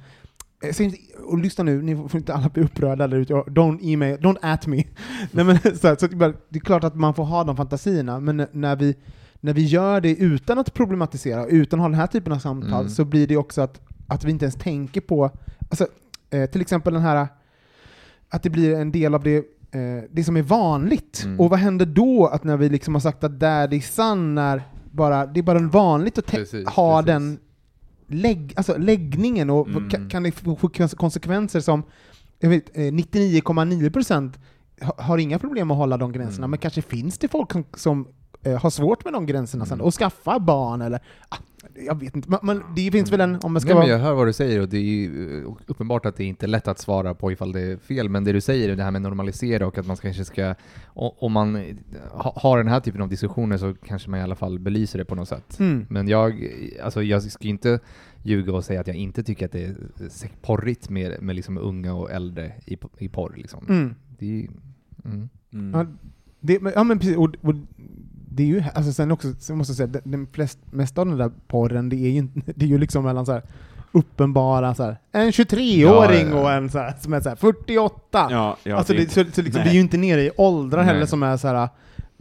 eh, 0.80 0.92
och 1.24 1.38
lyssna 1.38 1.64
nu, 1.64 1.82
ni 1.82 1.96
får 1.96 2.16
inte 2.16 2.34
alla 2.34 2.48
bli 2.48 2.62
upprörda 2.62 3.06
där 3.06 3.16
ute, 3.16 3.34
don't 3.34 3.92
email, 3.92 4.16
don't 4.18 4.36
at 4.42 4.66
me. 4.66 4.84
Nej, 5.30 5.44
men, 5.44 5.58
så, 5.58 5.96
så 5.98 6.06
det, 6.06 6.24
är 6.58 6.60
klart 6.60 6.84
att 6.84 6.94
man 6.94 7.14
får 7.14 7.24
ha 7.24 7.44
de 7.44 7.56
fantasierna, 7.56 8.20
men 8.20 8.46
när 8.52 8.76
vi, 8.76 8.96
när 9.44 9.52
vi 9.52 9.62
gör 9.64 10.00
det 10.00 10.14
utan 10.16 10.58
att 10.58 10.74
problematisera, 10.74 11.46
utan 11.46 11.80
att 11.80 11.82
ha 11.84 11.88
den 11.88 11.98
här 12.00 12.06
typen 12.06 12.32
av 12.32 12.38
samtal, 12.38 12.80
Mm. 12.80 12.88
så 12.88 13.04
blir 13.04 13.26
det 13.26 13.36
också 13.36 13.62
att, 13.62 13.80
att 14.06 14.24
vi 14.24 14.30
inte 14.30 14.44
ens 14.44 14.54
tänker 14.54 15.00
på, 15.00 15.30
alltså, 15.70 15.86
eh, 16.30 16.50
till 16.50 16.60
exempel 16.60 16.92
den 16.94 17.02
här, 17.02 17.28
att 18.28 18.42
det 18.42 18.50
blir 18.50 18.74
en 18.74 18.92
del 18.92 19.14
av 19.14 19.22
det, 19.22 19.36
eh, 19.36 20.02
det 20.10 20.24
som 20.24 20.36
är 20.36 20.42
vanligt. 20.42 21.22
Mm. 21.24 21.40
Och 21.40 21.50
vad 21.50 21.58
händer 21.58 21.86
då 21.86 22.26
att 22.26 22.44
när 22.44 22.56
vi 22.56 22.68
liksom 22.68 22.94
har 22.94 23.00
sagt 23.00 23.24
att 23.24 23.40
daddy 23.40 23.80
son 23.80 24.38
är 24.38 24.62
bara, 24.92 25.26
det 25.26 25.40
är 25.40 25.44
bara 25.44 25.58
vanligt 25.58 26.18
att 26.18 26.26
Precis, 26.26 26.68
ha 26.68 27.02
precis. 27.02 27.06
den 27.06 27.38
lägg, 28.06 28.52
alltså 28.56 28.78
läggningen 28.78 29.50
och 29.50 29.68
Mm. 29.68 29.90
kan, 29.90 30.08
kan 30.10 30.22
det 30.22 30.32
få 30.32 30.56
konsekvenser 30.96 31.60
som 31.60 31.82
jag 32.38 32.50
vet, 32.50 32.76
eh, 32.78 32.92
99,9% 32.92 34.38
ha- 34.80 34.94
har 34.98 35.18
inga 35.18 35.38
problem 35.38 35.70
att 35.70 35.76
hålla 35.76 35.96
de 35.96 36.12
gränserna, 36.12 36.38
Mm. 36.44 36.50
men 36.50 36.58
kanske 36.58 36.82
finns 36.82 37.18
det 37.18 37.28
folk 37.28 37.52
som, 37.52 37.64
som 37.74 38.08
eh, 38.44 38.60
har 38.62 38.70
svårt 38.70 39.04
med 39.04 39.12
de 39.12 39.26
gränserna 39.26 39.66
sen, 39.66 39.74
Mm. 39.74 39.86
och 39.86 39.94
skaffa 39.94 40.38
barn 40.38 40.82
eller 40.82 41.00
ah, 41.28 41.36
jag 41.86 42.00
vet 42.00 42.16
inte, 42.16 42.30
men, 42.30 42.38
men 42.42 42.62
det 42.76 42.90
finns 42.90 43.12
väl 43.12 43.20
en, 43.20 43.38
om 43.42 43.52
man 43.52 43.60
ska 43.60 43.68
Nej, 43.68 43.74
men 43.78 43.88
vara... 43.88 43.98
jag 43.98 43.98
hör 43.98 44.14
vad 44.14 44.26
du 44.26 44.32
säger 44.32 44.60
och 44.60 44.68
det 44.68 44.76
är 44.76 44.80
ju 44.82 45.38
eh, 45.44 45.52
uppenbart 45.66 46.06
att 46.06 46.16
det 46.16 46.24
inte 46.24 46.46
är 46.46 46.48
lätt 46.48 46.68
att 46.68 46.78
svara 46.78 47.14
på 47.14 47.32
ifall 47.32 47.52
det 47.52 47.60
är 47.60 47.76
fel, 47.76 48.08
men 48.08 48.24
det 48.24 48.32
du 48.32 48.40
säger 48.40 48.68
är 48.68 48.76
det 48.76 48.82
här 48.82 48.90
med 48.90 49.02
normalisera 49.02 49.66
och 49.66 49.78
att 49.78 49.86
man 49.86 49.96
kanske 49.96 50.24
ska, 50.24 50.54
om 50.94 51.32
man 51.32 51.56
eh, 51.56 51.74
ha- 52.10 52.32
har 52.36 52.58
den 52.58 52.68
här 52.68 52.80
typen 52.80 53.02
av 53.02 53.08
diskussioner 53.08 53.56
så 53.58 53.74
kanske 53.86 54.10
man 54.10 54.20
i 54.20 54.22
alla 54.22 54.34
fall 54.34 54.58
belyser 54.58 54.98
det 54.98 55.04
på 55.04 55.14
något 55.14 55.28
sätt. 55.28 55.58
Mm. 55.60 55.86
Men 55.90 56.08
jag, 56.08 56.48
alltså 56.82 57.02
jag 57.02 57.22
ska 57.22 57.48
inte 57.48 57.78
ljuga 58.22 58.52
och 58.52 58.64
säga 58.64 58.80
att 58.80 58.86
jag 58.86 58.96
inte 58.96 59.22
tycker 59.22 59.46
att 59.46 59.52
det 59.52 59.64
är 59.64 59.76
se- 60.08 60.28
porrigt 60.42 60.90
med, 60.90 61.22
med 61.22 61.36
liksom 61.36 61.58
unga 61.58 61.94
och 61.94 62.10
äldre 62.10 62.52
i, 62.66 62.78
i 62.98 63.08
porr. 63.08 63.32
Liksom. 63.36 63.66
Mm. 63.68 63.94
Det 64.18 64.26
är, 64.44 64.48
mm. 65.04 65.28
Mm. 65.52 65.70
Ja, 65.74 65.86
det, 66.40 66.60
men- 66.62 66.72
ja 66.76 66.84
men 66.84 66.98
precis, 66.98 67.16
och, 67.16 67.34
och 67.42 67.54
det 68.34 68.42
är 68.42 68.46
ju, 68.46 68.62
alltså 68.74 68.92
sen 68.92 69.10
också, 69.10 69.32
så 69.40 69.54
måste 69.54 69.70
jag 69.70 69.76
säga, 69.76 69.86
den, 69.86 70.02
den 70.04 70.26
flest, 70.32 70.58
mesta 70.70 71.00
av 71.00 71.06
den 71.06 71.18
där 71.18 71.30
porren, 71.48 71.88
det 71.88 71.96
är 71.96 72.10
ju, 72.10 72.18
inte- 72.18 72.40
det 72.56 72.64
är 72.64 72.68
ju 72.68 72.78
liksom 72.78 73.04
mellan 73.04 73.26
så 73.26 73.32
här 73.32 73.42
uppenbara 73.92 74.74
så 74.74 74.82
här, 74.82 74.96
en 75.12 75.30
23-åring 75.30 76.28
Ja, 76.30 76.36
ja, 76.36 76.42
och 76.42 76.52
en 76.52 76.70
så 76.70 76.78
här, 76.78 76.94
som 77.00 77.12
är 77.12 77.20
så 77.20 77.28
här 77.28 77.36
48. 77.36 78.28
Ja, 78.30 78.56
ja, 78.64 78.76
alltså 78.76 78.92
det- 78.92 78.98
det, 79.04 79.10
så, 79.10 79.24
så 79.32 79.42
liksom, 79.42 79.62
vi 79.62 79.68
är 79.68 79.74
ju 79.74 79.80
inte 79.80 79.96
nere 79.96 80.22
i 80.22 80.30
åldrar 80.36 80.78
Nej. 80.84 80.94
heller 80.94 81.06
som 81.06 81.22
är 81.22 81.36
så 81.36 81.48
här 81.48 81.68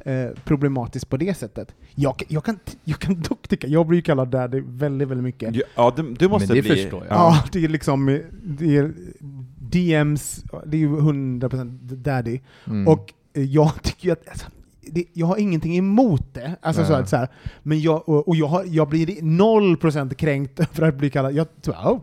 eh, 0.06 0.30
problematiskt 0.44 1.10
på 1.10 1.18
det 1.18 1.38
sättet. 1.38 1.76
Jag, 1.96 2.24
jag, 2.28 2.44
kan, 2.44 2.60
jag 2.84 3.00
kan 3.00 3.22
dock 3.22 3.48
tycka, 3.48 3.68
jag 3.68 3.88
blir 3.88 3.98
ju 3.98 4.02
kallad 4.02 4.28
daddy 4.28 4.62
väldigt, 4.66 5.08
väldigt 5.08 5.24
mycket. 5.24 5.56
Ja, 5.76 5.94
du, 5.96 6.14
du 6.14 6.28
måste 6.30 6.48
Men 6.48 6.56
det 6.56 6.62
bli... 6.62 6.82
förstår 6.82 7.06
jag. 7.10 7.18
Ja, 7.18 7.44
det 7.52 7.64
är 7.64 7.68
liksom, 7.70 8.20
det 8.44 8.78
är 8.78 8.94
DMs, 9.60 10.44
det 10.66 10.78
är 10.78 10.80
ju 10.80 10.90
100% 10.90 11.78
daddy. 11.96 12.40
Mm. 12.68 12.88
Och 12.88 13.14
jag 13.34 13.72
tycker 13.84 14.06
ju 14.06 14.12
att, 14.12 14.30
alltså, 14.30 14.46
det, 14.92 15.06
jag 15.14 15.28
har 15.28 15.38
ingenting 15.38 15.78
emot 15.78 16.34
det, 16.34 16.56
alltså 16.62 16.82
Nej. 16.82 16.88
så 16.88 16.94
att, 16.94 17.10
så 17.10 17.18
här, 17.18 17.28
men 17.64 17.82
jag, 17.82 18.10
och, 18.10 18.28
och 18.28 18.36
jag, 18.36 18.48
har, 18.48 18.64
jag 18.68 18.90
blir 18.90 19.06
0% 19.08 20.14
kränkt 20.14 20.60
för 20.72 20.88
att 20.88 20.96
bli 20.96 21.10
kallad, 21.10 21.34
jag, 21.34 21.48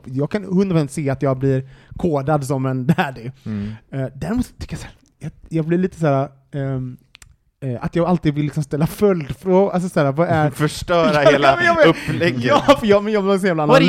jag 0.04 0.30
kan 0.30 0.46
100% 0.46 0.86
se 0.86 1.10
att 1.10 1.22
jag 1.22 1.38
blir 1.38 1.68
kodad 1.96 2.46
som 2.46 2.66
en 2.66 2.86
daddy. 2.86 3.30
Mm. 3.46 3.72
Uh, 3.94 4.06
däremot 4.14 4.58
tycker 4.58 4.74
jag, 4.74 4.80
så 4.80 4.86
här, 4.86 4.94
jag, 5.18 5.32
jag 5.48 5.66
blir 5.66 5.78
lite 5.78 6.00
så 6.00 6.06
här, 6.06 6.28
eh, 7.60 7.84
att 7.84 7.96
jag 7.96 8.06
alltid 8.06 8.34
vill 8.34 8.44
liksom 8.44 8.62
ställa 8.62 8.86
följdfrågor, 8.86 9.72
alltså 9.72 9.88
så 9.88 10.00
här, 10.00 10.12
vad 10.12 10.28
är... 10.28 10.50
Förstöra 10.60 11.24
Ja, 11.24 11.30
hela 11.30 11.84
upplägget. 11.84 12.44
Ja, 12.44 12.76
för 12.80 12.86
jag, 12.86 13.04
men 13.04 13.12
jag 13.12 13.24
blir 13.24 13.38
så 13.38 13.46
jävla 13.46 13.66
What 13.66 13.82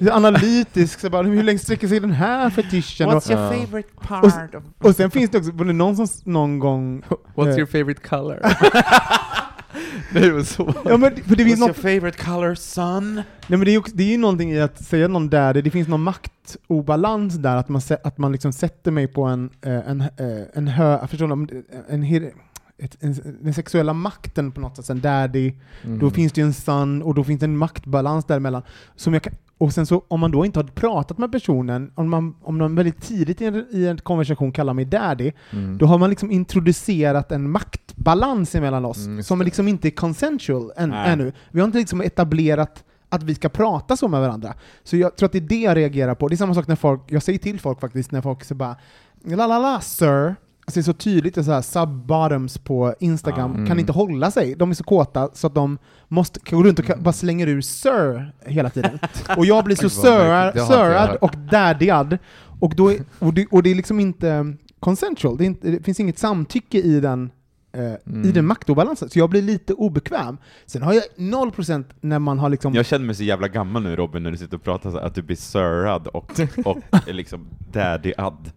mean? 0.00 0.24
analytisk, 0.24 1.00
så 1.00 1.10
bara, 1.10 1.22
hur 1.22 1.42
länge 1.42 1.58
sträcker 1.58 1.88
sig 1.88 2.00
den 2.00 2.10
här 2.10 2.50
fetischen? 2.50 3.08
What's 3.10 3.32
your 3.32 3.42
Ja. 3.42 3.50
favorite 3.50 3.88
Och, 3.94 4.02
part 4.02 4.54
of... 4.54 4.62
och 4.78 4.96
sen 4.96 5.10
finns 5.10 5.30
det 5.30 5.38
också, 5.38 5.50
var 5.52 5.64
det 5.64 5.72
någon 5.72 5.96
som 5.96 6.32
någon 6.32 6.58
gång... 6.58 7.02
What's 7.34 7.48
eh, 7.50 7.56
your 7.56 7.66
favorite 7.66 8.00
color? 8.08 8.38
det 10.12 10.30
var 10.32 10.42
så. 10.42 10.74
Ja 10.84 10.96
men 10.96 11.16
för 11.16 11.36
det 11.36 11.44
finns 11.44 11.60
What's 11.60 11.62
your 11.62 11.68
något, 11.68 11.76
favorite 11.76 12.18
color, 12.24 12.54
son? 12.54 13.14
nej 13.14 13.24
men 13.48 13.60
det 13.60 13.70
är 13.70 13.72
ju 13.72 13.82
det 13.94 14.02
är 14.04 14.08
ju 14.08 14.18
någonting 14.18 14.52
i 14.52 14.60
att 14.60 14.84
säga 14.84 15.08
någon 15.08 15.28
där, 15.30 15.54
det, 15.54 15.62
det 15.62 15.70
finns 15.70 15.88
någon 15.88 16.02
maktobalans 16.02 17.34
där, 17.34 17.56
att 17.56 17.68
man, 17.68 17.82
att 18.04 18.18
man 18.18 18.32
liksom 18.32 18.52
sätter 18.52 18.90
mig 18.90 19.06
på 19.08 19.22
en, 19.24 19.50
eh, 19.66 19.90
en, 19.90 20.00
eh, 20.00 20.06
en 20.54 20.68
hö, 20.68 21.06
förstår 21.06 21.26
du, 21.26 21.32
en, 21.32 22.02
en, 22.04 22.30
ett, 22.78 22.96
en, 23.00 23.14
den 23.40 23.54
sexuella 23.54 23.92
makten 23.92 24.52
på 24.52 24.60
något 24.60 24.76
sätt, 24.76 24.90
en 24.90 25.00
daddy, 25.00 25.52
Mm. 25.84 25.98
då 25.98 26.10
finns 26.10 26.32
det 26.32 26.40
ju 26.40 26.46
en 26.46 26.54
son 26.54 27.02
och 27.02 27.14
då 27.14 27.24
finns 27.24 27.40
det 27.40 27.46
en 27.46 27.56
maktbalans 27.58 28.24
däremellan. 28.24 28.62
Som 28.96 29.12
jag 29.12 29.22
kan, 29.22 29.32
och 29.58 29.72
sen 29.72 29.86
så 29.86 30.04
om 30.08 30.20
man 30.20 30.30
då 30.30 30.44
inte 30.44 30.58
har 30.58 30.64
pratat 30.64 31.18
med 31.18 31.32
personen, 31.32 31.90
om 31.94 32.10
man, 32.10 32.36
om 32.42 32.58
man 32.58 32.74
väldigt 32.74 33.00
tidigt 33.02 33.40
i 33.40 33.44
en, 33.46 33.66
i 33.70 33.86
en 33.86 33.98
konversation 33.98 34.52
kallar 34.52 34.74
mig 34.74 34.84
daddy, 34.84 35.32
Mm. 35.52 35.78
då 35.78 35.86
har 35.86 35.98
man 35.98 36.10
liksom 36.10 36.30
introducerat 36.30 37.32
en 37.32 37.50
maktbalans 37.50 38.54
emellan 38.54 38.84
oss, 38.84 39.06
Mm, 39.06 39.22
som 39.22 39.42
liksom 39.42 39.68
inte 39.68 39.88
är 39.88 39.90
consensual 39.90 40.72
än, 40.76 40.88
Nej. 40.90 41.12
ännu. 41.12 41.32
Vi 41.50 41.60
har 41.60 41.66
inte 41.66 41.78
liksom 41.78 42.00
etablerat 42.00 42.84
att 43.08 43.22
vi 43.22 43.34
ska 43.34 43.48
prata 43.48 43.96
så 43.96 44.08
med 44.08 44.20
varandra. 44.20 44.54
Så 44.84 44.96
jag 44.96 45.16
tror 45.16 45.26
att 45.26 45.32
det 45.32 45.38
är 45.38 45.48
det 45.48 45.60
jag 45.60 45.76
reagerar 45.76 46.14
på. 46.14 46.28
Det 46.28 46.34
är 46.34 46.36
samma 46.36 46.54
sak 46.54 46.66
när 46.68 46.76
folk, 46.76 47.00
jag 47.06 47.22
säger 47.22 47.38
till 47.38 47.60
folk 47.60 47.80
faktiskt, 47.80 48.12
när 48.12 48.20
folk 48.22 48.44
så 48.44 48.54
bara 48.54 48.76
la 49.24 49.46
la 49.46 49.58
la 49.58 49.80
sir, 49.80 50.36
Alltså 50.66 50.80
det 50.80 50.82
är 50.82 50.84
så 50.84 50.92
tydligt, 50.92 51.34
det 51.34 51.40
är 51.40 51.42
så 51.42 51.52
här 51.52 51.60
sub-bottoms 51.62 52.58
på 52.58 52.94
Instagram. 53.00 53.54
Mm. 53.54 53.66
kan 53.66 53.78
inte 53.80 53.92
hålla 53.92 54.30
sig. 54.30 54.54
De 54.54 54.70
är 54.70 54.74
så 54.74 54.84
kåta 54.84 55.30
så 55.32 55.46
att 55.46 55.54
de 55.54 55.78
måste 56.08 56.40
gå 56.50 56.62
runt 56.62 56.78
och 56.78 56.84
ka- 56.84 57.02
bara 57.02 57.12
slänger 57.12 57.46
ur 57.46 57.60
sir 57.60 58.32
hela 58.46 58.70
tiden. 58.70 58.98
Och 59.36 59.46
jag 59.46 59.64
blir 59.64 59.76
så 59.76 59.88
sir, 59.90 60.52
sirad 60.66 61.16
och 61.20 61.30
daddyad. 61.50 62.18
Och, 62.60 62.74
då 62.76 62.92
är, 62.92 62.98
och, 63.18 63.34
det, 63.34 63.46
och 63.50 63.62
det 63.62 63.70
är 63.70 63.74
liksom 63.74 64.00
inte 64.00 64.54
consensual, 64.80 65.36
det, 65.36 65.44
inte, 65.44 65.70
det 65.70 65.82
finns 65.82 66.00
inget 66.00 66.18
samtycke 66.18 66.78
i 66.78 67.00
den, 67.00 67.30
eh, 67.74 67.82
i 67.82 67.98
Mm. 68.06 68.32
den 68.32 68.46
maktobalansen. 68.46 69.10
Så 69.10 69.18
jag 69.18 69.30
blir 69.30 69.42
lite 69.42 69.74
obekväm. 69.74 70.38
Sen 70.66 70.82
har 70.82 70.92
jag 70.92 71.02
0% 71.16 71.84
när 72.00 72.18
man 72.18 72.38
har 72.38 72.48
liksom... 72.48 72.74
Jag 72.74 72.86
känner 72.86 73.06
mig 73.06 73.14
så 73.14 73.22
jävla 73.22 73.48
gammal 73.48 73.82
nu 73.82 73.96
Robin, 73.96 74.22
när 74.22 74.30
du 74.30 74.36
sitter 74.36 74.56
och 74.56 74.62
pratar 74.62 74.90
så 74.90 74.98
här, 74.98 75.06
att 75.06 75.14
du 75.14 75.22
blir 75.22 75.36
sirrad 75.36 76.06
och, 76.06 76.40
och 76.64 76.78
liksom 77.06 77.46
daddy-ad. 77.72 78.50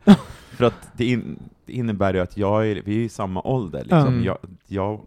För 0.52 0.66
att 0.66 0.90
det, 0.98 1.06
in, 1.06 1.40
det 1.66 1.74
innebär 1.74 2.14
ju 2.14 2.20
att 2.20 2.38
jag 2.38 2.68
är, 2.68 2.82
vi 2.86 2.96
är 2.96 3.06
i 3.06 3.10
samma 3.10 3.42
ålder, 3.42 3.80
liksom. 3.82 4.08
Mm. 4.08 4.24
jag, 4.24 4.38
jag 4.68 5.02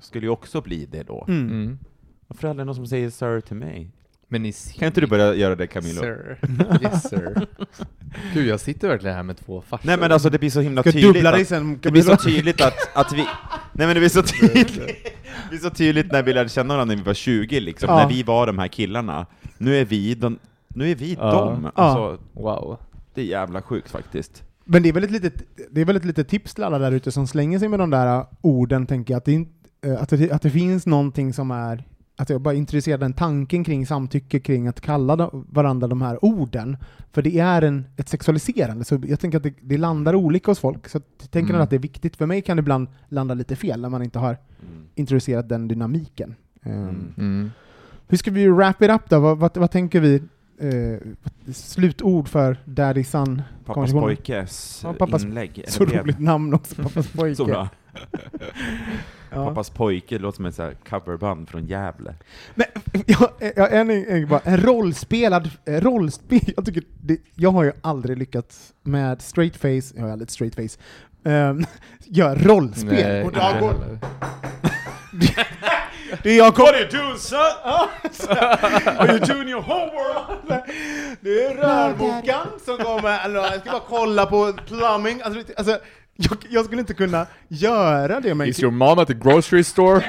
skulle 0.00 0.26
ju 0.26 0.30
också 0.30 0.60
bli 0.60 0.86
det 0.86 1.02
då. 1.02 1.24
Mm. 1.28 1.46
Mm. 1.50 1.78
Varför 2.26 2.48
är 2.48 2.54
det 2.54 2.64
någon 2.64 2.74
som 2.74 2.86
säger 2.86 3.10
sir 3.10 3.40
till 3.40 3.56
mig? 3.56 3.90
Men 4.32 4.42
ni 4.42 4.52
Kan 4.52 4.86
inte 4.86 5.00
du 5.00 5.06
börja 5.06 5.34
göra 5.34 5.56
det 5.56 5.66
Camilo? 5.66 6.00
Sir. 6.00 6.38
Yes 6.82 7.08
sir. 7.08 7.46
Gud, 8.34 8.46
jag 8.46 8.60
sitter 8.60 8.88
verkligen 8.88 9.16
här 9.16 9.22
med 9.22 9.36
två 9.36 9.62
farsor. 9.62 9.86
Nej 9.86 9.96
men 9.98 10.12
alltså 10.12 10.30
det 10.30 10.38
blir 10.38 10.50
så 10.50 10.60
himla 10.60 10.82
Ska 10.82 10.92
tydligt 10.92 11.14
dubbla 11.14 11.30
dig 11.30 11.44
sen? 11.44 11.78
det 11.82 11.90
blir 11.90 12.02
så 12.02 12.16
tydligt 12.16 12.60
att, 12.60 12.74
att 12.96 13.12
vi, 13.12 13.16
nej 13.72 13.86
men 13.86 13.88
det 13.88 14.00
blir 14.00 14.08
så 14.08 14.22
tydligt, 14.22 14.74
det 14.74 15.48
blir 15.50 15.58
så 15.58 15.70
tydligt 15.70 16.12
när 16.12 16.22
vi 16.22 16.32
lärde 16.32 16.48
känna 16.48 16.74
varandra 16.74 16.94
när 16.94 17.02
vi 17.02 17.06
var 17.06 17.14
20 17.14 17.60
liksom, 17.60 17.88
Ja. 17.88 17.96
när 17.96 18.08
vi 18.08 18.22
var 18.22 18.46
de 18.46 18.58
här 18.58 18.68
killarna. 18.68 19.26
Nu 19.58 19.76
är 19.76 19.84
vi 19.84 20.14
de, 20.14 20.38
nu 20.68 20.90
är 20.90 20.94
vi 20.94 21.14
Ja. 21.20 21.32
dem. 21.32 21.70
Ja. 21.76 21.82
Alltså, 21.82 22.24
Wow. 22.32 22.78
det 23.14 23.20
är 23.20 23.24
jävla 23.24 23.62
sjukt 23.62 23.90
faktiskt. 23.90 24.42
Men 24.64 24.82
det 24.82 24.88
är 24.88 24.92
väl 24.92 25.04
ett 25.04 25.10
litet, 25.10 25.34
det 25.70 25.80
är 25.80 25.84
väl 25.84 25.96
ett 25.96 26.04
litet 26.04 26.28
tips 26.28 26.54
till 26.54 26.64
alla 26.64 26.78
där 26.78 26.92
ute 26.92 27.12
som 27.12 27.26
slänger 27.26 27.58
sig 27.58 27.68
med 27.68 27.78
de 27.78 27.90
där 27.90 28.18
uh, 28.18 28.26
orden, 28.40 28.86
tänker 28.86 29.14
jag, 29.14 29.18
att 29.18 29.24
det, 29.24 29.46
eh, 29.86 30.02
att 30.02 30.08
det, 30.08 30.30
att 30.30 30.42
det 30.42 30.50
finns 30.50 30.86
någonting 30.86 31.32
som 31.32 31.50
är 31.50 31.84
att 32.16 32.30
jag 32.30 32.40
bara 32.40 32.54
introducerar 32.54 32.98
den 32.98 33.12
tanken 33.12 33.64
kring 33.64 33.86
samtycke, 33.86 34.40
kring 34.40 34.68
att 34.68 34.80
kalla 34.80 35.30
varandra 35.32 35.88
de 35.88 36.02
här 36.02 36.24
orden. 36.24 36.76
För 37.12 37.22
det 37.22 37.38
är 37.38 37.62
en, 37.62 37.84
ett 37.96 38.08
sexualiserande, 38.08 38.84
så 38.84 39.00
jag 39.06 39.20
tänker 39.20 39.36
att 39.38 39.42
det, 39.42 39.54
det 39.60 39.78
landar 39.78 40.14
olika 40.14 40.50
hos 40.50 40.58
folk. 40.58 40.88
Så 40.88 41.00
jag 41.20 41.30
tänker 41.30 41.50
Mm. 41.50 41.62
att 41.62 41.70
det 41.70 41.76
är 41.76 41.80
viktigt. 41.80 42.16
För 42.16 42.26
mig 42.26 42.42
kan 42.42 42.56
det 42.56 42.60
ibland 42.60 42.88
landa 43.08 43.34
lite 43.34 43.56
fel 43.56 43.80
när 43.80 43.88
man 43.88 44.02
inte 44.02 44.18
har 44.18 44.36
Mm. 44.62 44.84
introducerat 44.94 45.48
den 45.48 45.68
dynamiken. 45.68 46.34
Um, 46.64 47.14
Mm. 47.16 47.50
Hur 48.08 48.16
ska 48.18 48.30
vi 48.30 48.48
wrap 48.48 48.82
it 48.82 48.90
up 48.90 49.02
då? 49.08 49.20
Vad, 49.20 49.38
vad, 49.38 49.56
vad 49.56 49.70
tänker 49.70 50.00
vi? 50.00 50.22
Eh, 50.58 50.98
slutord 51.52 52.28
för 52.28 52.56
Daddy 52.64 53.04
Son 53.04 53.42
Pappas 53.64 53.92
pojkes 53.92 54.80
Ja, 54.84 54.92
pappas- 54.92 55.24
inlägg. 55.24 55.64
Så 55.68 55.84
roligt 55.84 56.18
namn 56.18 56.54
också, 56.54 56.82
pappas 56.82 57.08
pojke. 57.12 57.68
Ja. 59.34 59.48
Pappas 59.48 59.70
pojke 59.70 60.18
låter 60.18 60.36
som 60.36 60.46
ett 60.46 60.54
så 60.54 60.62
här 60.62 60.76
coverband 60.88 61.48
från 61.48 61.66
Gävle. 61.66 62.14
Men, 62.54 62.66
jag, 63.06 63.30
jag, 63.56 63.72
en, 63.72 63.90
en, 63.90 64.28
bara, 64.28 64.40
en 64.44 64.56
rollspelad, 64.56 65.50
rollspel, 65.66 66.52
jag 66.56 66.66
tycker, 66.66 66.82
det, 67.00 67.18
jag 67.34 67.50
har 67.50 67.64
ju 67.64 67.72
aldrig 67.80 68.18
lyckats 68.18 68.72
med 68.82 69.22
straight 69.22 69.56
face, 69.56 69.94
jag 69.96 70.02
har 70.02 70.10
aldrig 70.10 70.30
straight 70.30 70.54
face, 70.54 70.78
um, 71.22 71.64
göra 72.04 72.34
rollspel. 72.34 72.88
Nej, 72.92 73.24
och 73.24 73.32
jag 73.36 73.60
går, 73.60 73.74
det 76.22 76.34
jag 76.34 76.54
kom, 76.54 76.64
are 76.64 76.78
you 76.78 76.88
doing 76.90 77.18
son? 77.18 77.38
Are 78.98 79.12
you 79.12 79.18
doing 79.18 79.48
your 79.48 79.62
homework? 79.62 80.64
Det 81.20 81.44
är 81.44 81.54
rörmokaren 81.54 82.46
som 82.64 82.76
kommer, 82.78 83.24
eller 83.24 83.40
jag 83.40 83.60
ska 83.60 83.70
bara 83.70 83.82
kolla 83.88 84.26
på 84.26 84.52
plumbing, 84.66 85.20
alltså, 85.22 85.52
alltså 85.56 85.78
jag, 86.16 86.38
jag 86.50 86.64
skulle 86.64 86.80
inte 86.80 86.94
kunna 86.94 87.26
göra 87.48 88.20
det 88.20 88.34
med 88.34 88.48
Is 88.48 88.62
your 88.62 88.72
mom 88.72 88.98
at 88.98 89.08
the 89.08 89.14
grocery 89.14 89.64
store? 89.64 90.00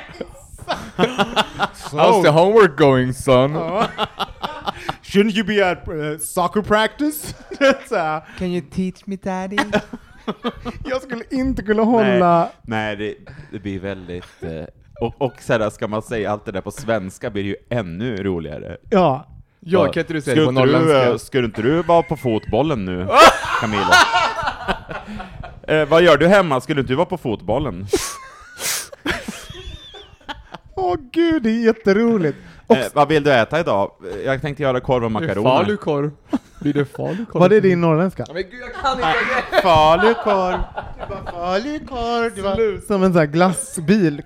How's 1.92 2.24
the 2.24 2.30
homework 2.30 2.78
going 2.78 3.14
son? 3.14 3.52
Shouldn't 5.04 5.36
you 5.36 5.44
be 5.44 5.62
at 5.72 5.88
uh, 5.88 6.18
soccer 6.18 6.62
practice? 6.62 7.36
Can 8.40 8.48
you 8.48 8.62
teach 8.72 9.06
me 9.06 9.16
daddy? 9.16 9.58
jag 10.86 11.02
skulle 11.02 11.24
inte 11.32 11.64
kunna 11.64 11.84
hålla... 11.84 12.50
Nej, 12.62 12.96
det, 12.96 13.16
det 13.52 13.60
blir 13.60 13.80
väldigt... 13.80 14.44
Eh, 14.44 14.64
och, 15.02 15.22
och 15.22 15.34
så 15.42 15.54
här, 15.54 15.70
ska 15.70 15.88
man 15.88 16.02
säga 16.02 16.32
allt 16.32 16.46
det 16.46 16.52
där 16.52 16.62
på 16.62 16.72
svenska 16.72 17.30
blir 17.30 17.44
det 17.44 17.50
ju 17.50 17.56
ännu 17.70 18.24
roligare. 18.24 18.78
Ja. 18.90 19.28
Ja, 19.60 19.92
kan 19.92 20.02
inte 20.02 20.14
du 20.14 20.22
säga 20.22 20.36
det 20.36 20.46
på 20.46 20.52
norrländska? 20.52 21.10
eh, 21.10 21.18
Ska 21.18 21.40
inte 21.40 21.62
du 21.62 21.82
vara 21.84 22.04
på 22.04 22.18
fotbollen 22.18 22.86
nu, 22.86 23.08
Camilla? 23.62 23.94
Eh, 25.68 25.86
vad 25.86 26.02
gör 26.02 26.18
du 26.18 26.28
hemma? 26.28 26.62
Skulle 26.62 26.82
inte 26.82 26.94
du 26.94 26.96
vara 26.96 27.06
på 27.06 27.18
fotbollen? 27.18 27.88
Åh 30.76 30.96
gud, 31.12 31.44
det 31.44 31.50
är 31.50 31.66
jätteroligt. 31.66 32.38
Och 32.68 32.78
Eh, 32.78 32.86
vad 32.94 33.08
vill 33.08 33.24
du 33.24 33.34
äta 33.34 33.60
idag? 33.60 33.92
Jag 34.26 34.42
tänkte 34.42 34.64
göra 34.64 34.80
korv 34.80 35.04
och 35.06 35.12
makaroner. 35.12 35.50
Falukorv. 35.50 36.12
Blir 36.62 36.74
det 36.74 36.86
falukorv? 36.86 37.42
var 37.42 37.50
det 37.50 37.60
din 37.60 37.82
norrländska? 37.82 38.26
Men 38.34 38.44
gud, 38.44 38.62
jag 38.62 38.74
kan 38.74 38.94
inte! 38.98 39.62
Falukorv! 39.62 40.60
Falukorv! 41.32 42.36
Det 42.36 42.42
var 42.42 42.88
som 42.88 43.04
en 43.04 43.14
sån 43.14 43.20
här 43.20 43.26
glassbil. 43.26 44.22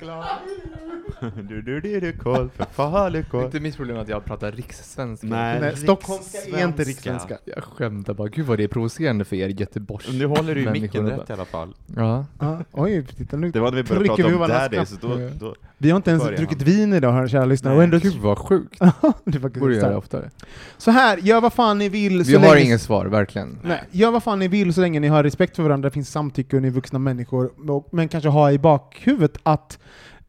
Du, 1.20 1.62
du, 1.62 1.82
du, 1.82 2.00
du, 2.00 2.14
korv 2.14 2.50
för 2.56 2.66
falukorv. 2.66 3.46
Inte 3.46 3.60
mitt 3.60 3.76
problem 3.76 3.98
att 3.98 4.08
jag 4.08 4.26
pratar 4.26 4.52
rikssvenska. 4.52 5.28
Nej. 5.28 5.60
Nej, 5.60 5.78
stockholmska 5.78 6.58
är 6.58 6.66
inte 6.68 6.84
rikssvenska. 6.84 7.38
Jag 7.46 7.64
skämtar 7.64 8.14
bara, 8.14 8.28
gud 8.28 8.46
vad 8.46 8.58
det 8.58 8.64
är 8.64 8.68
provocerande 8.68 9.26
för 9.26 9.36
er 9.36 9.50
Göteborgs... 9.50 10.08
Nu 10.14 10.26
håller 10.26 10.56
du 10.56 10.62
ju 10.62 10.70
micken 10.70 11.10
rätt 11.10 11.30
i 11.30 11.34
alla 11.34 11.46
fall. 11.46 11.74
Ja. 11.96 12.26
Ja, 12.40 12.64
oj, 12.72 13.06
titta 13.18 13.38
nu 13.38 13.52
Det 13.52 13.60
var 13.60 13.72
när 13.72 13.76
vi 13.76 13.84
började 13.84 14.08
prata 14.08 14.26
om 14.26 14.34
varandras 14.34 14.72
daddy, 14.72 14.86
så 14.86 14.98
knappar. 14.98 15.40
då, 15.40 15.46
då... 15.46 15.56
Vi 15.78 15.90
har 15.90 15.98
inte 15.98 16.10
ens 16.10 16.24
druckit 16.24 16.58
han. 16.58 16.66
vin 16.66 16.94
idag, 16.94 17.12
hör 17.12 17.28
kära 17.28 17.46
lyssnare. 17.46 17.76
Och 17.76 17.84
ändå... 17.84 17.98
Gud 17.98 18.16
vad 18.16 18.38
sjukt. 18.38 18.80
det 19.24 19.40
Borde 19.40 19.76
göra 19.76 19.98
oftare. 19.98 20.30
Så 20.78 20.92
här, 20.92 21.18
gör 21.18 21.42
vad 21.42 21.54
fan 21.54 21.78
ni 21.78 21.90
vill 21.90 22.26
så 22.26 22.32
Vi 22.32 22.38
har 22.38 22.56
länge... 22.56 22.66
inget 22.66 22.82
svar, 22.82 23.06
verkligen. 23.06 23.60
Nej, 23.64 23.84
gör 23.92 24.12
vad 24.12 24.24
fan 24.24 24.40
ni 24.40 24.48
vill 24.48 24.74
så 24.74 24.82
länge 24.82 25.00
ni 25.00 25.08
har 25.08 25.24
respekt 25.24 25.56
för 25.56 25.64
varandra, 25.64 25.90
det 25.90 25.94
finns 25.94 26.12
samtycke 26.12 26.56
och 26.56 26.62
ni 26.62 26.68
är 26.68 26.72
vuxna 26.72 27.00
människor, 27.00 27.52
men 27.92 28.08
kanske 28.08 28.30
ha 28.30 28.52
i 28.52 28.60
bakhuvudet 28.60 29.38
att 29.44 29.80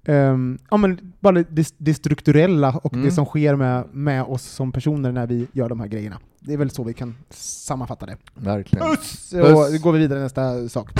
ehm, 0.08 0.58
ja, 0.70 0.76
men 0.76 1.12
bara 1.20 1.42
det, 1.48 1.74
det 1.78 1.94
strukturella 1.94 2.80
och 2.84 2.92
Mm. 2.92 3.04
det 3.04 3.10
som 3.12 3.24
sker 3.24 3.54
med, 3.56 3.84
med 3.92 4.22
oss 4.22 4.42
som 4.42 4.72
personer 4.72 5.12
när 5.12 5.26
vi 5.26 5.46
gör 5.52 5.68
de 5.68 5.80
här 5.80 5.86
grejerna. 5.88 6.18
Det 6.40 6.52
är 6.52 6.56
väl 6.56 6.70
så 6.70 6.84
vi 6.84 6.94
kan 6.94 7.16
sammanfatta 7.30 8.06
det. 8.06 8.16
Verkligen. 8.34 8.86
Puss! 8.88 9.30
Puss. 9.30 9.32
Och 9.42 9.72
då 9.72 9.78
går 9.82 9.92
vi 9.92 9.98
vidare 9.98 10.18
till 10.18 10.22
nästa 10.22 10.68
sak. 10.68 10.90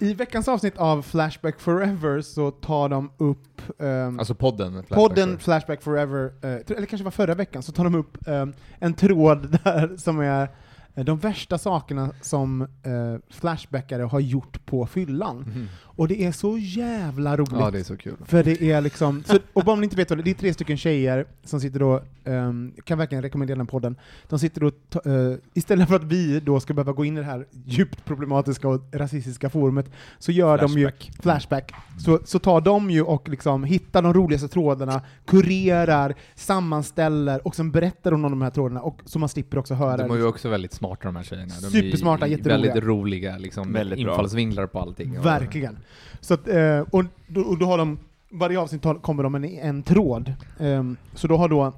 I 0.00 0.14
veckans 0.14 0.48
avsnitt 0.48 0.76
av 0.76 1.02
Flashback 1.02 1.60
Forever 1.60 2.20
så 2.20 2.50
tar 2.50 2.88
de 2.88 3.10
upp 3.16 3.62
ehm, 3.78 4.18
Alltså 4.18 4.34
podden. 4.34 4.72
Flashback 4.72 4.96
podden 4.98 5.26
Forever. 5.28 5.38
Flashback 5.38 5.82
Forever, 5.82 6.32
eh, 6.42 6.76
eller 6.76 6.86
kanske 6.86 7.04
var 7.04 7.10
förra 7.10 7.34
veckan, 7.34 7.62
så 7.62 7.72
tar 7.72 7.84
de 7.84 7.94
upp 7.94 8.28
eh, 8.28 8.46
en 8.78 8.94
tråd 8.94 9.58
där 9.64 9.96
som 9.96 10.20
är 10.20 10.48
Eh, 10.94 11.04
de 11.04 11.18
värsta 11.18 11.58
sakerna 11.58 12.12
som 12.20 12.62
eh, 12.62 13.16
Flashbackare 13.30 14.02
har 14.02 14.20
gjort 14.20 14.66
på 14.66 14.86
fyllan. 14.86 15.36
Mm. 15.36 15.68
Och 15.98 16.08
det 16.08 16.24
är 16.24 16.32
så 16.32 16.58
jävla 16.58 17.36
roligt. 17.36 17.52
Ja, 17.52 17.70
det 17.70 17.78
är 17.78 17.84
så 17.84 17.96
kul. 17.96 18.16
För 18.24 18.42
det 18.44 18.62
är 18.62 18.80
liksom, 18.80 19.22
så, 19.26 19.38
och 19.52 19.64
bara 19.64 19.72
om 19.72 19.80
ni 19.80 19.84
inte 19.84 19.96
vet 19.96 20.10
vad 20.10 20.24
det 20.24 20.30
är, 20.30 20.34
tre 20.34 20.54
stycken 20.54 20.76
tjejer 20.76 21.26
som 21.44 21.60
sitter 21.60 21.78
då, 21.78 22.02
um, 22.24 22.72
kan 22.84 22.98
verkligen 22.98 23.22
rekommendera 23.22 23.56
den 23.56 23.66
podden, 23.66 23.96
de 24.28 24.38
sitter 24.38 24.60
då, 24.60 24.66
eh, 25.10 25.36
istället 25.54 25.88
för 25.88 25.96
att 25.96 26.04
vi 26.04 26.40
då 26.40 26.60
ska 26.60 26.74
behöva 26.74 26.92
gå 26.92 27.04
in 27.04 27.16
i 27.16 27.20
det 27.20 27.26
här 27.26 27.46
djupt 27.64 28.04
problematiska 28.04 28.68
och 28.68 28.80
rasistiska 28.92 29.50
forumet, 29.50 29.90
så 30.18 30.32
gör 30.32 30.58
de 30.58 30.70
ju 30.72 30.90
Flashback. 30.90 31.22
Flashback, 31.22 31.72
så, 31.98 32.20
så 32.24 32.38
tar 32.38 32.60
de 32.60 32.90
ju 32.90 33.02
och 33.02 33.28
liksom 33.28 33.64
hittar 33.64 34.02
de 34.02 34.14
roligaste 34.14 34.48
trådarna, 34.48 35.02
kurerar, 35.26 36.14
sammanställer, 36.34 37.46
och 37.46 37.54
sen 37.54 37.70
berättar 37.70 38.10
de 38.10 38.24
om 38.24 38.30
de 38.30 38.42
här 38.42 38.50
trådarna, 38.50 38.80
och 38.80 39.00
så 39.04 39.18
man 39.18 39.28
slipper 39.28 39.58
också 39.58 39.74
höra 39.74 39.96
De 39.96 40.10
är 40.10 40.16
ju 40.16 40.26
också 40.26 40.48
väldigt 40.48 40.72
smarta 40.72 41.04
de 41.04 41.16
här 41.16 41.22
tjejerna. 41.22 41.54
De 41.62 41.70
Supersmarta, 41.70 42.26
är 42.26 42.30
jätteroliga. 42.30 42.72
Väldigt 42.74 42.88
roliga, 42.88 43.38
liksom, 43.38 43.72
Väldigt 43.72 43.98
infallsvinklar 43.98 44.66
på 44.66 44.80
allting. 44.80 45.18
Och- 45.18 45.26
Verkligen. 45.26 45.78
Så 46.20 46.34
att, 46.34 46.48
eh, 46.48 46.80
och, 46.80 47.04
då, 47.26 47.40
och 47.40 47.58
då 47.58 47.66
har 47.66 47.78
de, 47.78 47.98
varje 48.30 48.58
avsnitt 48.58 48.82
kommer 49.02 49.22
de 49.22 49.32
med 49.32 49.44
en, 49.44 49.58
en 49.58 49.82
tråd. 49.82 50.34
Ehm, 50.60 50.96
så 51.14 51.26
då 51.28 51.36
har 51.36 51.48
då 51.48 51.72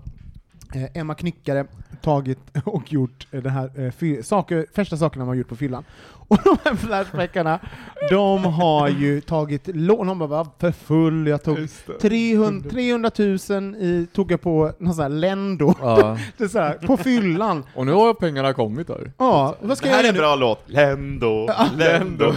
Emma 0.95 1.15
Knyckare 1.15 1.67
tagit 2.03 2.39
och 2.65 2.93
gjort 2.93 3.27
eh, 3.31 3.43
det 3.43 3.51
här, 3.51 3.71
eh, 3.87 3.91
fy, 3.93 4.23
saker, 4.23 4.67
första 4.75 4.97
sakerna 4.97 5.25
man 5.25 5.29
har 5.29 5.35
gjort 5.37 5.49
på 5.49 5.57
fyllan. 5.57 5.85
Och 6.31 6.39
de 6.45 6.57
här 6.65 6.75
flashbackarna, 6.75 7.59
de 8.11 8.45
har 8.45 8.89
ju 8.89 9.21
tagit 9.21 9.69
lån, 9.77 10.07
de 10.07 10.19
bara 10.19 10.27
var 10.29 10.47
för 10.59 10.73
full, 10.73 11.27
jag 11.27 11.43
tog 11.43 11.59
300, 12.01 12.71
300 12.71 13.11
000 13.19 13.75
i, 13.77 14.07
tog 14.13 14.33
jag 14.33 14.41
på 14.41 14.73
någon 14.79 14.95
sån 14.95 15.03
här 15.03 15.09
Lendo, 15.09 15.75
Ja. 15.81 16.19
det 16.37 16.45
är 16.45 16.49
så 16.49 16.59
här, 16.59 16.73
på 16.75 16.97
fyllan. 16.97 17.65
Och 17.75 17.87
nu 17.87 17.93
har 17.93 18.15
pengarna 18.15 18.53
kommit 18.53 18.89
här. 18.89 19.13
Ja, 19.19 19.55
vad 19.61 19.79
ska 19.79 19.87
Det 19.87 19.91
jag 19.91 19.97
här 19.97 20.05
är 20.05 20.07
göra 20.07 20.09
en 20.09 20.15
nu? 20.15 20.21
bra 20.21 20.35
låt. 20.35 20.63
Lendo, 20.67 21.49
Lendo. 21.77 22.33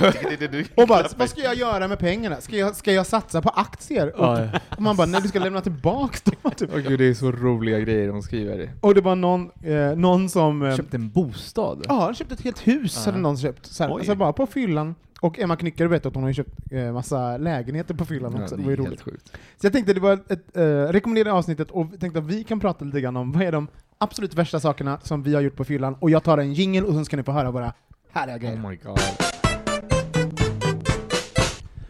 Och 0.75 0.87
bara, 0.87 1.05
vad 1.17 1.29
ska 1.29 1.41
jag 1.41 1.55
göra 1.55 1.87
med 1.87 1.99
pengarna? 1.99 2.41
Ska 2.41 2.55
jag, 2.57 2.75
ska 2.75 2.91
jag 2.93 3.05
satsa 3.05 3.41
på 3.41 3.49
aktier? 3.49 4.07
Och, 4.19 4.25
Ja. 4.25 4.47
och 4.75 4.81
man 4.81 4.95
bara, 4.95 5.07
nej 5.07 5.21
du 5.21 5.27
ska 5.27 5.39
lämna 5.39 5.61
tillbaks 5.61 6.21
dem. 6.21 6.51
Typ. 6.57 6.69
Åh 6.73 6.79
gud, 6.79 6.99
det 6.99 7.05
är 7.05 7.13
så 7.13 7.31
roliga 7.31 7.79
grejer 7.79 8.09
skriver. 8.23 8.71
Och 8.81 8.95
det 8.95 9.01
var 9.01 9.15
någon, 9.15 9.51
eh, 9.61 9.95
någon 9.95 10.29
som... 10.29 10.61
Eh, 10.63 10.75
Köpt 10.75 10.93
en 10.93 11.09
bostad. 11.09 11.85
ja, 11.87 11.99
han 12.03 12.15
köpte 12.15 12.33
ett 12.33 12.41
helt 12.41 12.67
hus, 12.67 12.93
Ja. 13.05 13.11
hade 13.11 13.21
någon 13.21 13.37
köpt. 13.37 13.65
Så 13.65 13.83
alltså 13.83 14.15
bara 14.15 14.33
på 14.33 14.45
fyllan. 14.45 14.95
Och 15.19 15.39
Emma 15.39 15.55
Knyckare 15.55 15.87
vet 15.87 16.05
att 16.05 16.13
hon 16.13 16.23
har 16.23 16.29
ju 16.29 16.33
köpt 16.33 16.71
eh, 16.71 16.93
massa 16.93 17.37
lägenheter 17.37 17.93
på 17.93 18.05
fyllan 18.05 18.33
Ja, 18.37 18.43
också. 18.43 18.55
det 18.55 18.61
det 18.61 18.65
var 18.65 18.71
ju 18.71 18.77
roligt. 18.77 19.01
sjukt. 19.01 19.27
Så 19.57 19.65
jag 19.65 19.73
tänkte 19.73 19.93
det 19.93 19.99
var 19.99 20.13
ett 20.13 20.57
eh, 20.57 20.63
rekommenderade 20.91 21.31
avsnittet 21.31 21.71
och 21.71 21.99
tänkte 21.99 22.19
att 22.19 22.25
vi 22.25 22.43
kan 22.43 22.59
prata 22.59 22.85
lite 22.85 23.01
grann 23.01 23.17
om 23.17 23.31
vad 23.31 23.41
är 23.43 23.51
de 23.51 23.67
absolut 23.97 24.33
värsta 24.35 24.59
sakerna 24.59 24.99
som 25.03 25.23
vi 25.23 25.33
har 25.35 25.41
gjort 25.41 25.55
på 25.55 25.63
fyllan. 25.63 25.95
Och 25.99 26.09
jag 26.09 26.23
tar 26.23 26.37
en 26.37 26.53
jingle 26.53 26.81
och 26.81 26.93
sen 26.93 27.05
ska 27.05 27.17
ni 27.17 27.23
få 27.23 27.31
höra 27.31 27.51
våra 27.51 27.73
härliga 28.11 28.37
grejer. 28.37 28.57
Oh 28.57 28.69
my 28.69 28.75
god. 28.75 28.99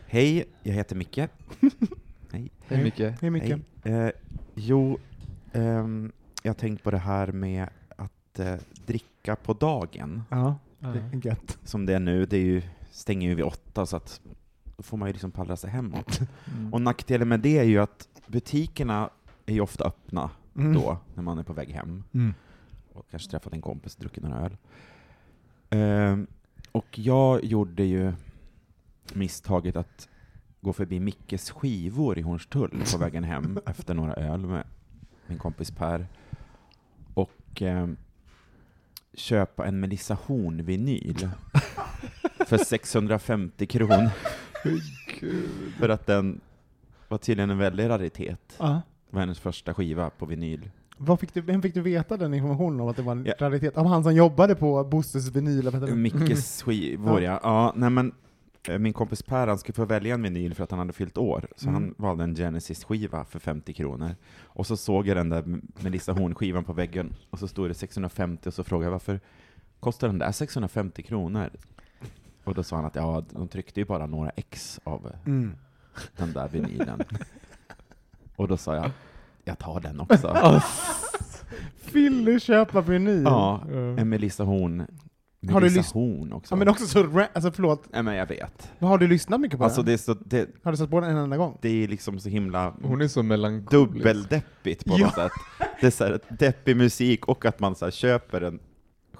Hej, 0.08 0.46
jag 0.64 0.74
heter 0.74 0.96
Micke. 0.96 1.18
Hej. 2.32 2.52
Hej 2.68 2.84
Micke. 2.84 3.00
Hej 3.22 3.30
Micke. 3.30 3.54
Hej. 3.84 3.94
Eh, 3.94 4.10
jo, 4.56 4.98
ehm, 5.54 6.12
jag 6.44 6.50
har 6.50 6.56
tänkt 6.60 6.84
på 6.84 6.92
det 6.92 6.98
här 6.98 7.32
med 7.32 7.70
att 7.98 8.40
eh, 8.40 8.56
dricka 8.86 9.36
på 9.36 9.54
dagen, 9.54 10.24
Ja, 10.30 10.56
det 10.80 10.88
är 10.88 11.26
gött. 11.28 11.58
som 11.64 11.86
det 11.86 11.94
är 11.94 12.00
nu. 12.00 12.26
Det 12.26 12.38
är 12.38 12.42
ju, 12.46 12.62
stänger 12.92 13.30
ju 13.30 13.36
vid 13.36 13.46
åtta, 13.46 13.86
så 13.86 13.96
att 13.98 14.22
då 14.78 14.84
får 14.84 14.98
man 14.98 15.10
ju 15.10 15.14
liksom 15.14 15.32
pallra 15.32 15.58
sig 15.58 15.70
hemåt. 15.70 16.20
Mm. 16.58 16.74
Och 16.74 16.82
nackdelen 16.82 17.28
med 17.28 17.40
det 17.40 17.58
är 17.58 17.64
ju 17.64 17.78
att 17.80 18.08
butikerna 18.28 19.10
är 19.46 19.54
ju 19.54 19.62
ofta 19.62 19.84
öppna 19.86 20.30
Mm. 20.56 20.74
då, 20.74 20.98
när 21.16 21.24
man 21.24 21.40
är 21.40 21.44
på 21.44 21.54
väg 21.54 21.70
hem. 21.70 22.04
Mm. 22.14 22.34
och 22.94 23.06
kanske 23.12 23.32
träffat 23.32 23.54
en 23.54 23.62
kompis 23.62 23.96
och 23.96 24.00
druckit 24.02 24.24
några 24.24 24.40
öl. 24.46 24.58
Ehm, 25.70 26.28
och 26.72 27.00
jag 27.00 27.44
gjorde 27.44 27.84
ju 27.84 28.14
misstaget 29.14 29.76
att 29.76 30.10
gå 30.62 30.74
förbi 30.74 31.00
Mickes 31.00 31.52
skivor 31.52 32.18
i 32.18 32.22
Hornstull 32.22 32.84
på 32.92 32.98
vägen 32.98 33.24
hem 33.24 33.60
efter 33.66 33.94
några 33.94 34.14
öl 34.14 34.40
med 34.46 34.64
min 35.28 35.38
kompis 35.38 35.72
Per 35.72 36.08
och 37.54 37.62
ehm, 37.62 37.98
köpa 39.14 39.66
en 39.66 39.80
Melissa 39.80 40.18
Horn-vinyl 40.26 41.30
för 42.48 42.58
650 42.58 43.66
kronor. 43.66 44.10
för 45.80 45.90
att 45.90 46.06
den 46.08 46.42
var 47.08 47.18
tydligen 47.18 47.50
en 47.50 47.58
väldig 47.58 47.90
raritet. 47.90 48.56
Ja. 48.60 48.82
Det 49.10 49.16
var 49.16 49.20
hennes 49.20 49.40
första 49.40 49.74
skiva 49.74 50.10
på 50.10 50.26
vinyl. 50.26 50.70
Vad 50.98 51.20
fick 51.20 51.34
du, 51.34 51.42
vem 51.42 51.62
fick 51.62 51.74
du 51.74 51.82
veta 51.82 52.18
den 52.18 52.34
informationen 52.34 52.80
om 52.80 52.88
att 52.88 52.96
det 52.96 53.02
var 53.02 53.12
en 53.12 53.26
Ja. 53.26 53.34
raritet? 53.40 53.78
Av 53.78 53.86
han 53.86 54.04
som 54.04 54.16
jobbade 54.16 54.56
på 54.56 54.84
Bosses 54.84 55.30
vinyl? 55.36 55.96
Mickes 55.96 56.64
skivor, 56.64 57.22
ja. 57.22 57.40
ja. 57.44 57.74
nej 57.76 57.90
men, 57.90 58.08
eh, 58.08 58.14
min 58.80 58.94
kompis 58.94 59.22
Per 59.24 59.48
han 59.48 59.58
skulle 59.58 59.74
få 59.76 59.86
välja 59.86 60.14
en 60.14 60.22
vinyl 60.22 60.54
för 60.56 60.64
att 60.64 60.72
han 60.72 60.80
hade 60.80 60.94
fyllt 60.94 61.18
år, 61.18 61.46
så 61.56 61.70
Mm. 61.70 61.82
han 61.84 61.96
valde 61.98 62.24
en 62.24 62.36
Genesis-skiva 62.36 63.26
för 63.26 63.40
50 63.40 63.74
kronor. 63.74 64.16
Och 64.44 64.68
så 64.68 64.78
såg 64.78 65.08
jag 65.08 65.18
den 65.18 65.30
där 65.30 65.44
Melissa 65.84 66.12
Horn-skivan 66.14 66.64
på 66.64 66.74
väggen, 66.74 67.14
och 67.30 67.40
så 67.40 67.48
stod 67.48 67.70
det 67.70 67.74
650, 67.74 68.50
och 68.50 68.54
så 68.54 68.64
frågade 68.64 68.86
jag 68.86 68.92
varför 68.92 69.20
kostar 69.80 70.08
den 70.08 70.20
där 70.20 70.32
650 70.32 71.02
kronor? 71.04 71.50
Och 72.44 72.54
då 72.54 72.64
sa 72.64 72.76
han 72.76 72.86
att 72.86 72.96
ja, 72.96 73.24
de 73.30 73.48
tryckte 73.48 73.80
ju 73.80 73.86
bara 73.86 74.06
några 74.06 74.30
ex 74.30 74.80
av 74.84 75.06
eh, 75.08 75.28
Mm. 75.28 75.56
den 76.18 76.34
där 76.34 76.48
vinylen. 76.48 77.02
och 78.36 78.48
då 78.48 78.58
sa 78.58 78.76
jag, 78.76 78.92
jag 79.44 79.60
tar 79.60 79.80
den 79.80 80.00
också. 80.00 80.62
Vill 81.94 82.26
du 82.26 82.40
köpa 82.40 82.82
vinyl? 82.82 83.24
Ja. 83.24 83.62
en 83.72 84.10
Melissa 84.10 84.44
Horn. 84.44 84.88
Har 85.52 85.62
du 85.62 85.66
Melissa 85.66 85.82
lys- 85.82 85.94
Horn 85.94 86.34
också. 86.34 86.54
Ja, 86.56 86.58
men 86.60 86.68
också 86.68 86.86
så, 86.88 87.26
alltså 87.34 87.52
förlåt, 87.52 87.84
Nej 87.92 88.04
men 88.04 88.16
jag 88.16 88.26
vet. 88.28 88.72
vad 88.80 88.90
har 88.90 88.98
du 88.98 89.08
lyssnat 89.08 89.42
mycket 89.42 89.58
på 89.58 89.64
Alltså 89.64 89.82
den? 89.82 89.86
det 89.86 89.94
är, 89.94 89.98
så, 89.98 90.14
det, 90.14 90.50
Har 90.64 90.72
du 90.72 90.78
satt 90.78 90.90
på 90.90 91.00
den 91.02 91.10
en 91.10 91.18
enda 91.18 91.38
gång? 91.38 91.58
det 91.62 91.84
är 91.84 91.88
liksom 91.88 92.20
så 92.20 92.30
himla 92.30 92.74
Hon 92.84 93.02
är 93.02 93.08
så 93.08 93.24
melankolisk. 93.24 93.94
dubbeldeppigt 93.94 94.86
på 94.86 94.96
Ja. 95.00 95.06
något 95.06 95.16
sätt. 95.16 95.32
Det 95.82 95.88
är 95.88 95.92
så 95.92 96.04
här, 96.04 96.20
deppig 96.40 96.78
musik 96.78 97.26
och 97.28 97.46
att 97.46 97.60
man 97.60 97.76
så 97.76 97.86
här 97.86 97.92
köper 97.92 98.42
en 98.42 98.60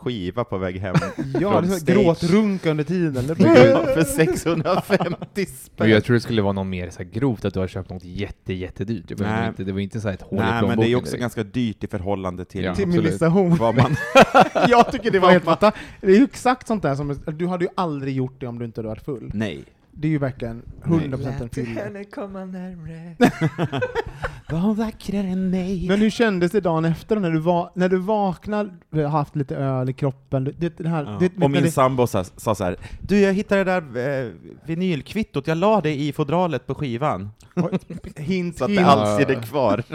skiva 0.04 0.44
på 0.44 0.58
väg 0.58 0.80
hem 0.80 0.96
Ja, 1.42 1.62
det 1.62 1.68
stage. 1.68 1.86
gråtrunka 1.96 2.72
under 2.72 2.84
tiden. 2.84 3.28
Det 3.28 3.36
för 3.96 4.04
650 4.04 5.18
Men 5.36 5.46
spänn. 5.46 5.90
jag 5.90 6.04
tror 6.04 6.14
det 6.14 6.20
skulle 6.20 6.42
vara 6.42 6.54
något 6.54 6.68
mer 6.68 6.90
så 6.90 6.98
här 7.04 7.10
grovt, 7.10 7.46
att 7.46 7.54
du 7.54 7.60
har 7.60 7.68
köpt 7.68 7.90
något 7.90 8.04
jätte, 8.04 8.54
jättedyrt. 8.54 9.04
Det 9.08 9.16
var, 9.20 9.28
Nej. 9.28 9.48
inte, 9.48 9.64
det 9.64 9.72
var 9.72 9.80
inte 9.80 10.02
så 10.02 10.08
här 10.08 10.16
ett 10.16 10.22
hål 10.22 10.40
i 10.40 10.42
Nej, 10.42 10.62
men 10.68 10.80
det 10.80 10.88
är 10.92 10.96
också 10.96 11.12
direkt. 11.12 11.22
ganska 11.22 11.44
dyrt 11.44 11.84
i 11.84 11.88
förhållande 11.88 12.46
till 12.46 12.64
Ja. 12.64 12.76
till 12.76 12.84
absolut. 12.84 13.04
Melissa 13.06 13.28
Horn. 13.28 13.56
vad 13.56 13.76
man... 13.76 13.96
Jag 14.70 14.92
tycker 14.92 15.12
det 15.12 15.20
var 15.20 15.32
helt 15.32 15.44
fantastiskt. 15.44 15.86
Det 16.02 16.08
är 16.12 16.16
ju 16.18 16.24
exakt 16.24 16.68
sånt 16.68 16.84
där 16.84 16.96
som, 16.96 17.20
du 17.26 17.48
hade 17.48 17.66
ju 17.66 17.72
aldrig 17.76 18.16
gjort 18.16 18.40
det 18.40 18.48
om 18.48 18.60
du 18.60 18.66
inte 18.66 18.80
hade 18.80 18.88
varit 18.90 19.06
full. 19.06 19.32
Nej. 19.34 19.64
Det 19.96 20.08
är 20.08 20.12
ju 20.12 20.18
verkligen 20.18 20.64
100% 20.84 21.42
en 21.42 21.50
fylla. 21.50 22.04
komma 22.12 22.46
närmre. 22.46 23.16
Var 24.50 24.74
vackrare 24.74 25.28
än 25.28 25.50
mig. 25.50 25.88
Men 25.88 26.00
hur 26.00 26.10
kändes 26.10 26.52
det 26.52 26.62
dagen 26.62 26.86
efter 26.86 27.16
när 27.16 27.32
du, 27.32 27.40
var, 27.40 27.72
när 27.76 27.90
du 27.90 27.98
vaknade, 27.98 28.70
du 28.90 29.04
har 29.04 29.10
haft 29.10 29.36
lite 29.36 29.56
öl 29.56 29.90
i 29.90 29.94
kroppen, 29.94 30.54
det, 30.58 30.78
det 30.78 30.90
här, 30.90 31.04
Ja. 31.04 31.18
det, 31.20 31.44
och 31.44 31.52
min 31.52 31.64
det, 31.64 31.72
sambo 31.72 32.08
sa, 32.08 32.24
sa 32.24 32.56
så 32.56 32.64
här, 32.64 32.76
du 33.02 33.20
jag 33.20 33.34
hittade 33.34 33.64
det 33.64 33.82
där 33.82 34.26
eh, 34.26 34.32
vinylkvittot, 34.66 35.48
jag 35.48 35.58
la 35.58 35.82
det 35.82 35.96
i 35.96 36.14
fodralet 36.14 36.68
på 36.68 36.76
skivan. 36.76 37.30
hint, 38.16 38.58
Så 38.58 38.66
att 38.66 38.76
det 38.76 38.86
alltid 38.86 39.30
är 39.30 39.42
kvar. 39.42 39.84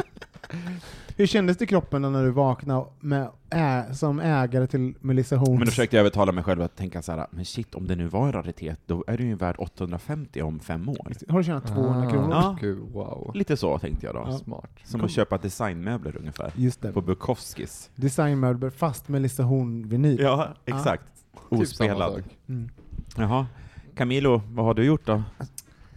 Hur 1.18 1.26
kändes 1.26 1.56
det 1.56 1.64
i 1.64 1.66
kroppen 1.66 2.02
när 2.02 2.24
du 2.24 2.30
vaknade 2.30 2.86
med, 3.00 3.28
ä, 3.50 3.84
som 3.94 4.20
ägare 4.20 4.66
till 4.66 4.94
Melissa 5.00 5.36
Horns? 5.36 5.48
Men 5.50 5.60
då 5.60 5.66
försökte 5.66 5.96
jag 5.96 6.00
övertala 6.00 6.32
mig 6.32 6.44
själv 6.44 6.62
att 6.62 6.76
tänka 6.76 7.02
så 7.02 7.12
här, 7.12 7.26
men 7.30 7.44
shit, 7.44 7.74
om 7.74 7.86
det 7.86 7.96
nu 7.96 8.06
var 8.06 8.26
en 8.26 8.32
raritet, 8.32 8.80
då 8.86 9.04
är 9.06 9.16
det 9.16 9.22
ju 9.24 9.34
värd 9.34 9.54
850 9.58 10.42
om 10.42 10.60
fem 10.60 10.88
år. 10.88 11.12
Har 11.28 11.38
du 11.38 11.44
tjänat 11.44 11.66
200 11.66 12.10
kronor? 12.10 12.30
Ja. 12.30 12.56
Gud, 12.60 12.78
wow. 12.92 13.30
Lite 13.34 13.56
så 13.56 13.78
tänkte 13.78 14.06
jag 14.06 14.14
då. 14.14 14.24
Ja. 14.26 14.38
Smart. 14.38 14.70
Som 14.84 15.00
att 15.04 15.10
köpa 15.10 15.38
designmöbler 15.38 16.16
ungefär. 16.18 16.52
Just 16.56 16.82
det. 16.82 16.92
På 16.92 17.00
Bukowskis. 17.00 17.90
Designmöbler 17.94 18.70
fast 18.70 19.08
Melissa 19.08 19.42
Horn-vinyl. 19.42 20.20
Ja, 20.20 20.48
exakt. 20.64 21.04
Typ 21.32 21.48
samma 21.50 21.62
Ospelad. 21.62 22.12
sak. 22.12 22.22
Mm. 22.48 22.68
Jaha. 23.16 23.46
Camilo, 23.94 24.42
vad 24.48 24.64
har 24.64 24.74
du 24.74 24.84
gjort 24.84 25.06
då? 25.06 25.22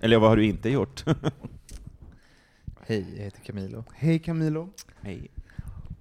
Eller 0.02 0.20
vad 0.20 0.30
har 0.30 0.38
du 0.38 0.46
inte 0.46 0.70
gjort? 0.70 1.06
Hej, 2.92 3.06
jag 3.18 3.24
heter 3.24 3.42
Camilo. 3.42 3.84
Hej 3.94 4.20
Camilo. 4.20 4.70
Hej. 5.02 5.32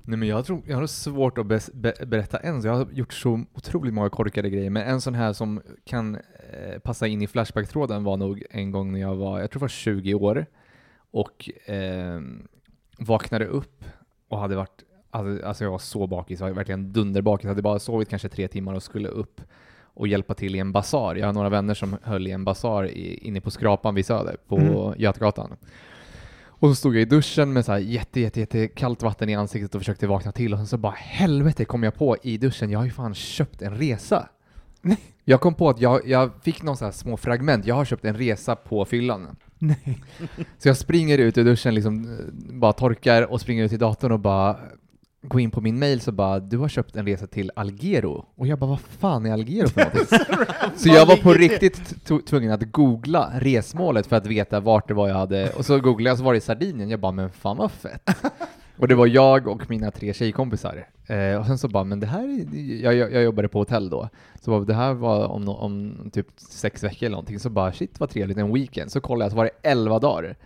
Nej, 0.05 0.19
men 0.19 0.29
jag, 0.29 0.47
tror, 0.47 0.63
jag 0.67 0.77
har 0.77 0.87
svårt 0.87 1.39
att 1.39 1.47
bes, 1.47 1.73
be, 1.73 1.95
berätta 2.07 2.39
en, 2.39 2.63
så 2.63 2.69
jag 2.69 2.75
har 2.75 2.89
gjort 2.93 3.13
så 3.13 3.45
otroligt 3.55 3.95
många 3.95 4.09
korkade 4.11 4.51
grejer, 4.51 4.71
men 4.71 4.83
en 4.83 5.01
sån 5.01 5.15
här 5.15 5.33
som 5.33 5.61
kan 5.85 6.15
eh, 6.15 6.79
passa 6.79 7.07
in 7.07 7.23
i 7.23 7.27
Flashback-tråden 7.27 8.05
var 8.05 8.17
nog 8.17 8.45
en 8.51 8.71
gång 8.71 8.93
när 8.93 9.01
jag 9.01 9.17
var, 9.17 9.41
jag 9.41 9.51
tror 9.51 9.61
var 9.61 9.69
20 9.69 10.15
år, 10.15 10.47
och 11.11 11.51
eh, 11.71 12.21
vaknade 12.99 13.47
upp 13.47 13.85
och 14.29 14.39
hade 14.39 14.57
varit, 14.57 14.83
alltså, 15.11 15.47
alltså 15.47 15.65
jag 15.65 15.71
var 15.71 15.79
så 15.79 16.07
bakis, 16.07 16.41
jag 16.41 16.47
var 16.47 16.55
verkligen 16.55 16.93
dunderbakis, 16.93 17.49
hade 17.49 17.63
bara 17.63 17.79
sovit 17.79 18.09
kanske 18.09 18.29
tre 18.29 18.49
timmar 18.49 18.75
och 18.75 18.83
skulle 18.83 19.09
upp 19.09 19.41
och 19.83 20.09
hjälpa 20.09 20.35
till 20.35 20.57
i 20.57 20.59
en 20.59 20.73
basar. 20.73 21.15
Jag 21.15 21.27
har 21.27 21.33
några 21.33 21.49
vänner 21.49 21.75
som 21.75 21.97
höll 22.03 22.27
i 22.27 22.31
en 22.31 22.45
basar 22.45 22.85
i, 22.85 23.15
inne 23.15 23.41
på 23.41 23.51
Skrapan 23.51 23.95
vid 23.95 24.07
Söder, 24.07 24.37
på 24.49 24.57
Mm. 24.57 24.95
Götgatan. 24.97 25.57
Och 26.61 26.69
så 26.69 26.75
stod 26.75 26.95
jag 26.95 27.03
i 27.03 27.05
duschen 27.05 27.53
med 27.53 27.65
så 27.65 27.73
här 27.73 27.79
jätte, 27.79 28.21
jätte, 28.21 28.41
jätte 28.41 28.69
kallt 28.69 29.03
vatten 29.03 29.29
i 29.29 29.35
ansiktet 29.35 29.75
och 29.75 29.81
försökte 29.81 30.07
vakna 30.07 30.33
till 30.33 30.53
och 30.53 30.59
sen 30.59 30.67
så 30.67 30.77
bara 30.77 30.95
helvete 30.97 31.65
kom 31.65 31.83
jag 31.83 31.95
på 31.95 32.17
i 32.23 32.39
duschen, 32.39 32.71
jag 32.71 32.79
har 32.79 32.87
ju 32.87 32.91
fan 32.91 33.15
köpt 33.15 33.63
en 33.63 33.75
resa. 33.75 34.29
Jag 35.25 35.41
kom 35.41 35.55
på 35.55 35.69
att 35.69 35.81
jag, 35.81 36.09
jag 36.09 36.31
fick 36.43 36.63
någon 36.63 36.77
så 36.77 36.85
här 36.85 36.93
små 36.93 37.17
fragment, 37.17 37.67
jag 37.67 37.75
har 37.75 37.85
köpt 37.85 38.05
en 38.05 38.17
resa 38.17 38.57
på 38.57 38.85
fyllan. 38.85 39.37
Nej. 39.59 40.03
Så 40.59 40.69
jag 40.69 40.77
springer 40.77 41.19
ut 41.19 41.39
ur 41.39 41.45
duschen, 41.45 41.75
liksom, 41.75 42.19
eh, 42.19 42.25
bara 42.53 42.73
torkar 42.73 43.23
och 43.23 43.41
springer 43.41 43.65
ut 43.65 43.71
till 43.71 43.79
datorn 43.79 44.13
och 44.13 44.21
bara 44.21 44.57
går 45.23 45.41
in 45.41 45.51
på 45.51 45.61
min 45.61 45.79
mail 45.79 46.01
så 46.01 46.13
bara 46.13 46.41
du 46.41 46.59
har 46.59 46.69
köpt 46.69 46.97
en 46.97 47.07
resa 47.07 47.27
till 47.27 47.51
Algero. 47.57 48.27
Och 48.35 48.47
jag 48.47 48.59
bara 48.59 48.71
vad 48.71 48.81
fan 48.81 49.27
är 49.27 49.33
Algero 49.33 49.69
för 49.69 49.81
någonting? 49.81 50.19
så 50.77 50.89
jag 50.89 51.07
var 51.07 51.17
på 51.17 51.33
riktigt 51.33 52.07
tvungen 52.27 52.53
att 52.53 52.73
googla 52.73 53.33
resmålet 53.35 54.07
för 54.07 54.17
att 54.17 54.27
veta 54.27 54.61
vart 54.61 54.89
det 54.89 54.95
var 54.95 55.09
jag 55.09 55.15
hade, 55.15 55.51
och 55.51 55.67
så 55.67 55.81
googlade 55.81 56.11
jag 56.11 56.19
så 56.19 56.25
var 56.25 56.33
det 56.33 56.39
i 56.39 56.41
Sardinien, 56.41 56.91
jag 56.91 57.01
bara 57.01 57.13
men 57.13 57.31
fan 57.31 57.57
vad 57.57 57.71
fett. 57.71 58.11
Och 58.77 58.89
det 58.89 58.95
var 58.95 59.07
jag 59.07 59.49
och 59.49 59.71
mina 59.71 59.91
tre 59.91 60.15
tjejkompisar. 60.15 60.87
Eh, 61.07 61.41
och 61.41 61.47
sen 61.47 61.59
så 61.59 61.69
bara, 61.69 61.85
men 61.85 62.01
det 62.01 62.07
här, 62.07 62.23
är, 62.23 62.83
jag, 62.83 62.95
jag, 62.95 63.13
jag 63.13 63.23
jobbade 63.23 63.49
på 63.49 63.59
hotell 63.59 63.91
då, 63.91 64.09
så 64.41 64.51
bara, 64.51 64.65
det 64.65 64.75
här 64.75 64.95
var 64.95 65.27
om, 65.27 65.49
om 65.49 66.11
typ 66.13 66.27
sex 66.37 66.85
veckor 66.85 67.07
eller 67.07 67.11
någonting, 67.11 67.39
så 67.39 67.51
bara 67.51 67.73
shit 67.73 68.01
vad 68.01 68.11
trevligt, 68.11 68.39
en 68.39 68.53
weekend. 68.53 68.93
Så 68.93 69.01
kollade 69.01 69.25
jag, 69.25 69.33
så 69.33 69.37
var 69.37 69.45
det 69.45 69.71
elva 69.71 69.99
dagar. 69.99 70.37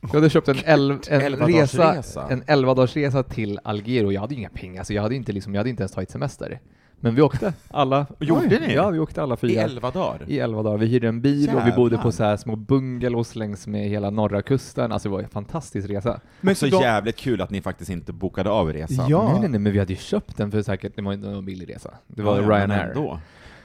Jag 0.00 0.08
hade 0.08 0.30
köpt 0.30 0.48
en, 0.48 0.58
elv, 0.64 0.98
en, 1.08 1.20
elva 1.20 1.46
resa, 1.48 1.94
resa. 1.98 2.28
en 2.30 2.42
11 2.46 2.74
dagars 2.74 2.96
resa 2.96 3.22
till 3.22 3.58
Algero. 3.64 4.12
Jag 4.12 4.20
hade 4.20 4.34
ju 4.34 4.40
inga 4.40 4.48
pengar, 4.48 4.84
så 4.84 4.92
jag 4.92 5.02
hade 5.02 5.14
inte, 5.14 5.32
liksom, 5.32 5.54
jag 5.54 5.60
hade 5.60 5.70
inte 5.70 5.82
ens 5.82 5.92
tagit 5.92 6.10
semester. 6.10 6.60
Men 7.00 7.14
vi 7.14 7.22
åkte, 7.22 7.52
alla. 7.68 8.06
Gjorde 8.20 8.60
ni? 8.60 8.74
Ja, 8.74 8.90
vi 8.90 8.98
åkte 8.98 9.22
alla 9.22 9.36
fyra. 9.36 9.52
I 9.52 9.56
elva 9.56 9.90
dagar? 9.90 10.22
I 10.26 10.38
elva 10.38 10.62
dagar. 10.62 10.78
Vi 10.78 10.86
hyrde 10.86 11.08
en 11.08 11.20
bil 11.20 11.50
och 11.54 11.66
vi 11.66 11.72
bodde 11.72 11.94
Jävlar. 11.94 12.02
på 12.02 12.12
så 12.12 12.24
här 12.24 12.36
små 12.36 12.56
bungalows 12.56 13.36
längs 13.36 13.66
med 13.66 13.88
hela 13.88 14.10
norra 14.10 14.42
kusten. 14.42 14.92
Alltså 14.92 15.08
det 15.08 15.12
var 15.12 15.22
en 15.22 15.28
fantastisk 15.28 15.88
resa. 15.90 16.20
Men 16.40 16.54
så 16.54 16.66
då- 16.66 16.80
jävligt 16.80 17.16
kul 17.16 17.40
att 17.40 17.50
ni 17.50 17.62
faktiskt 17.62 17.90
inte 17.90 18.12
bokade 18.12 18.50
av 18.50 18.72
resan. 18.72 19.08
Ja. 19.08 19.24
Nej, 19.24 19.40
nej, 19.40 19.48
nej, 19.50 19.60
men 19.60 19.72
vi 19.72 19.78
hade 19.78 19.92
ju 19.92 19.98
köpt 19.98 20.36
den 20.36 20.50
för 20.50 20.62
säkert, 20.62 20.96
det 20.96 21.02
var 21.02 21.12
inte 21.12 21.28
någon 21.28 21.44
billig 21.44 21.74
resa. 21.74 21.94
Det 22.06 22.22
var 22.22 22.36
Ja, 22.42 22.48
Ryanair. 22.48 22.92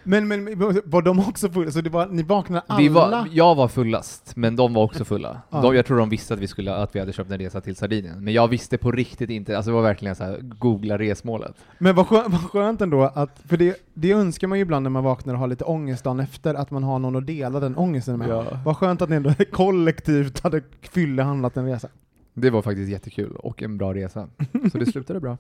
Men, 0.04 0.28
men 0.28 0.46
var 0.86 1.02
de 1.02 1.20
också 1.20 1.50
fulla? 1.50 1.72
Så 1.72 1.82
det 1.82 1.90
var, 1.90 2.08
ni 2.08 2.24
vaknade 2.24 2.64
alla? 2.68 2.80
Vi 2.80 2.90
var, 2.90 3.28
jag 3.32 3.56
var 3.56 3.68
fullast, 3.68 4.36
men 4.36 4.56
de 4.56 4.74
var 4.74 4.84
också 4.84 5.06
fulla. 5.06 5.42
Ja. 5.50 5.62
De, 5.62 5.76
jag 5.76 5.86
tror 5.86 5.98
de 5.98 6.10
visste 6.10 6.34
att 6.34 6.40
vi, 6.40 6.48
skulle, 6.48 6.76
att 6.76 6.96
vi 6.96 7.00
hade 7.00 7.14
köpt 7.14 7.32
en 7.32 7.38
resa 7.38 7.62
till 7.62 7.76
Sardinien, 7.76 8.24
men 8.24 8.34
jag 8.34 8.48
visste 8.48 8.78
på 8.78 8.92
riktigt 8.92 9.30
inte, 9.30 9.58
alltså 9.58 9.72
det 9.72 9.76
var 9.76 9.82
verkligen 9.82 10.16
så 10.16 10.24
här, 10.24 10.40
googla 10.42 10.98
resmålet. 10.98 11.56
Men 11.78 11.96
vad 11.96 12.08
skönt, 12.08 12.28
vad 12.34 12.42
skönt 12.42 12.82
ändå, 12.82 13.04
att, 13.04 13.42
för 13.46 13.58
det, 13.58 13.78
det 13.94 14.12
önskar 14.12 14.48
man 14.48 14.58
ju 14.58 14.62
ibland 14.62 14.84
när 14.84 14.90
man 14.90 15.04
vaknar 15.04 15.34
och 15.34 15.40
har 15.40 15.48
lite 15.48 15.64
ångest 15.64 16.04
dagen 16.04 16.20
efter, 16.20 16.54
att 16.54 16.72
man 16.72 16.84
har 16.84 17.00
någon 17.00 17.16
att 17.16 17.28
dela 17.28 17.60
den 17.60 17.78
ångesten 17.78 18.20
med. 18.20 18.30
Ja. 18.30 18.46
Vad 18.66 18.78
skönt 18.78 19.02
att 19.02 19.10
ni 19.10 19.16
ändå 19.16 19.34
kollektivt 19.52 20.40
hade 20.40 20.62
fyllehandlat 20.82 21.58
en 21.58 21.66
resa. 21.66 21.88
Det 22.34 22.50
var 22.50 22.62
faktiskt 22.62 22.92
jättekul, 22.92 23.36
och 23.36 23.64
en 23.64 23.78
bra 23.78 23.94
resa. 23.94 24.28
Så 24.72 24.78
det 24.78 24.86
slutade 24.86 25.20
bra. 25.20 25.38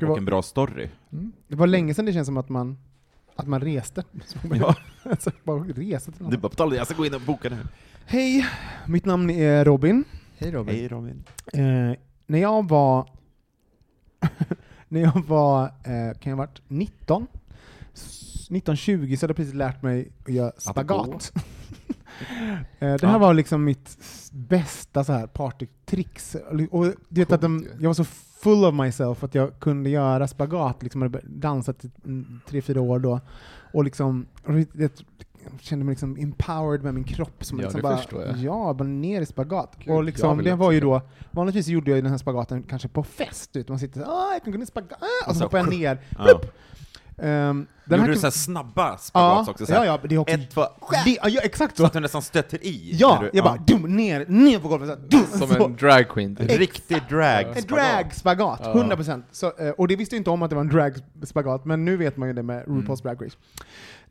Och 0.02 0.18
en 0.18 0.24
bra 0.24 0.42
story. 0.42 0.88
Mm. 1.12 1.32
det 1.48 1.56
var 1.56 1.66
länge 1.66 1.94
sedan 1.94 2.04
det 2.06 2.12
känns 2.12 2.26
som 2.26 2.36
att 2.36 2.48
man, 2.48 2.78
att 3.36 3.46
man 3.46 3.60
reste. 3.60 4.04
Ja. 4.54 4.74
alltså, 5.02 5.30
bara 5.44 5.58
resa 5.60 6.12
till 6.12 6.22
någon. 6.22 6.30
Du 6.30 6.36
bara 6.36 6.48
betalade, 6.48 6.76
jag 6.76 6.86
ska 6.86 6.96
gå 6.96 7.06
in 7.06 7.14
och 7.14 7.20
boka 7.20 7.48
nu. 7.48 7.58
Hej, 8.06 8.46
mitt 8.86 9.04
namn 9.04 9.30
är 9.30 9.64
Robin. 9.64 10.04
Hej 10.38 10.50
Robin. 10.50 10.74
Hej 10.74 10.88
Robin. 10.88 11.24
Eh, 11.52 11.98
när 12.26 12.38
jag 12.38 12.68
var, 12.68 13.08
när 14.88 15.00
jag 15.00 15.24
var, 15.26 15.64
eh, 15.64 16.18
kan 16.18 16.30
jag 16.30 16.36
ha 16.36 16.46
varit 16.46 16.60
19? 16.68 17.26
S- 17.94 18.46
19-20 18.50 19.16
så 19.16 19.24
hade 19.24 19.30
jag 19.30 19.36
precis 19.36 19.54
lärt 19.54 19.82
mig 19.82 20.12
att 20.26 20.32
göra 20.34 20.52
spagat. 20.58 21.32
eh, 21.36 22.58
det 22.78 23.06
här 23.06 23.12
Ja. 23.12 23.18
var 23.18 23.34
liksom 23.34 23.64
mitt 23.64 23.98
bästa 24.32 25.04
så 25.04 25.12
här 25.12 25.26
partytricks. 25.26 26.36
Och 26.70 26.84
du 27.08 27.20
vet 27.20 27.32
att 27.32 27.40
de, 27.40 27.66
jag 27.80 27.88
var 27.88 27.94
så 27.94 28.04
full 28.38 28.64
of 28.64 28.74
myself 28.74 29.24
att 29.24 29.34
jag 29.34 29.58
kunde 29.60 29.90
göra 29.90 30.28
spagat, 30.28 30.82
liksom 30.82 31.02
hade 31.02 31.20
dansat 31.24 31.84
i 31.84 31.90
tre, 32.48 32.62
fyra 32.62 32.80
år 32.80 32.98
då. 32.98 33.20
Och 33.72 33.84
liksom, 33.84 34.26
det, 34.72 35.02
jag 35.50 35.60
kände 35.60 35.84
mig 35.84 35.92
liksom 35.92 36.16
empowered 36.16 36.82
med 36.82 36.94
min 36.94 37.04
kropp. 37.04 37.44
Som 37.44 37.58
Ja, 37.58 37.62
liksom 37.64 37.78
det 37.78 37.82
bara, 37.82 37.96
förstår 37.96 38.22
jag. 38.22 38.36
Ja, 38.36 38.74
bara 38.78 38.88
ner 38.88 39.20
i 39.20 39.26
spagat. 39.26 39.76
Gud, 39.78 39.94
och 39.94 40.04
liksom, 40.04 40.42
det 40.44 40.54
var 40.54 40.72
ju 40.72 40.80
då, 40.80 41.02
vanligtvis 41.30 41.68
gjorde 41.68 41.90
jag 41.90 42.02
den 42.04 42.10
här 42.10 42.18
spagaten 42.18 42.62
kanske 42.62 42.88
på 42.88 43.02
fest, 43.02 43.56
vet, 43.56 43.68
man 43.68 43.78
sitter 43.78 44.00
såhär, 44.00 44.12
ah, 44.12 44.32
jag 44.32 44.44
kan 44.44 44.52
gå 44.52 44.58
ner 44.58 44.64
i 44.64 44.66
spagat, 44.66 45.02
ah, 45.02 45.30
och 45.30 45.36
så 45.36 45.44
hoppar 45.44 45.58
jag 45.58 45.70
ner. 45.70 45.98
Ja. 46.18 46.40
Um, 47.18 47.66
Gjorde 47.90 48.06
du 48.06 48.16
så 48.16 48.26
här 48.26 48.30
snabba 48.30 48.88
ja, 48.90 48.98
spagats 48.98 49.48
också? 49.48 49.66
Så 49.66 49.72
ja, 49.72 49.84
ja, 49.84 50.00
det 50.08 50.14
är 50.14 50.18
också, 50.18 50.34
Ett, 50.34 50.50
två, 50.50 50.64
det, 51.04 51.18
ja, 51.22 51.40
exakt 51.42 51.76
så 51.76 51.82
så. 51.82 51.86
att 51.86 51.92
du 51.92 52.00
nästan 52.00 52.22
stöter 52.22 52.66
i. 52.66 52.90
Ja, 52.92 53.18
du, 53.20 53.30
jag 53.32 53.44
bara 53.44 53.56
dum, 53.56 53.96
ner, 53.96 54.24
ner 54.28 54.58
på 54.58 54.68
golvet. 54.68 54.88
Så 54.88 54.96
dum, 54.96 55.26
Som 55.38 55.48
så. 55.48 55.64
en 55.64 55.76
drag 55.76 56.08
queen. 56.08 56.36
typ. 56.36 56.50
Riktig 56.50 57.02
drag 57.08 57.56
En 57.56 57.62
drag-spagat, 57.68 58.60
Ja. 58.64 58.72
100%. 58.74 59.22
Så, 59.30 59.52
eh, 59.58 59.70
och 59.70 59.88
det 59.88 59.96
visste 59.96 60.14
jag 60.16 60.20
inte 60.20 60.30
om 60.30 60.42
att 60.42 60.50
det 60.50 60.56
var 60.56 60.60
en 60.60 60.68
drag-spagat, 60.68 61.64
men 61.64 61.84
nu 61.84 61.96
vet 61.96 62.16
man 62.16 62.28
ju 62.28 62.34
det 62.34 62.42
med 62.42 62.64
RuPaul's 62.64 63.02
Drag 63.02 63.26
Race. 63.26 63.36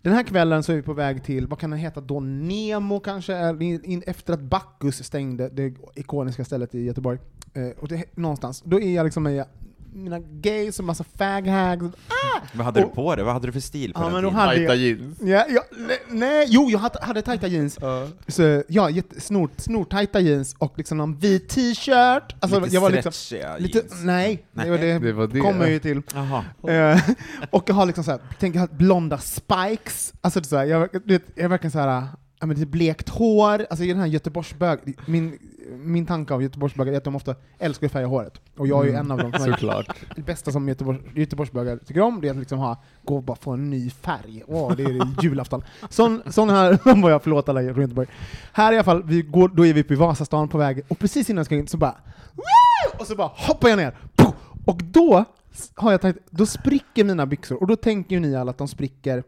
Den 0.01 0.13
här 0.13 0.23
kvällen 0.23 0.63
så 0.63 0.71
är 0.71 0.75
vi 0.75 0.81
på 0.81 0.93
väg 0.93 1.23
till, 1.23 1.47
vad 1.47 1.59
kan 1.59 1.69
den 1.69 1.79
heta 1.79 2.01
då, 2.01 2.19
Nemo 2.19 2.99
kanske, 2.99 3.57
in, 3.61 4.03
efter 4.07 4.33
att 4.33 4.41
Bacchus 4.41 5.03
stängde, 5.03 5.49
det 5.49 5.73
ikoniska 5.95 6.45
stället 6.45 6.75
i 6.75 6.83
Göteborg. 6.83 7.19
Eh, 7.53 7.69
och 7.79 7.87
det, 7.87 8.17
någonstans, 8.17 8.61
då 8.65 8.81
är 8.81 8.95
jag 8.95 9.03
liksom 9.03 9.23
med 9.23 9.45
mina 9.95 10.19
gays 10.19 10.79
och 10.79 10.85
massa 10.85 11.03
fag-hags. 11.17 11.83
Ah! 12.07 12.39
Vad 12.53 12.65
hade 12.65 12.79
du 12.79 12.85
Och- 12.85 12.93
på 12.95 13.15
dig? 13.15 13.25
Vad 13.25 13.33
hade 13.33 13.47
du 13.47 13.51
för 13.51 13.59
stil 13.59 13.93
på 13.93 13.99
Ja, 13.99 14.03
den 14.03 14.13
men 14.13 14.21
tiden? 14.23 14.35
hade 14.35 14.55
Tajta 14.55 14.75
jag, 14.75 14.77
jeans. 14.77 15.17
ja, 15.21 15.45
ja, 15.49 15.61
nej, 15.87 15.97
nej, 16.09 16.45
jo, 16.49 16.69
jag 16.69 16.79
hade, 16.79 16.99
hade 17.05 17.21
tajta 17.21 17.47
jeans. 17.47 17.77
Så, 18.27 18.63
ja, 18.67 18.89
jätte- 18.89 19.21
snor, 19.21 19.49
snortajta 19.57 20.19
jeans 20.19 20.55
och 20.57 20.73
liksom 20.77 20.97
någon 20.97 21.15
vit 21.15 21.49
t-shirt. 21.49 22.35
Alltså, 22.39 22.59
Lite 22.59 22.73
jag 22.75 22.81
var 22.81 22.89
liksom, 22.89 23.11
stretchiga 23.11 23.57
lite, 23.57 23.77
jeans. 23.77 23.93
nej, 24.03 24.45
Nej. 24.51 24.69
det, 24.69 24.77
det, 24.77 24.99
Det 24.99 25.11
var 25.13 25.27
det. 25.27 25.39
kommer 25.39 25.67
ju 25.67 25.79
till. 25.79 25.97
Eh, 26.67 26.99
och 27.49 27.63
jag 27.69 27.75
har 27.75 27.85
liksom 27.85 28.03
såhär, 28.03 28.19
tänk 28.39 28.55
jag 28.55 28.59
har 28.61 28.67
blonda 28.67 29.17
spikes, 29.17 30.13
alltså 30.21 30.43
så 30.43 30.57
här, 30.57 30.65
jag, 30.65 30.89
du 31.05 31.13
vet, 31.13 31.23
jag 31.35 31.43
är 31.45 31.49
verkligen 31.49 31.71
såhär, 31.71 32.03
ja 32.39 32.45
men 32.45 32.57
lite 32.57 32.71
blekt 32.71 33.09
hår, 33.09 33.65
alltså 33.69 33.83
i 33.83 33.87
den 33.87 33.97
här 33.97 34.07
Göteborgsbög, 34.07 34.79
min 35.05 35.39
min 35.69 36.05
tanke 36.05 36.33
av 36.33 36.43
Göteborgsbögar 36.43 36.93
är 36.93 36.97
att 36.97 37.03
de 37.03 37.15
ofta 37.15 37.35
älskar 37.57 37.87
att 37.87 37.93
färga 37.93 38.07
håret. 38.07 38.41
Och 38.57 38.67
jag 38.67 38.85
är 38.85 38.89
ju 38.89 38.95
en 38.95 39.11
av 39.11 39.17
dem 39.17 39.31
som 39.31 39.45
Såklart. 39.51 39.95
det 40.15 40.21
bästa 40.21 40.51
som 40.51 40.67
Göteborg, 40.67 40.99
Göteborgsbögar 41.15 41.77
tycker 41.77 42.01
om, 42.01 42.21
det 42.21 42.27
är 42.27 42.31
att 42.31 42.37
liksom 42.37 42.59
ha, 42.59 42.83
gå 43.03 43.15
och 43.15 43.23
bara 43.23 43.37
få 43.37 43.51
en 43.51 43.69
ny 43.69 43.89
färg. 43.89 44.43
Åh, 44.47 44.75
det 44.75 44.83
är 44.83 45.07
julafton. 45.23 45.63
Sån, 45.89 46.21
sån 46.27 46.49
här, 46.49 46.79
var 47.01 47.09
jag, 47.09 47.23
förlåt 47.23 47.49
alla 47.49 47.61
från 47.73 47.81
Göteborg. 47.81 48.07
Här 48.53 48.73
i 48.73 48.75
alla 48.75 48.83
fall, 48.83 49.03
vi 49.03 49.21
går, 49.21 49.47
då 49.47 49.65
är 49.65 49.73
vi 49.73 49.81
uppe 49.81 49.93
i 49.93 49.97
Vasastan 49.97 50.47
på 50.49 50.57
väg, 50.57 50.81
och 50.87 50.99
precis 50.99 51.29
innan 51.29 51.37
jag 51.39 51.45
ska 51.45 51.55
in 51.55 51.67
så 51.67 51.77
bara 51.77 51.95
Woo! 52.33 52.99
och 52.99 53.07
så 53.07 53.15
bara 53.15 53.31
hoppar 53.35 53.69
jag 53.69 53.77
ner. 53.77 53.97
Och 54.65 54.83
då 54.83 55.25
har 55.75 55.91
jag 55.91 56.01
tänkt, 56.01 56.19
då 56.29 56.45
spricker 56.45 57.03
mina 57.03 57.25
byxor, 57.25 57.61
och 57.61 57.67
då 57.67 57.75
tänker 57.75 58.15
ju 58.15 58.19
ni 58.19 58.35
alla 58.35 58.51
att 58.51 58.57
de 58.57 58.67
spricker 58.67 59.23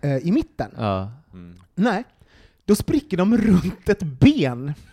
eh, 0.00 0.16
i 0.16 0.32
mitten. 0.32 0.70
Ja. 0.76 1.10
Mm. 1.32 1.56
Nej, 1.74 2.04
då 2.66 2.74
spricker 2.74 3.16
de 3.16 3.36
runt 3.38 3.88
ett 3.88 4.02
ben. 4.02 4.74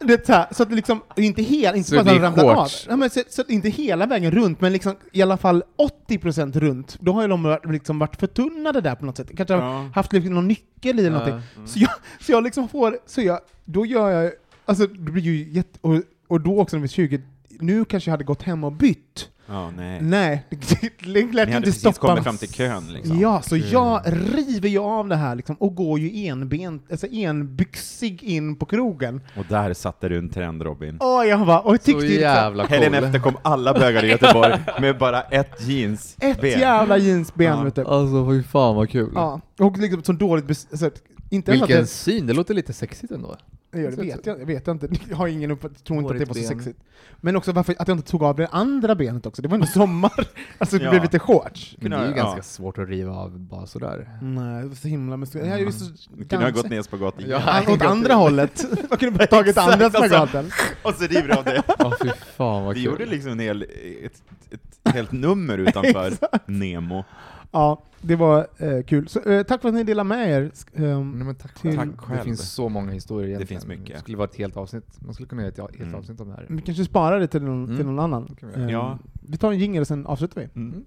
det 0.00 0.26
så, 0.26 0.32
här, 0.32 0.46
så 0.54 0.62
att 0.62 0.68
det 0.68 0.74
liksom, 0.74 1.00
inte 1.16 1.42
hela, 1.42 1.76
inte 1.76 1.90
Så 1.90 2.04
bara 2.04 2.22
ramlar 2.22 2.44
av. 2.54 2.68
Ja, 2.88 2.96
men 2.96 3.10
så, 3.10 3.20
så 3.28 3.42
inte 3.48 3.68
hela 3.68 4.06
vägen 4.06 4.30
runt, 4.30 4.60
men 4.60 4.72
liksom 4.72 4.96
i 5.12 5.22
alla 5.22 5.36
fall 5.36 5.62
80% 6.08 6.58
runt. 6.60 6.96
Då 7.00 7.12
har 7.12 7.22
ju 7.22 7.28
de 7.28 7.42
varit- 7.42 7.70
liksom 7.72 7.98
varit 7.98 8.16
förtunnade 8.16 8.80
där 8.80 8.94
på 8.94 9.04
något 9.04 9.16
sätt. 9.16 9.30
Kanske 9.36 9.54
Ja. 9.54 9.90
haft 9.94 10.12
liksom 10.12 10.34
någon 10.34 10.48
nyckel 10.48 11.00
i 11.00 11.06
eller 11.06 11.18
Ja. 11.20 11.24
någonting. 11.26 11.66
Så 11.66 11.78
jag, 11.78 11.90
så 12.20 12.32
jag 12.32 12.42
liksom 12.44 12.68
får, 12.68 12.98
så 13.06 13.20
jag, 13.22 13.40
då 13.64 13.86
gör 13.86 14.10
jag, 14.10 14.32
alltså 14.64 14.86
det 14.86 14.98
blir 15.10 15.22
ju 15.22 15.48
jätte, 15.52 15.78
och, 15.80 16.02
och 16.28 16.40
då 16.40 16.60
också 16.60 16.76
när 16.76 16.80
vi 16.80 16.86
är 16.86 16.88
20, 16.88 17.22
nu 17.60 17.84
kanske 17.84 18.08
jag 18.10 18.12
hade 18.12 18.24
gått 18.24 18.42
hem 18.42 18.64
och 18.64 18.72
bytt. 18.72 19.28
Ja, 19.48 19.70
nej. 19.70 20.00
Nej, 20.02 20.44
det, 20.50 21.06
lät 21.06 21.06
Ni 21.06 21.30
ju 21.30 21.38
hade 21.38 21.56
inte 21.56 21.60
precis 21.60 21.80
stoppa 21.80 21.98
kommit 22.08 22.24
fram 22.24 22.36
till 22.36 22.52
kön 22.52 22.92
liksom. 22.92 23.20
Ja, 23.20 23.42
så 23.42 23.56
jag 23.56 24.02
river 24.06 24.68
ju 24.68 24.78
av 24.78 25.08
det 25.08 25.16
här 25.16 25.34
liksom, 25.34 25.56
och 25.56 25.74
går 25.74 25.98
ju 25.98 26.26
enbent, 26.26 26.90
alltså 26.90 27.06
enbyxig 27.06 28.22
in 28.22 28.56
på 28.56 28.66
krogen. 28.66 29.20
Och 29.38 29.44
där 29.48 29.74
satte 29.74 30.08
du 30.08 30.18
en 30.18 30.28
trend 30.28 30.62
Robin. 30.62 30.96
Och 30.96 31.26
jag 31.26 31.46
bara, 31.46 31.60
och 31.60 31.72
jag 31.74 31.80
Så 31.80 31.84
tyckte 31.86 32.02
liksom, 32.02 32.20
jävla 32.20 32.64
Helgen 32.66 32.92
cool. 32.92 33.04
efter 33.04 33.18
kom 33.18 33.36
alla 33.42 33.74
bögar 33.74 34.04
i 34.04 34.08
Göteborg 34.08 34.54
med 34.80 34.98
bara 34.98 35.22
ett 35.22 35.68
jeans. 35.68 36.16
ett 36.20 36.40
ben. 36.40 36.60
jävla 36.60 36.96
jeansben 36.98 37.46
Ja. 37.58 37.62
vet 37.64 37.74
du. 37.74 37.84
Alltså 37.84 38.30
fy 38.30 38.42
fan 38.42 38.76
vad 38.76 38.90
kul. 38.90 39.12
Ja, 39.14 39.40
och 39.58 39.78
liksom 39.78 40.02
så 40.02 40.12
dåligt 40.12 40.50
alltså, 40.70 40.90
inte 41.28 41.50
ens 41.50 41.62
att 41.62 41.68
Vilken 41.68 41.82
det, 41.84 41.86
syn, 41.90 42.26
det 42.26 42.32
låter 42.32 42.54
lite 42.54 42.72
sexigt 42.72 43.12
ändå. 43.12 43.36
det, 43.72 43.80
gör 43.80 43.90
det 43.90 43.96
vet 44.02 44.26
jag, 44.26 44.40
jag 44.40 44.46
vet 44.46 44.66
jag 44.66 44.74
inte, 44.76 44.88
jag 45.10 45.16
har 45.16 45.26
ingen 45.28 45.50
uppfattning, 45.50 45.80
tror 45.84 45.98
inte 46.00 46.12
att 46.12 46.18
det 46.18 46.24
var 46.24 46.34
så 46.34 46.40
ben. 46.40 46.48
sexigt. 46.48 46.78
Men 47.20 47.36
också 47.36 47.52
varför 47.52 47.74
att 47.78 47.88
jag 47.88 47.96
inte 47.98 48.10
tog 48.10 48.22
av 48.22 48.36
det 48.36 48.46
andra 48.46 48.94
benet 48.94 49.26
också, 49.26 49.42
det 49.42 49.48
var 49.48 49.54
ändå 49.54 49.66
sommar, 49.66 50.28
alltså 50.58 50.78
det 50.78 50.84
Ja. 50.84 50.90
blev 50.90 51.02
lite 51.02 51.18
shorts. 51.18 51.76
Men 51.80 51.90
det 51.90 51.96
är 51.96 52.02
ju 52.04 52.08
Ja. 52.10 52.16
ganska 52.16 52.42
svårt 52.42 52.78
att 52.78 52.88
riva 52.88 53.12
av 53.12 53.38
bara 53.40 53.66
sådär. 53.66 54.18
Nej, 54.22 54.62
det 54.62 54.68
var 54.68 54.74
så 54.74 54.88
himla 54.88 55.16
med 55.16 55.28
Jag 55.32 55.46
är 55.48 55.58
ju 55.58 55.72
så 55.72 55.84
Du 56.16 56.24
kunde 56.24 56.44
ha 56.44 56.50
gått 56.50 56.70
ner 56.70 56.82
spagat 56.82 57.20
igen. 57.20 57.30
Ja. 57.46 57.72
Åt 57.74 57.82
andra 57.82 58.14
hållet. 58.14 58.64
Man 58.90 58.98
kunde 58.98 59.18
bara 59.18 59.26
tagit 59.26 59.58
andra 59.58 59.74
Exakt, 59.86 59.94
alltså. 59.94 60.08
spagaten. 60.08 60.50
Och 60.82 60.94
så 60.94 61.04
river 61.06 61.28
du 61.28 61.34
av 61.34 61.44
det. 61.44 61.62
Ja 61.78 61.92
fy 62.02 62.08
fan 62.36 62.64
vad 62.64 62.74
Vi 62.74 62.80
kul. 62.82 62.90
gjorde 62.92 63.06
liksom 63.06 63.30
en 63.32 63.38
hel, 63.40 63.62
ett, 64.04 64.22
ett 64.50 64.94
helt 64.94 65.12
nummer 65.12 65.58
utanför 65.58 66.12
Nemo. 66.46 67.04
Ja, 67.52 67.82
det 68.06 68.16
var 68.16 68.46
eh, 68.58 68.82
kul. 68.82 69.08
Så, 69.08 69.20
eh, 69.20 69.42
tack 69.42 69.60
för 69.62 69.68
att 69.68 69.74
ni 69.74 69.84
delade 69.84 70.08
med 70.08 70.30
er. 70.30 70.42
Ehm, 70.74 71.10
Nej, 71.12 71.26
men 71.26 71.34
tack, 71.34 71.54
Till- 71.60 71.76
själv. 71.78 71.90
Tack 71.96 72.08
Det 72.08 72.14
själv. 72.14 72.24
finns 72.24 72.52
så 72.52 72.68
många 72.68 72.92
historier 72.92 73.28
egentligen. 73.28 73.60
finns 73.60 73.66
mycket. 73.78 73.94
Det 73.94 74.00
skulle 74.00 74.16
vara 74.16 74.28
ett 74.28 74.36
helt 74.36 74.56
avsnitt. 74.56 74.86
Man 75.04 75.14
skulle 75.14 75.28
kunna 75.28 75.42
göra 75.42 75.52
ett 75.52 75.58
helt 75.58 75.80
Mm. 75.80 75.94
avsnitt 75.94 76.20
om 76.20 76.28
det 76.28 76.34
här. 76.34 76.46
vi 76.48 76.62
kanske 76.62 76.84
sparar 76.84 77.20
det 77.20 77.26
till 77.26 77.42
någon, 77.42 77.64
Mm. 77.64 77.76
till 77.76 77.86
någon 77.86 77.98
annan. 77.98 78.36
Det 78.40 78.46
vi. 78.46 78.62
Ehm, 78.62 78.68
Ja. 78.68 78.98
Vi 79.28 79.36
tar 79.36 79.52
en 79.52 79.58
jingel 79.58 79.80
och 79.80 79.86
sen 79.86 80.06
avslutar 80.06 80.40
vi. 80.40 80.48
Mm. 80.60 80.84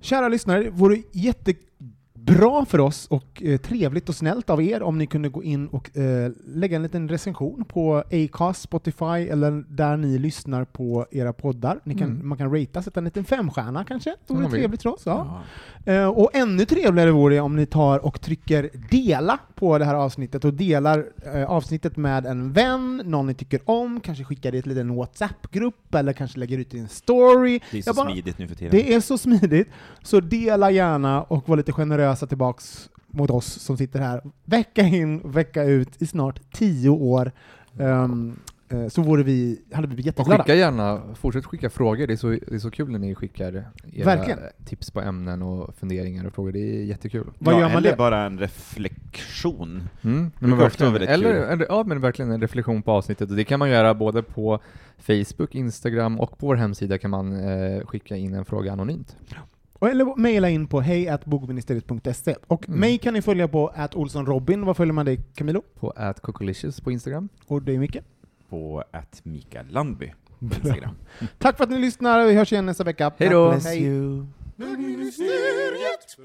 Kära 0.00 0.28
lyssnare, 0.28 0.62
det 0.62 0.70
vore 0.70 1.02
jättebra 2.28 2.64
för 2.64 2.80
oss 2.80 3.06
och 3.06 3.42
eh, 3.42 3.56
trevligt 3.60 4.08
och 4.08 4.14
snällt 4.14 4.50
av 4.50 4.62
er 4.62 4.82
om 4.82 4.98
ni 4.98 5.06
kunde 5.06 5.28
gå 5.28 5.42
in 5.42 5.66
och 5.68 5.96
eh, 5.96 6.30
lägga 6.46 6.76
en 6.76 6.82
liten 6.82 7.08
recension 7.08 7.64
på 7.64 8.02
Acast, 8.12 8.62
Spotify 8.62 9.04
eller 9.30 9.64
där 9.68 9.96
ni 9.96 10.18
lyssnar 10.18 10.64
på 10.64 11.06
era 11.10 11.32
poddar. 11.32 11.80
Ni 11.84 11.94
kan, 11.94 12.08
Mm. 12.08 12.28
Man 12.28 12.38
kan 12.38 12.50
ratea, 12.60 12.82
sätta 12.82 13.00
en 13.00 13.04
liten 13.04 13.24
femstjärna 13.24 13.84
kanske. 13.84 14.14
Det 14.26 14.34
vore 14.34 14.50
trevligt 14.50 14.82
för 14.82 14.90
oss. 14.94 15.02
Ja. 15.06 15.42
Ja. 15.84 15.92
Eh, 15.92 16.06
och 16.08 16.30
ännu 16.34 16.64
trevligare 16.64 17.10
vore 17.10 17.34
det 17.34 17.40
om 17.40 17.56
ni 17.56 17.66
tar 17.66 17.98
och 18.06 18.20
trycker 18.20 18.70
dela 18.90 19.38
på 19.54 19.78
det 19.78 19.84
här 19.84 19.94
avsnittet 19.94 20.44
och 20.44 20.54
delar 20.54 21.04
eh, 21.34 21.50
avsnittet 21.50 21.96
med 21.96 22.26
en 22.26 22.52
vän, 22.52 23.02
någon 23.04 23.26
ni 23.26 23.34
tycker 23.34 23.60
om, 23.64 24.00
kanske 24.00 24.24
skickar 24.24 24.50
det 24.52 24.56
i 24.56 24.60
en 24.64 24.68
liten 24.68 24.94
WhatsApp-grupp 24.96 25.94
eller 25.94 26.12
kanske 26.12 26.38
lägger 26.38 26.58
ut 26.58 26.74
i 26.74 26.78
en 26.78 26.88
story. 26.88 27.60
Det 27.70 27.78
är 27.78 27.82
så 27.82 27.94
bara- 27.94 28.10
smidigt 28.10 28.38
nu 28.38 28.48
för 28.48 28.54
tiden. 28.54 28.70
Det 28.70 28.94
är 28.94 29.00
så 29.00 29.18
smidigt, 29.18 29.68
så 30.02 30.20
dela 30.20 30.70
gärna 30.70 31.22
och 31.22 31.48
var 31.48 31.56
lite 31.56 31.72
generösa 32.18 32.26
tillbaks 32.26 32.90
mot 33.06 33.30
oss 33.30 33.46
som 33.46 33.76
sitter 33.76 34.00
här 34.00 34.22
vecka 34.44 34.82
in 34.82 35.20
och 35.20 35.36
vecka 35.36 35.62
ut 35.64 36.02
i 36.02 36.06
snart 36.06 36.40
tio 36.52 36.90
år. 36.90 37.32
Eh, 37.78 38.88
så 38.88 39.02
vore 39.02 39.22
vi, 39.22 39.58
hade 39.72 39.88
vi 39.88 39.94
blivit 39.94 40.14
Och 40.14 40.20
jätteglada. 40.20 40.42
skicka 40.42 40.54
gärna, 40.54 41.14
fortsätt 41.14 41.44
skicka 41.44 41.70
frågor. 41.70 42.06
Det 42.06 42.12
är, 42.12 42.16
så, 42.16 42.28
det 42.28 42.54
är 42.54 42.58
så 42.58 42.70
kul 42.70 42.90
när 42.90 42.98
ni 42.98 43.14
skickar 43.14 43.64
era 43.92 44.04
Verkligen. 44.04 44.38
tips 44.64 44.90
på 44.90 45.00
ämnen 45.00 45.42
och 45.42 45.74
funderingar 45.76 46.26
och 46.26 46.34
frågor. 46.34 46.52
Det 46.52 46.60
är 46.60 46.84
jättekul. 46.84 47.26
Vad 47.38 47.54
ja, 47.54 47.60
gör 47.60 47.68
man 47.68 47.76
eller 47.76 47.90
det? 47.90 47.96
bara 47.96 48.26
en 48.26 48.38
reflektion. 48.38 49.88
Mm, 50.02 50.30
men 50.38 50.58
verkligen, 50.58 50.96
eller, 50.96 51.66
ja, 51.68 51.84
men 51.86 52.00
verkligen 52.00 52.30
en 52.30 52.40
reflektion 52.40 52.82
på 52.82 52.92
avsnittet. 52.92 53.30
Och 53.30 53.36
det 53.36 53.44
kan 53.44 53.58
man 53.58 53.70
göra 53.70 53.94
både 53.94 54.22
på 54.22 54.60
Facebook, 54.98 55.54
Instagram 55.54 56.20
och 56.20 56.38
på 56.38 56.46
vår 56.46 56.56
hemsida 56.56 56.98
kan 56.98 57.10
man 57.10 57.32
eh, 57.32 57.86
skicka 57.86 58.16
in 58.16 58.34
en 58.34 58.44
fråga 58.44 58.72
anonymt. 58.72 59.16
Och 59.78 59.88
Eller 59.88 60.16
mejla 60.16 60.48
in 60.50 60.66
på 60.66 60.80
hejatbogministeriet.se. 60.80 62.34
Och 62.46 62.68
Mm. 62.68 62.80
mig 62.80 62.98
kan 62.98 63.14
ni 63.14 63.22
följa 63.22 63.48
på 63.48 63.72
@olssonrobin. 63.94 64.64
Vad 64.64 64.76
följer 64.76 64.92
man 64.92 65.06
dig 65.06 65.20
Camilo? 65.34 65.62
På 65.80 65.90
atcocolicious 65.96 66.80
på 66.80 66.90
Instagram. 66.92 67.28
Och 67.46 67.62
dig 67.62 67.78
Micke? 67.78 67.96
På 68.48 68.84
att 68.90 69.20
Mikael 69.24 69.66
Landby 69.70 70.12
på 70.38 70.44
Instagram. 70.44 70.94
Tack 71.38 71.56
för 71.56 71.64
att 71.64 71.70
ni 71.70 71.78
lyssnar, 71.78 72.26
vi 72.26 72.34
hörs 72.34 72.52
igen 72.52 72.66
nästa 72.66 72.84
vecka. 72.84 73.12
Hej 73.18 73.28
då! 73.28 73.50
Bögministeriet, 73.50 74.26
bögministeriet, 74.56 76.16